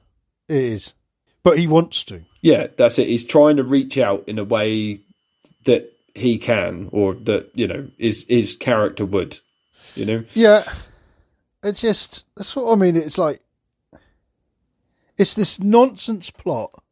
it 0.49 0.57
is. 0.57 0.95
But 1.43 1.59
he 1.59 1.67
wants 1.67 2.05
to. 2.05 2.23
Yeah, 2.41 2.69
that's 2.77 2.99
it. 2.99 3.09
He's 3.09 3.25
trying 3.25 3.57
to 3.57 3.65
reach 3.65 3.99
out 3.99 4.29
in 4.29 4.39
a 4.39 4.45
way 4.45 5.01
that 5.65 5.93
he 6.15 6.39
can, 6.39 6.89
or 6.93 7.15
that 7.15 7.51
you 7.55 7.67
know, 7.67 7.89
his 7.99 8.25
his 8.29 8.55
character 8.55 9.05
would. 9.05 9.41
You 9.95 10.07
know, 10.07 10.25
Yeah, 10.33 10.63
it's 11.63 11.81
just 11.83 12.25
that's 12.37 12.55
what 12.57 12.73
I 12.73 12.77
mean. 12.77 12.97
It's 12.97 13.19
like 13.19 13.41
it's 15.23 15.35
this 15.35 15.59
nonsense 15.61 16.31
plot. 16.31 16.83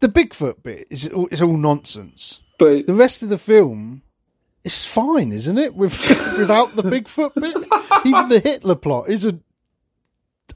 The 0.00 0.08
Bigfoot 0.08 0.62
bit 0.62 0.88
is 0.90 1.08
all, 1.08 1.28
is 1.30 1.40
all 1.40 1.56
nonsense. 1.56 2.42
but 2.58 2.86
The 2.86 2.94
rest 2.94 3.22
of 3.22 3.28
the 3.28 3.38
film 3.38 4.02
is 4.64 4.84
fine, 4.84 5.32
isn't 5.32 5.58
it? 5.58 5.74
With 5.74 5.96
without 6.38 6.70
the 6.70 6.82
Bigfoot 6.82 7.34
bit, 7.34 7.56
even 8.04 8.28
the 8.28 8.40
Hitler 8.40 8.74
plot 8.74 9.08
isn't 9.08 9.44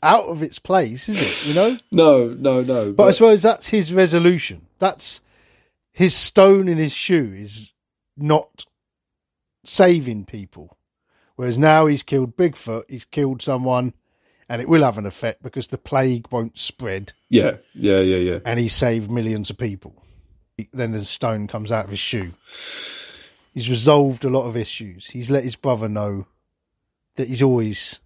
out 0.02 0.24
of 0.24 0.42
its 0.42 0.58
place, 0.58 1.08
is 1.08 1.20
it? 1.20 1.46
You 1.46 1.54
know. 1.54 1.78
no, 1.92 2.28
no, 2.28 2.62
no. 2.62 2.92
But 2.92 3.04
I 3.04 3.10
suppose 3.12 3.42
that's 3.42 3.68
his 3.68 3.92
resolution. 3.92 4.66
That's 4.78 5.20
his 5.92 6.14
stone 6.14 6.68
in 6.68 6.78
his 6.78 6.92
shoe 6.92 7.32
is 7.34 7.72
not 8.16 8.66
saving 9.64 10.24
people. 10.24 10.76
Whereas 11.36 11.58
now 11.58 11.86
he's 11.86 12.02
killed 12.02 12.36
Bigfoot, 12.36 12.84
he's 12.88 13.04
killed 13.04 13.42
someone, 13.42 13.94
and 14.48 14.62
it 14.62 14.68
will 14.68 14.82
have 14.82 14.98
an 14.98 15.06
effect 15.06 15.42
because 15.42 15.68
the 15.68 15.78
plague 15.78 16.26
won't 16.30 16.58
spread, 16.58 17.12
yeah, 17.28 17.56
yeah, 17.74 18.00
yeah, 18.00 18.16
yeah. 18.16 18.38
and 18.44 18.58
he 18.60 18.68
saved 18.68 19.10
millions 19.10 19.50
of 19.50 19.58
people. 19.58 20.02
Then 20.72 20.92
the 20.92 21.04
stone 21.04 21.46
comes 21.48 21.70
out 21.70 21.84
of 21.84 21.90
his 21.90 22.00
shoe. 22.00 22.32
He's 23.52 23.68
resolved 23.68 24.24
a 24.24 24.30
lot 24.30 24.46
of 24.46 24.56
issues. 24.56 25.10
He's 25.10 25.30
let 25.30 25.44
his 25.44 25.56
brother 25.56 25.88
know 25.88 26.26
that 27.16 27.28
he's 27.28 27.42
always 27.42 28.00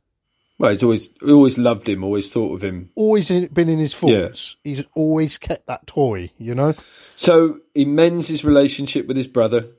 Well, 0.58 0.70
he's 0.70 0.82
always 0.82 1.10
always 1.22 1.58
loved 1.58 1.88
him, 1.88 2.04
always 2.04 2.32
thought 2.32 2.54
of 2.54 2.62
him. 2.62 2.90
always 2.94 3.30
in, 3.30 3.46
been 3.46 3.68
in 3.68 3.78
his 3.78 3.94
thoughts. 3.94 4.56
He's 4.64 4.84
always 4.94 5.38
kept 5.38 5.66
that 5.66 5.86
toy, 5.86 6.30
you 6.38 6.54
know. 6.54 6.74
So 7.16 7.60
he 7.74 7.84
mends 7.84 8.28
his 8.28 8.44
relationship 8.44 9.06
with 9.06 9.16
his 9.16 9.28
brother. 9.28 9.70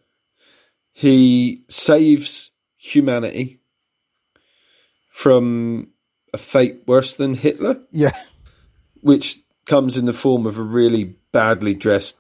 He 0.93 1.63
saves 1.69 2.51
humanity 2.77 3.61
from 5.09 5.90
a 6.33 6.37
fate 6.37 6.81
worse 6.87 7.15
than 7.15 7.33
Hitler, 7.35 7.81
Yeah, 7.91 8.11
which 9.01 9.39
comes 9.65 9.97
in 9.97 10.05
the 10.05 10.13
form 10.13 10.45
of 10.45 10.57
a 10.57 10.61
really 10.63 11.15
badly 11.31 11.73
dressed 11.75 12.17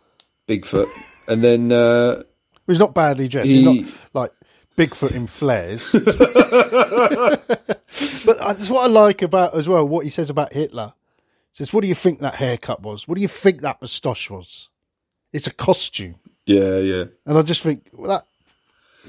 Bigfoot. 0.47 0.87
and 1.27 1.43
then, 1.43 1.71
uh, 1.71 2.23
he's 2.67 2.79
not 2.79 2.93
badly 2.93 3.27
dressed. 3.27 3.49
He- 3.49 3.63
He's 3.63 3.83
not 3.85 3.99
like 4.13 4.31
Bigfoot 4.77 5.11
in 5.15 5.27
flares. 5.27 5.91
but 7.21 8.37
that's 8.39 8.69
what 8.69 8.85
I 8.85 8.87
like 8.87 9.21
about 9.21 9.53
as 9.55 9.67
well. 9.67 9.87
What 9.87 10.03
he 10.05 10.09
says 10.09 10.29
about 10.29 10.53
Hitler. 10.53 10.93
He 11.51 11.57
says, 11.57 11.73
"What 11.73 11.81
do 11.81 11.87
you 11.87 11.95
think 11.95 12.19
that 12.19 12.35
haircut 12.35 12.81
was? 12.81 13.07
What 13.07 13.15
do 13.15 13.21
you 13.21 13.27
think 13.27 13.61
that 13.61 13.81
moustache 13.81 14.29
was? 14.29 14.69
It's 15.33 15.47
a 15.47 15.53
costume." 15.53 16.15
yeah, 16.45 16.77
yeah. 16.77 17.03
And 17.25 17.37
I 17.37 17.41
just 17.41 17.61
think 17.63 17.89
well, 17.93 18.09
that 18.09 18.25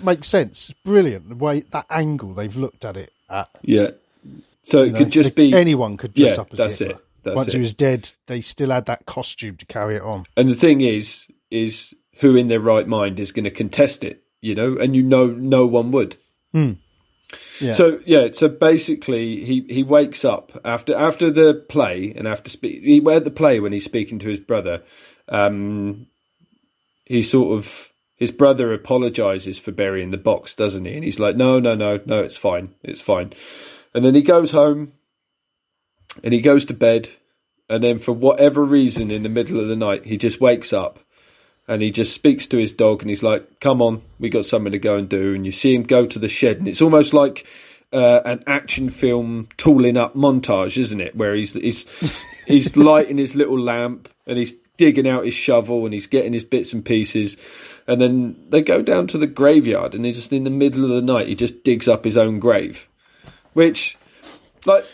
makes 0.05 0.27
sense. 0.29 0.71
It's 0.71 0.79
brilliant 0.85 1.29
the 1.29 1.37
way 1.37 1.61
that 1.61 1.87
angle 1.91 2.33
they've 2.35 2.55
looked 2.57 2.85
at 2.85 2.97
it 2.97 3.13
at. 3.31 3.49
Yeah. 3.63 3.91
So 4.63 4.83
it 4.83 4.93
know. 4.93 4.99
could 4.99 5.11
just 5.11 5.35
be 5.35 5.53
anyone 5.55 5.97
could 5.97 6.15
dress 6.15 6.37
Yeah, 6.37 6.41
up 6.43 6.53
as 6.53 6.59
that's 6.59 6.79
Hitler. 6.79 6.95
it. 6.97 7.05
That's 7.25 7.37
Once 7.37 7.49
it. 7.49 7.55
he 7.55 7.59
was 7.61 7.75
dead, 7.75 8.11
they 8.27 8.41
still 8.41 8.71
had 8.71 8.87
that 8.87 9.07
costume 9.07 9.57
to 9.57 9.67
carry 9.67 9.97
it 9.97 10.03
on. 10.03 10.25
And 10.37 10.49
the 10.49 10.55
thing 10.55 10.81
is, 10.81 11.29
is 11.51 11.95
who 12.21 12.37
in 12.37 12.49
their 12.49 12.61
right 12.61 12.87
mind 12.87 13.21
is 13.21 13.33
going 13.33 13.45
to 13.45 13.51
contest 13.51 14.03
it, 14.05 14.25
you 14.41 14.55
know? 14.55 14.77
And 14.77 14.95
you 14.97 15.03
know, 15.03 15.27
no 15.27 15.67
one 15.67 15.93
would. 15.93 16.17
Yeah. 17.61 17.73
So 17.73 18.01
yeah, 18.05 18.29
so 18.33 18.49
basically, 18.49 19.37
he 19.37 19.65
he 19.69 19.83
wakes 19.83 20.25
up 20.25 20.61
after 20.65 20.95
after 20.95 21.31
the 21.31 21.55
play 21.55 22.13
and 22.15 22.29
after 22.29 22.51
speak. 22.51 22.83
He 22.83 23.03
at 23.11 23.25
the 23.25 23.31
play 23.31 23.59
when 23.61 23.73
he's 23.73 23.85
speaking 23.85 24.19
to 24.21 24.29
his 24.29 24.41
brother. 24.41 24.83
Um, 25.29 26.09
he 27.05 27.23
sort 27.23 27.57
of 27.57 27.91
his 28.17 28.31
brother 28.33 28.73
apologizes 28.73 29.59
for 29.59 29.73
burying 29.73 30.11
the 30.11 30.19
box, 30.19 30.55
doesn't 30.55 30.85
he? 30.85 30.95
And 30.95 31.05
he's 31.05 31.21
like, 31.21 31.37
"No, 31.37 31.59
no, 31.59 31.75
no, 31.75 32.01
no, 32.05 32.23
it's 32.23 32.37
fine, 32.37 32.75
it's 32.83 33.01
fine." 33.01 33.33
And 33.95 34.05
then 34.05 34.14
he 34.14 34.22
goes 34.22 34.53
home, 34.53 34.93
and 36.22 36.32
he 36.32 36.40
goes 36.40 36.66
to 36.66 36.74
bed, 36.74 37.09
and 37.68 37.82
then 37.82 37.99
for 37.99 38.12
whatever 38.12 38.64
reason, 38.64 39.11
in 39.11 39.22
the 39.22 39.28
middle 39.28 39.61
of 39.61 39.68
the 39.68 39.76
night, 39.76 40.05
he 40.07 40.16
just 40.16 40.40
wakes 40.40 40.72
up, 40.72 40.99
and 41.68 41.82
he 41.82 41.90
just 41.90 42.12
speaks 42.12 42.47
to 42.49 42.59
his 42.59 42.74
dog, 42.74 43.03
and 43.03 43.11
he's 43.11 43.22
like, 43.22 43.61
"Come 43.61 43.80
on, 43.80 44.03
we 44.18 44.28
got 44.28 44.45
something 44.45 44.72
to 44.72 44.78
go 44.78 44.97
and 44.97 45.09
do." 45.09 45.34
And 45.34 45.47
you 45.47 45.53
see 45.53 45.74
him 45.74 45.82
go 45.82 46.07
to 46.07 46.18
the 46.18 46.28
shed, 46.28 46.59
and 46.59 46.68
it's 46.68 46.82
almost 46.82 47.12
like 47.14 47.47
uh, 47.93 48.20
an 48.24 48.43
action 48.47 48.88
film 48.88 49.49
tooling 49.57 49.97
up 49.97 50.14
montage, 50.14 50.78
isn't 50.78 51.01
it? 51.01 51.16
Where 51.16 51.34
he's 51.34 51.55
he's 51.55 51.86
he's 52.47 52.76
lighting 52.76 53.18
his 53.18 53.34
little 53.34 53.59
lamp, 53.59 54.09
and 54.26 54.38
he's 54.38 54.55
digging 54.76 55.09
out 55.09 55.24
his 55.24 55.34
shovel, 55.34 55.84
and 55.84 55.93
he's 55.93 56.07
getting 56.07 56.32
his 56.32 56.45
bits 56.45 56.72
and 56.72 56.84
pieces, 56.84 57.36
and 57.86 58.01
then 58.01 58.36
they 58.49 58.62
go 58.62 58.82
down 58.82 59.07
to 59.09 59.18
the 59.18 59.26
graveyard, 59.26 59.95
and 59.95 60.05
he 60.05 60.12
just 60.12 60.32
in 60.32 60.45
the 60.45 60.51
middle 60.51 60.84
of 60.84 60.90
the 60.90 61.03
night, 61.03 61.28
he 61.28 61.34
just 61.34 61.62
digs 61.62 61.88
up 61.88 62.05
his 62.05 62.16
own 62.16 62.38
grave, 62.38 62.88
which, 63.53 63.97
like. 64.67 64.85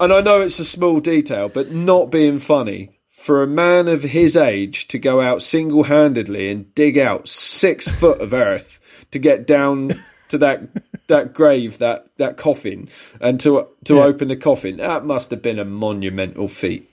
And 0.00 0.12
I 0.12 0.20
know 0.20 0.40
it's 0.40 0.58
a 0.58 0.64
small 0.64 1.00
detail, 1.00 1.48
but 1.48 1.70
not 1.70 2.10
being 2.10 2.38
funny 2.38 2.90
for 3.10 3.42
a 3.42 3.46
man 3.46 3.88
of 3.88 4.02
his 4.02 4.36
age 4.36 4.88
to 4.88 4.98
go 4.98 5.20
out 5.20 5.42
single 5.42 5.84
handedly 5.84 6.50
and 6.50 6.74
dig 6.74 6.98
out 6.98 7.28
six 7.28 7.88
foot 7.88 8.20
of 8.20 8.32
earth 8.32 9.06
to 9.10 9.18
get 9.18 9.46
down 9.46 9.90
to 10.28 10.38
that 10.38 10.60
that 11.08 11.32
grave, 11.34 11.78
that 11.78 12.06
that 12.16 12.36
coffin, 12.36 12.88
and 13.20 13.38
to 13.40 13.68
to 13.84 13.96
Yeah. 13.96 14.04
open 14.04 14.28
the 14.28 14.36
coffin, 14.36 14.78
that 14.78 15.04
must 15.04 15.30
have 15.30 15.42
been 15.42 15.58
a 15.58 15.64
monumental 15.64 16.48
feat. 16.48 16.88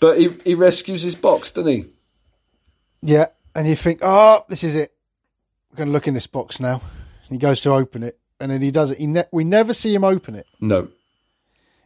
But 0.00 0.18
he 0.18 0.28
he 0.44 0.54
rescues 0.54 1.02
his 1.02 1.14
box, 1.14 1.50
doesn't 1.52 1.70
he? 1.72 1.84
Yeah, 3.02 3.26
and 3.54 3.68
you 3.68 3.76
think, 3.76 4.00
oh, 4.02 4.44
this 4.48 4.64
is 4.64 4.74
it. 4.74 4.92
We're 5.70 5.76
going 5.76 5.88
to 5.88 5.92
look 5.92 6.08
in 6.08 6.14
this 6.14 6.26
box 6.26 6.58
now. 6.60 6.80
And 7.28 7.30
he 7.30 7.38
goes 7.38 7.60
to 7.62 7.72
open 7.72 8.02
it, 8.02 8.18
and 8.40 8.50
then 8.50 8.62
he 8.62 8.70
does 8.70 8.90
it. 8.90 8.98
He 8.98 9.06
ne- 9.06 9.24
we 9.32 9.44
never 9.44 9.72
see 9.72 9.94
him 9.94 10.04
open 10.04 10.34
it. 10.34 10.46
No, 10.60 10.88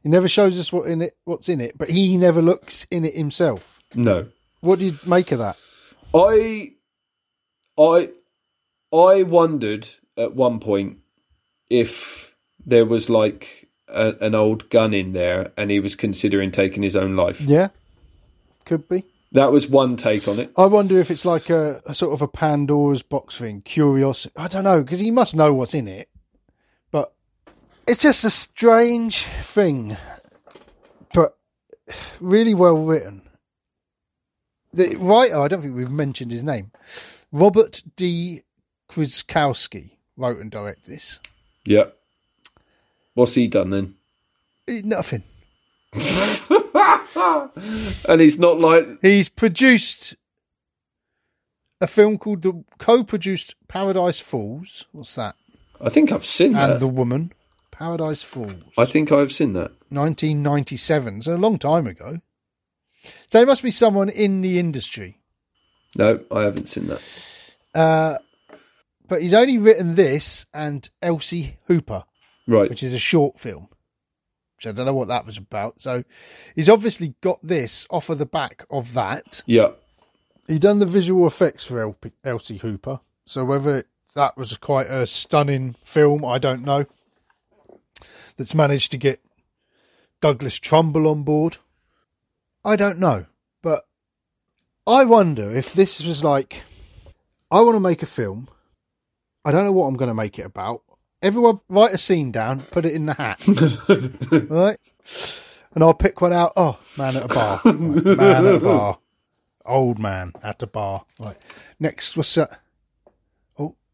He 0.02 0.08
never 0.08 0.28
shows 0.28 0.58
us 0.58 0.72
what 0.72 0.86
in 0.88 1.02
it, 1.02 1.16
what's 1.24 1.48
in 1.48 1.60
it, 1.60 1.76
but 1.78 1.90
he 1.90 2.16
never 2.16 2.42
looks 2.42 2.86
in 2.90 3.04
it 3.04 3.14
himself. 3.14 3.80
no. 3.94 4.28
What 4.60 4.78
do 4.78 4.86
you 4.86 4.94
make 5.06 5.32
of 5.32 5.40
that? 5.40 5.56
I, 6.14 6.68
I, 7.76 8.10
I 8.92 9.22
wondered 9.24 9.88
at 10.16 10.34
one 10.36 10.60
point 10.60 10.98
if 11.68 12.34
there 12.64 12.84
was 12.86 13.10
like 13.10 13.68
a, 13.88 14.14
an 14.20 14.34
old 14.36 14.70
gun 14.70 14.94
in 14.94 15.14
there, 15.14 15.50
and 15.56 15.70
he 15.72 15.80
was 15.80 15.96
considering 15.96 16.52
taking 16.52 16.82
his 16.84 16.94
own 16.94 17.16
life. 17.16 17.40
Yeah, 17.40 17.68
could 18.64 18.88
be. 18.88 19.02
That 19.32 19.50
was 19.50 19.66
one 19.66 19.96
take 19.96 20.28
on 20.28 20.38
it. 20.38 20.52
I 20.56 20.66
wonder 20.66 20.98
if 21.00 21.10
it's 21.10 21.24
like 21.24 21.48
a, 21.50 21.80
a 21.86 21.94
sort 21.94 22.12
of 22.12 22.22
a 22.22 22.28
Pandora's 22.28 23.02
box 23.02 23.38
thing, 23.38 23.62
curiosity. 23.62 24.32
I 24.36 24.46
don't 24.46 24.64
know 24.64 24.82
because 24.82 25.00
he 25.00 25.10
must 25.10 25.34
know 25.34 25.52
what's 25.54 25.74
in 25.74 25.88
it, 25.88 26.08
it's 27.86 28.02
just 28.02 28.24
a 28.24 28.30
strange 28.30 29.24
thing, 29.24 29.96
but 31.12 31.36
really 32.20 32.54
well 32.54 32.84
written. 32.84 33.22
The 34.74 34.96
writer, 34.96 35.38
I 35.38 35.48
don't 35.48 35.60
think 35.62 35.76
we've 35.76 35.90
mentioned 35.90 36.30
his 36.30 36.42
name, 36.42 36.70
Robert 37.30 37.82
D. 37.96 38.42
Krzykowski 38.88 39.92
wrote 40.16 40.38
and 40.38 40.50
directed 40.50 40.90
this. 40.90 41.20
Yeah. 41.64 41.86
What's 43.14 43.34
he 43.34 43.48
done 43.48 43.70
then? 43.70 43.94
Nothing. 44.68 45.22
And 48.08 48.20
he's 48.20 48.38
not 48.38 48.58
like 48.58 48.86
He's 49.02 49.28
produced 49.28 50.16
a 51.80 51.86
film 51.86 52.18
called 52.18 52.42
the 52.42 52.64
co-produced 52.78 53.54
Paradise 53.68 54.20
Falls. 54.20 54.86
What's 54.92 55.14
that? 55.16 55.36
I 55.80 55.88
think 55.88 56.12
I've 56.12 56.26
seen 56.26 56.52
that. 56.52 56.64
And 56.64 56.72
that. 56.74 56.80
the 56.80 56.88
Woman. 56.88 57.32
Paradise 57.82 58.22
Falls. 58.22 58.54
I 58.78 58.84
think 58.84 59.10
I've 59.10 59.32
seen 59.32 59.54
that. 59.54 59.72
1997. 59.88 61.22
So 61.22 61.34
a 61.34 61.36
long 61.36 61.58
time 61.58 61.88
ago. 61.88 62.18
So 63.28 63.40
it 63.40 63.48
must 63.48 63.62
be 63.64 63.72
someone 63.72 64.08
in 64.08 64.40
the 64.40 64.60
industry. 64.60 65.18
No, 65.96 66.20
I 66.30 66.42
haven't 66.42 66.66
seen 66.68 66.86
that. 66.86 67.54
Uh, 67.74 68.18
but 69.08 69.20
he's 69.20 69.34
only 69.34 69.58
written 69.58 69.96
this 69.96 70.46
and 70.54 70.88
Elsie 71.02 71.58
Hooper, 71.66 72.04
Right. 72.46 72.70
which 72.70 72.84
is 72.84 72.94
a 72.94 72.98
short 73.00 73.40
film. 73.40 73.66
Which 74.56 74.66
I 74.68 74.72
don't 74.72 74.86
know 74.86 74.94
what 74.94 75.08
that 75.08 75.26
was 75.26 75.36
about. 75.36 75.80
So 75.80 76.04
he's 76.54 76.68
obviously 76.68 77.14
got 77.20 77.40
this 77.42 77.86
off 77.90 78.08
of 78.10 78.18
the 78.18 78.26
back 78.26 78.64
of 78.70 78.94
that. 78.94 79.42
Yeah. 79.44 79.70
he 80.46 80.58
done 80.60 80.78
the 80.78 80.86
visual 80.86 81.26
effects 81.26 81.64
for 81.64 81.80
El- 81.80 81.96
Elsie 82.22 82.58
Hooper. 82.58 83.00
So 83.26 83.44
whether 83.44 83.84
that 84.14 84.36
was 84.36 84.56
quite 84.58 84.86
a 84.88 85.04
stunning 85.06 85.74
film, 85.82 86.24
I 86.24 86.38
don't 86.38 86.62
know. 86.64 86.86
That's 88.36 88.54
managed 88.54 88.90
to 88.92 88.98
get 88.98 89.20
Douglas 90.20 90.58
Trumbull 90.58 91.08
on 91.08 91.22
board. 91.22 91.58
I 92.64 92.76
don't 92.76 92.98
know, 92.98 93.26
but 93.62 93.82
I 94.86 95.04
wonder 95.04 95.50
if 95.50 95.72
this 95.72 96.04
was 96.04 96.22
like, 96.22 96.62
I 97.50 97.60
want 97.60 97.76
to 97.76 97.80
make 97.80 98.02
a 98.02 98.06
film. 98.06 98.48
I 99.44 99.50
don't 99.50 99.64
know 99.64 99.72
what 99.72 99.86
I'm 99.86 99.94
going 99.94 100.08
to 100.08 100.14
make 100.14 100.38
it 100.38 100.46
about. 100.46 100.82
Everyone 101.20 101.60
write 101.68 101.92
a 101.92 101.98
scene 101.98 102.32
down, 102.32 102.60
put 102.60 102.84
it 102.84 102.94
in 102.94 103.06
the 103.06 103.14
hat. 103.14 103.42
right? 104.48 104.78
And 105.74 105.84
I'll 105.84 105.94
pick 105.94 106.20
one 106.20 106.32
out. 106.32 106.52
Oh, 106.56 106.78
man 106.98 107.16
at 107.16 107.24
a 107.24 107.28
bar. 107.28 107.60
Right, 107.64 108.04
man 108.04 108.46
at 108.46 108.54
a 108.54 108.60
bar. 108.60 108.98
Old 109.64 109.98
man 109.98 110.32
at 110.42 110.62
a 110.62 110.66
bar. 110.66 111.04
Right. 111.18 111.36
Next, 111.78 112.16
what's 112.16 112.34
that? 112.34 112.60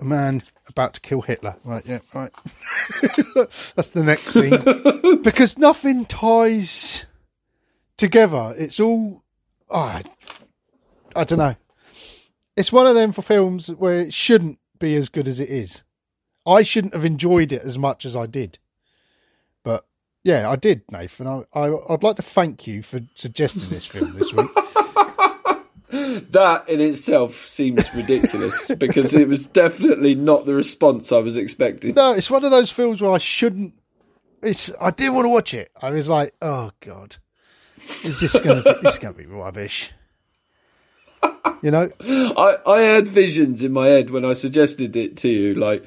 A 0.01 0.05
man 0.05 0.43
about 0.69 0.95
to 0.95 1.01
kill 1.01 1.23
Hitler. 1.23 1.57
Right, 1.65 1.85
yeah, 1.85 1.99
right. 2.15 2.31
That's 3.35 3.89
the 3.89 4.05
next 4.05 4.27
scene. 4.27 5.23
because 5.23 5.59
nothing 5.59 6.05
ties 6.05 7.07
together. 7.97 8.55
It's 8.57 8.79
all. 8.79 9.25
Oh, 9.69 9.79
I, 9.81 10.03
I 11.17 11.25
don't 11.25 11.39
know. 11.39 11.57
It's 12.57 12.73
one 12.73 12.87
of 12.87 12.95
them 12.95 13.13
for 13.13 13.23
films 13.23 13.69
where 13.69 14.01
it 14.01 14.13
shouldn't 14.13 14.59
be 14.79 14.95
as 14.95 15.09
good 15.09 15.29
as 15.29 15.41
it 15.41 15.51
is. 15.51 15.83
I 16.47 16.63
shouldn't 16.63 16.95
have 16.95 17.05
enjoyed 17.05 17.53
it 17.53 17.63
as 17.63 17.79
much 17.79 18.05
as 18.05 18.17
I 18.17 18.27
did. 18.27 18.59
But 19.63 19.85
yeah, 20.25 20.49
I 20.49 20.57
did, 20.57 20.83
Nathan. 20.91 21.27
I, 21.27 21.45
I 21.55 21.71
I'd 21.91 22.03
like 22.03 22.17
to 22.17 22.23
thank 22.23 22.67
you 22.67 22.83
for 22.83 23.01
suggesting 23.15 23.69
this 23.69 23.87
film 23.87 24.13
this 24.15 24.33
week. 24.33 24.49
That 25.91 26.69
in 26.69 26.81
itself 26.81 27.47
seems 27.47 27.93
ridiculous 27.95 28.71
because 28.79 29.15
it 29.15 29.27
was 29.27 29.47
definitely 29.47 30.15
not 30.15 30.45
the 30.45 30.55
response 30.55 31.13
I 31.13 31.19
was 31.19 31.37
expecting. 31.37 31.95
No, 31.95 32.13
it's 32.13 32.31
one 32.31 32.45
of 32.45 32.51
those 32.51 32.71
films 32.71 33.01
where 33.01 33.13
I 33.13 33.19
shouldn't. 33.19 33.75
It's 34.43 34.71
I 34.81 34.91
didn't 34.91 35.15
want 35.15 35.25
to 35.25 35.31
watch 35.31 35.55
it. 35.55 35.71
I 35.81 35.91
was 35.91 36.09
like, 36.09 36.35
oh 36.43 36.71
god, 36.81 37.17
is 38.05 38.21
this 38.21 38.39
gonna 38.41 38.63
be, 38.63 38.75
this 38.83 38.95
is 38.95 38.99
gonna 38.99 39.15
be 39.15 39.27
rubbish? 39.27 39.93
You 41.63 41.71
know, 41.71 41.91
I, 42.01 42.57
I 42.67 42.81
had 42.81 43.09
visions 43.09 43.63
in 43.63 43.73
my 43.73 43.89
head 43.89 44.11
when 44.11 44.25
I 44.25 44.35
suggested 44.35 44.95
it 44.95 45.17
to 45.19 45.29
you, 45.29 45.55
like 45.55 45.85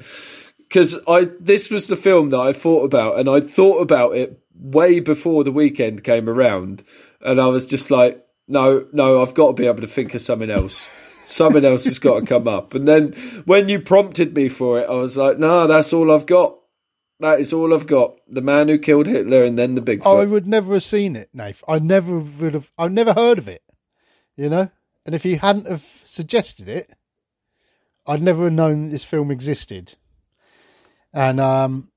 because 0.58 0.98
I 1.06 1.28
this 1.38 1.70
was 1.70 1.86
the 1.86 1.96
film 1.96 2.30
that 2.30 2.40
I 2.40 2.52
thought 2.52 2.84
about, 2.84 3.18
and 3.18 3.28
I'd 3.28 3.46
thought 3.46 3.80
about 3.80 4.16
it 4.16 4.40
way 4.54 5.00
before 5.00 5.44
the 5.44 5.52
weekend 5.52 6.02
came 6.02 6.28
around, 6.28 6.82
and 7.20 7.40
I 7.40 7.46
was 7.46 7.66
just 7.66 7.90
like, 7.90 8.26
no, 8.48 8.86
no, 8.92 9.22
I've 9.22 9.34
got 9.34 9.48
to 9.48 9.52
be 9.54 9.66
able 9.66 9.80
to 9.80 9.86
think 9.86 10.14
of 10.14 10.20
something 10.20 10.50
else. 10.50 10.88
Something 11.24 11.64
else 11.64 11.84
has 11.84 11.98
got 11.98 12.20
to 12.20 12.26
come 12.26 12.48
up. 12.48 12.74
And 12.74 12.86
then 12.86 13.12
when 13.44 13.68
you 13.68 13.80
prompted 13.80 14.34
me 14.34 14.48
for 14.48 14.80
it, 14.80 14.88
I 14.88 14.94
was 14.94 15.16
like, 15.16 15.38
no, 15.38 15.66
that's 15.66 15.92
all 15.92 16.10
I've 16.10 16.26
got. 16.26 16.58
That 17.20 17.38
is 17.38 17.52
all 17.52 17.72
I've 17.72 17.86
got. 17.86 18.16
The 18.26 18.40
man 18.40 18.66
who 18.66 18.78
killed 18.78 19.06
Hitler 19.06 19.42
and 19.42 19.56
then 19.56 19.76
the 19.76 19.80
big. 19.80 20.04
I 20.04 20.24
would 20.24 20.46
never 20.46 20.74
have 20.74 20.82
seen 20.82 21.14
it, 21.14 21.28
Nath. 21.32 21.62
I 21.68 21.78
never 21.78 22.18
would 22.18 22.54
have. 22.54 22.72
I've 22.76 22.90
never 22.90 23.12
heard 23.12 23.38
of 23.38 23.46
it. 23.46 23.62
You 24.36 24.48
know, 24.48 24.70
and 25.06 25.14
if 25.14 25.24
you 25.24 25.38
hadn't 25.38 25.68
have 25.68 26.02
suggested 26.04 26.68
it, 26.68 26.90
I'd 28.06 28.22
never 28.22 28.44
have 28.44 28.52
known 28.52 28.88
this 28.88 29.04
film 29.04 29.30
existed. 29.30 29.94
And 31.14 31.38
um, 31.38 31.92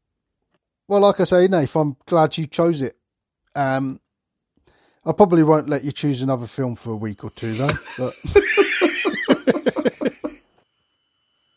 well, 0.88 1.02
like 1.02 1.20
I 1.20 1.24
say, 1.24 1.48
Nath, 1.48 1.76
I'm 1.76 1.98
glad 2.06 2.38
you 2.38 2.46
chose 2.46 2.82
it. 2.82 2.96
Um, 3.56 4.00
I 5.06 5.12
probably 5.12 5.44
won't 5.44 5.70
let 5.70 5.84
you 5.84 5.92
choose 5.92 6.22
another 6.22 6.48
film 6.48 6.76
for 6.76 6.92
a 6.92 6.96
week 6.96 7.24
or 7.24 7.30
two, 7.30 7.54
though. 7.54 7.70
But 7.98 8.14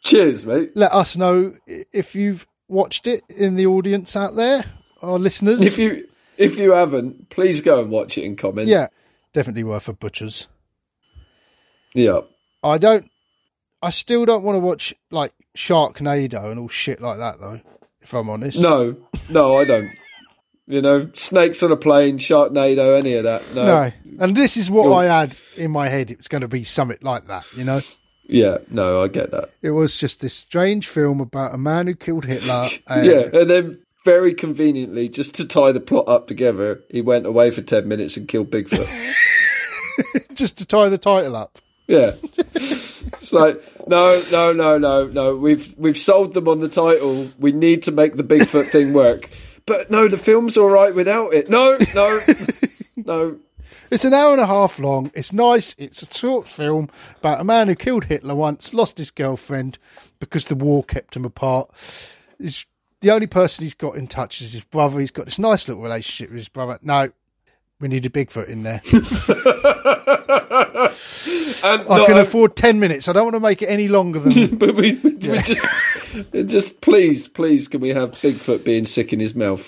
Cheers, 0.05 0.47
mate. 0.47 0.73
let 0.75 0.93
us 0.93 1.17
know 1.17 1.55
if 1.67 2.15
you've 2.15 2.47
watched 2.69 3.07
it 3.07 3.23
in 3.29 3.57
the 3.57 3.67
audience 3.67 4.17
out 4.17 4.37
there, 4.37 4.65
our 5.03 5.19
listeners. 5.19 5.61
If 5.63 5.79
you 5.79 6.09
if 6.37 6.57
you 6.57 6.73
haven't, 6.73 7.31
please 7.31 7.61
go 7.61 7.83
and 7.83 7.91
watch 7.91 8.17
it 8.17 8.25
and 8.25 8.39
comment. 8.39 8.69
yeah, 8.69 8.87
definitely 9.33 9.65
worth 9.65 9.89
a 9.89 9.93
butcher's. 9.93 10.49
Yeah. 11.95 12.21
I 12.63 12.79
don't. 12.79 13.11
I 13.83 13.91
still 13.91 14.25
don't 14.27 14.43
want 14.43 14.57
to 14.57 14.61
watch 14.61 14.95
like 15.11 15.33
Sharknado 15.57 16.51
and 16.51 16.59
all 16.61 16.69
shit 16.69 17.01
like 17.01 17.19
that, 17.19 17.41
though. 17.41 17.61
If 18.01 18.15
I'm 18.15 18.31
honest. 18.31 18.61
No, 18.61 18.97
no, 19.31 19.57
I 19.57 19.65
don't. 19.65 19.89
You 20.69 20.83
know, 20.83 21.09
snakes 21.15 21.63
on 21.63 21.73
a 21.73 21.77
plane, 21.77 22.19
Sharknado, 22.19 22.99
any 22.99 23.15
of 23.15 23.25
that. 23.25 23.43
No. 23.55 23.65
No. 23.65 23.91
And 24.21 24.37
this 24.37 24.57
is 24.59 24.71
what 24.71 24.85
You're- 24.85 24.95
I 24.97 25.05
had 25.21 25.35
in 25.57 25.71
my 25.71 25.89
head. 25.89 26.11
It 26.11 26.19
was 26.19 26.29
going 26.29 26.43
to 26.43 26.49
be 26.49 26.63
something 26.63 26.99
like 27.01 27.27
that, 27.29 27.47
you 27.57 27.65
know? 27.65 27.81
Yeah, 28.27 28.59
no, 28.71 29.03
I 29.03 29.09
get 29.09 29.31
that. 29.31 29.51
It 29.63 29.71
was 29.71 29.97
just 29.97 30.21
this 30.21 30.35
strange 30.35 30.87
film 30.87 31.21
about 31.23 31.55
a 31.55 31.59
man 31.59 31.87
who 31.87 31.95
killed 31.95 32.27
Hitler. 32.27 32.69
And 32.87 33.07
Yeah, 33.07 33.41
and 33.41 33.49
then 33.49 33.79
very 34.05 34.35
conveniently, 34.35 35.09
just 35.09 35.35
to 35.37 35.47
tie 35.47 35.73
the 35.73 35.81
plot 35.81 36.07
up 36.09 36.27
together, 36.29 36.81
he 36.91 37.01
went 37.01 37.25
away 37.25 37.51
for 37.51 37.63
10 37.63 37.89
minutes 37.89 38.19
and 38.19 38.29
killed 38.29 38.51
Bigfoot. 38.51 38.87
Just 40.35 40.59
to 40.59 40.65
tie 40.67 40.89
the 40.89 40.99
title 40.99 41.35
up. 41.35 41.59
yeah. 41.89 42.13
It's 42.55 43.33
like, 43.33 43.61
no, 43.89 44.21
no, 44.31 44.53
no, 44.53 44.79
no, 44.79 45.07
no. 45.09 45.35
We've 45.37 45.75
we've 45.77 45.99
sold 45.99 46.35
them 46.35 46.47
on 46.49 46.61
the 46.61 46.69
title. 46.69 47.29
We 47.39 47.51
need 47.53 47.83
to 47.85 47.91
make 47.91 48.15
the 48.17 48.23
Bigfoot 48.23 48.67
thing 48.69 48.93
work. 48.93 49.29
But 49.69 49.91
no, 49.91 50.09
the 50.09 50.19
film's 50.19 50.57
all 50.57 50.71
right 50.71 50.95
without 50.95 51.35
it. 51.35 51.49
No, 51.49 51.77
no, 51.95 52.21
no. 52.97 53.39
It's 53.91 54.05
an 54.05 54.15
hour 54.15 54.33
and 54.33 54.41
a 54.41 54.47
half 54.47 54.79
long. 54.79 55.11
It's 55.15 55.33
nice. 55.33 55.75
It's 55.79 56.03
a 56.03 56.13
short 56.13 56.49
film 56.49 56.91
about 57.19 57.41
a 57.41 57.45
man 57.45 57.69
who 57.69 57.75
killed 57.75 58.05
Hitler 58.05 58.35
once, 58.35 58.75
lost 58.75 58.99
his 58.99 59.11
girlfriend 59.11 59.79
because 60.21 60.47
the 60.47 60.55
war 60.55 60.83
kept 60.85 61.17
him 61.17 61.25
apart. 61.25 61.71
He's, 62.39 62.67
the 63.01 63.11
only 63.11 63.27
person 63.27 63.65
he's 63.65 63.75
got 63.75 63.97
in 63.97 64.07
touch 64.07 64.41
is 64.41 64.53
his 64.53 64.65
brother. 64.65 65.01
He's 65.01 65.11
got 65.11 65.27
this 65.27 65.39
nice 65.39 65.69
little 65.69 65.83
relationship 65.83 66.31
with 66.31 66.39
his 66.39 66.49
brother. 66.49 66.79
No, 66.83 67.11
we 67.81 67.89
need 67.89 68.07
a 68.07 68.11
Bigfoot 68.11 68.49
in 68.49 68.63
there. 68.63 68.81
And 71.65 71.91
I 71.91 72.07
can 72.07 72.19
afford 72.19 72.57
10 72.57 72.79
minutes. 72.79 73.09
I 73.09 73.13
don't 73.13 73.25
want 73.25 73.35
to 73.35 73.41
make 73.41 73.63
it 73.63 73.67
any 73.67 73.89
longer 73.89 74.21
than. 74.21 74.57
but 74.59 74.75
we, 74.75 74.95
we, 74.95 75.11
we 75.11 75.43
just, 75.43 75.67
just 76.33 76.81
please, 76.81 77.29
please, 77.29 77.69
can 77.69 77.81
we 77.81 77.91
have 77.91 78.13
Bigfoot 78.13 78.65
being 78.65 78.85
sick 78.85 79.13
in 79.13 79.21
his 79.21 79.35
mouth? 79.35 79.67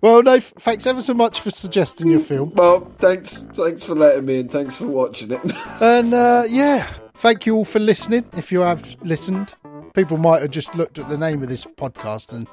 well, 0.00 0.22
no, 0.22 0.40
thanks 0.40 0.86
ever 0.86 1.02
so 1.02 1.14
much 1.14 1.40
for 1.40 1.50
suggesting 1.50 2.10
your 2.10 2.20
film. 2.20 2.52
Well, 2.54 2.92
thanks, 2.98 3.42
thanks 3.54 3.84
for 3.84 3.94
letting 3.94 4.24
me, 4.24 4.40
and 4.40 4.50
thanks 4.50 4.76
for 4.76 4.86
watching 4.86 5.32
it. 5.32 5.40
And 5.80 6.14
uh, 6.14 6.44
yeah, 6.48 6.92
thank 7.14 7.46
you 7.46 7.56
all 7.56 7.64
for 7.64 7.80
listening. 7.80 8.24
If 8.34 8.52
you 8.52 8.60
have 8.60 8.96
listened, 9.02 9.54
people 9.94 10.16
might 10.16 10.42
have 10.42 10.50
just 10.50 10.74
looked 10.74 10.98
at 10.98 11.08
the 11.08 11.18
name 11.18 11.42
of 11.42 11.48
this 11.48 11.66
podcast 11.66 12.32
and 12.32 12.46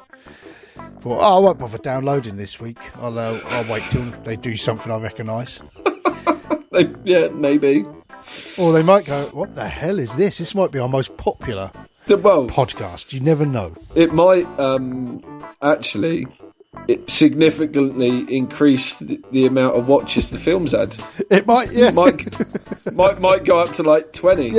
thought, 1.08 1.20
"Oh, 1.22 1.38
I 1.38 1.39
won't 1.39 1.60
bother 1.60 1.78
downloading 1.78 2.38
this 2.38 2.60
week. 2.60 2.78
I'll 2.97 3.18
uh, 3.18 3.39
I'll 3.47 3.72
wait 3.72 3.84
till 3.89 4.03
they 4.24 4.36
do 4.36 4.55
something 4.55 4.91
I 4.91 4.97
recognise. 4.99 5.62
Yeah, 7.03 7.30
maybe. 7.34 7.86
Or 8.60 8.72
they 8.72 8.84
might 8.84 9.05
go, 9.05 9.26
"What 9.34 9.55
the 9.55 9.68
hell 9.68 9.97
is 9.97 10.16
this? 10.16 10.38
This 10.38 10.53
might 10.53 10.72
be 10.72 10.78
our 10.78 10.89
most 10.89 11.18
popular 11.18 11.72
The- 12.05 12.18
Well, 12.18 12.45
podcast." 12.47 13.14
You 13.14 13.20
never 13.22 13.45
know. 13.47 13.74
it 13.95 14.14
might 14.14 14.45
um, 14.60 15.43
actually 15.64 16.28
it 16.88 17.10
significantly 17.10 18.20
increase 18.36 18.99
the, 18.99 19.20
the 19.32 19.47
amount 19.47 19.76
of 19.76 19.88
watches 19.88 20.30
the 20.30 20.38
film's 20.38 20.72
had. 20.74 20.95
It 21.32 21.47
might, 21.47 21.72
yeah. 21.72 21.89
Might 21.91 22.38
might 22.93 23.20
might 23.20 23.43
go 23.45 23.58
up 23.58 23.72
to 23.74 23.84
like 23.84 24.14
twenty. 24.14 24.51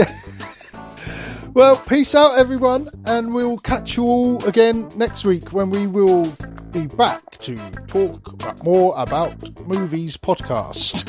Well, 1.55 1.77
peace 1.89 2.15
out, 2.15 2.39
everyone, 2.39 2.89
and 3.05 3.35
we'll 3.35 3.59
catch 3.59 3.97
you 3.97 4.05
all 4.05 4.45
again 4.47 4.89
next 4.97 5.25
week 5.25 5.53
when 5.53 5.71
we 5.71 5.87
will 5.87 6.25
be 6.73 6.87
back 6.87 7.39
to 7.39 7.57
talk 7.87 8.63
more 8.65 8.95
about 8.97 9.35
movies 9.67 10.17
podcast. 10.17 11.05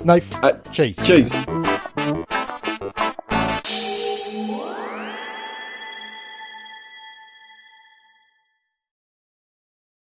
Knife, 0.04 0.32
Uh, 0.42 0.52
cheese. 0.72 0.96
Cheers. 1.04 1.32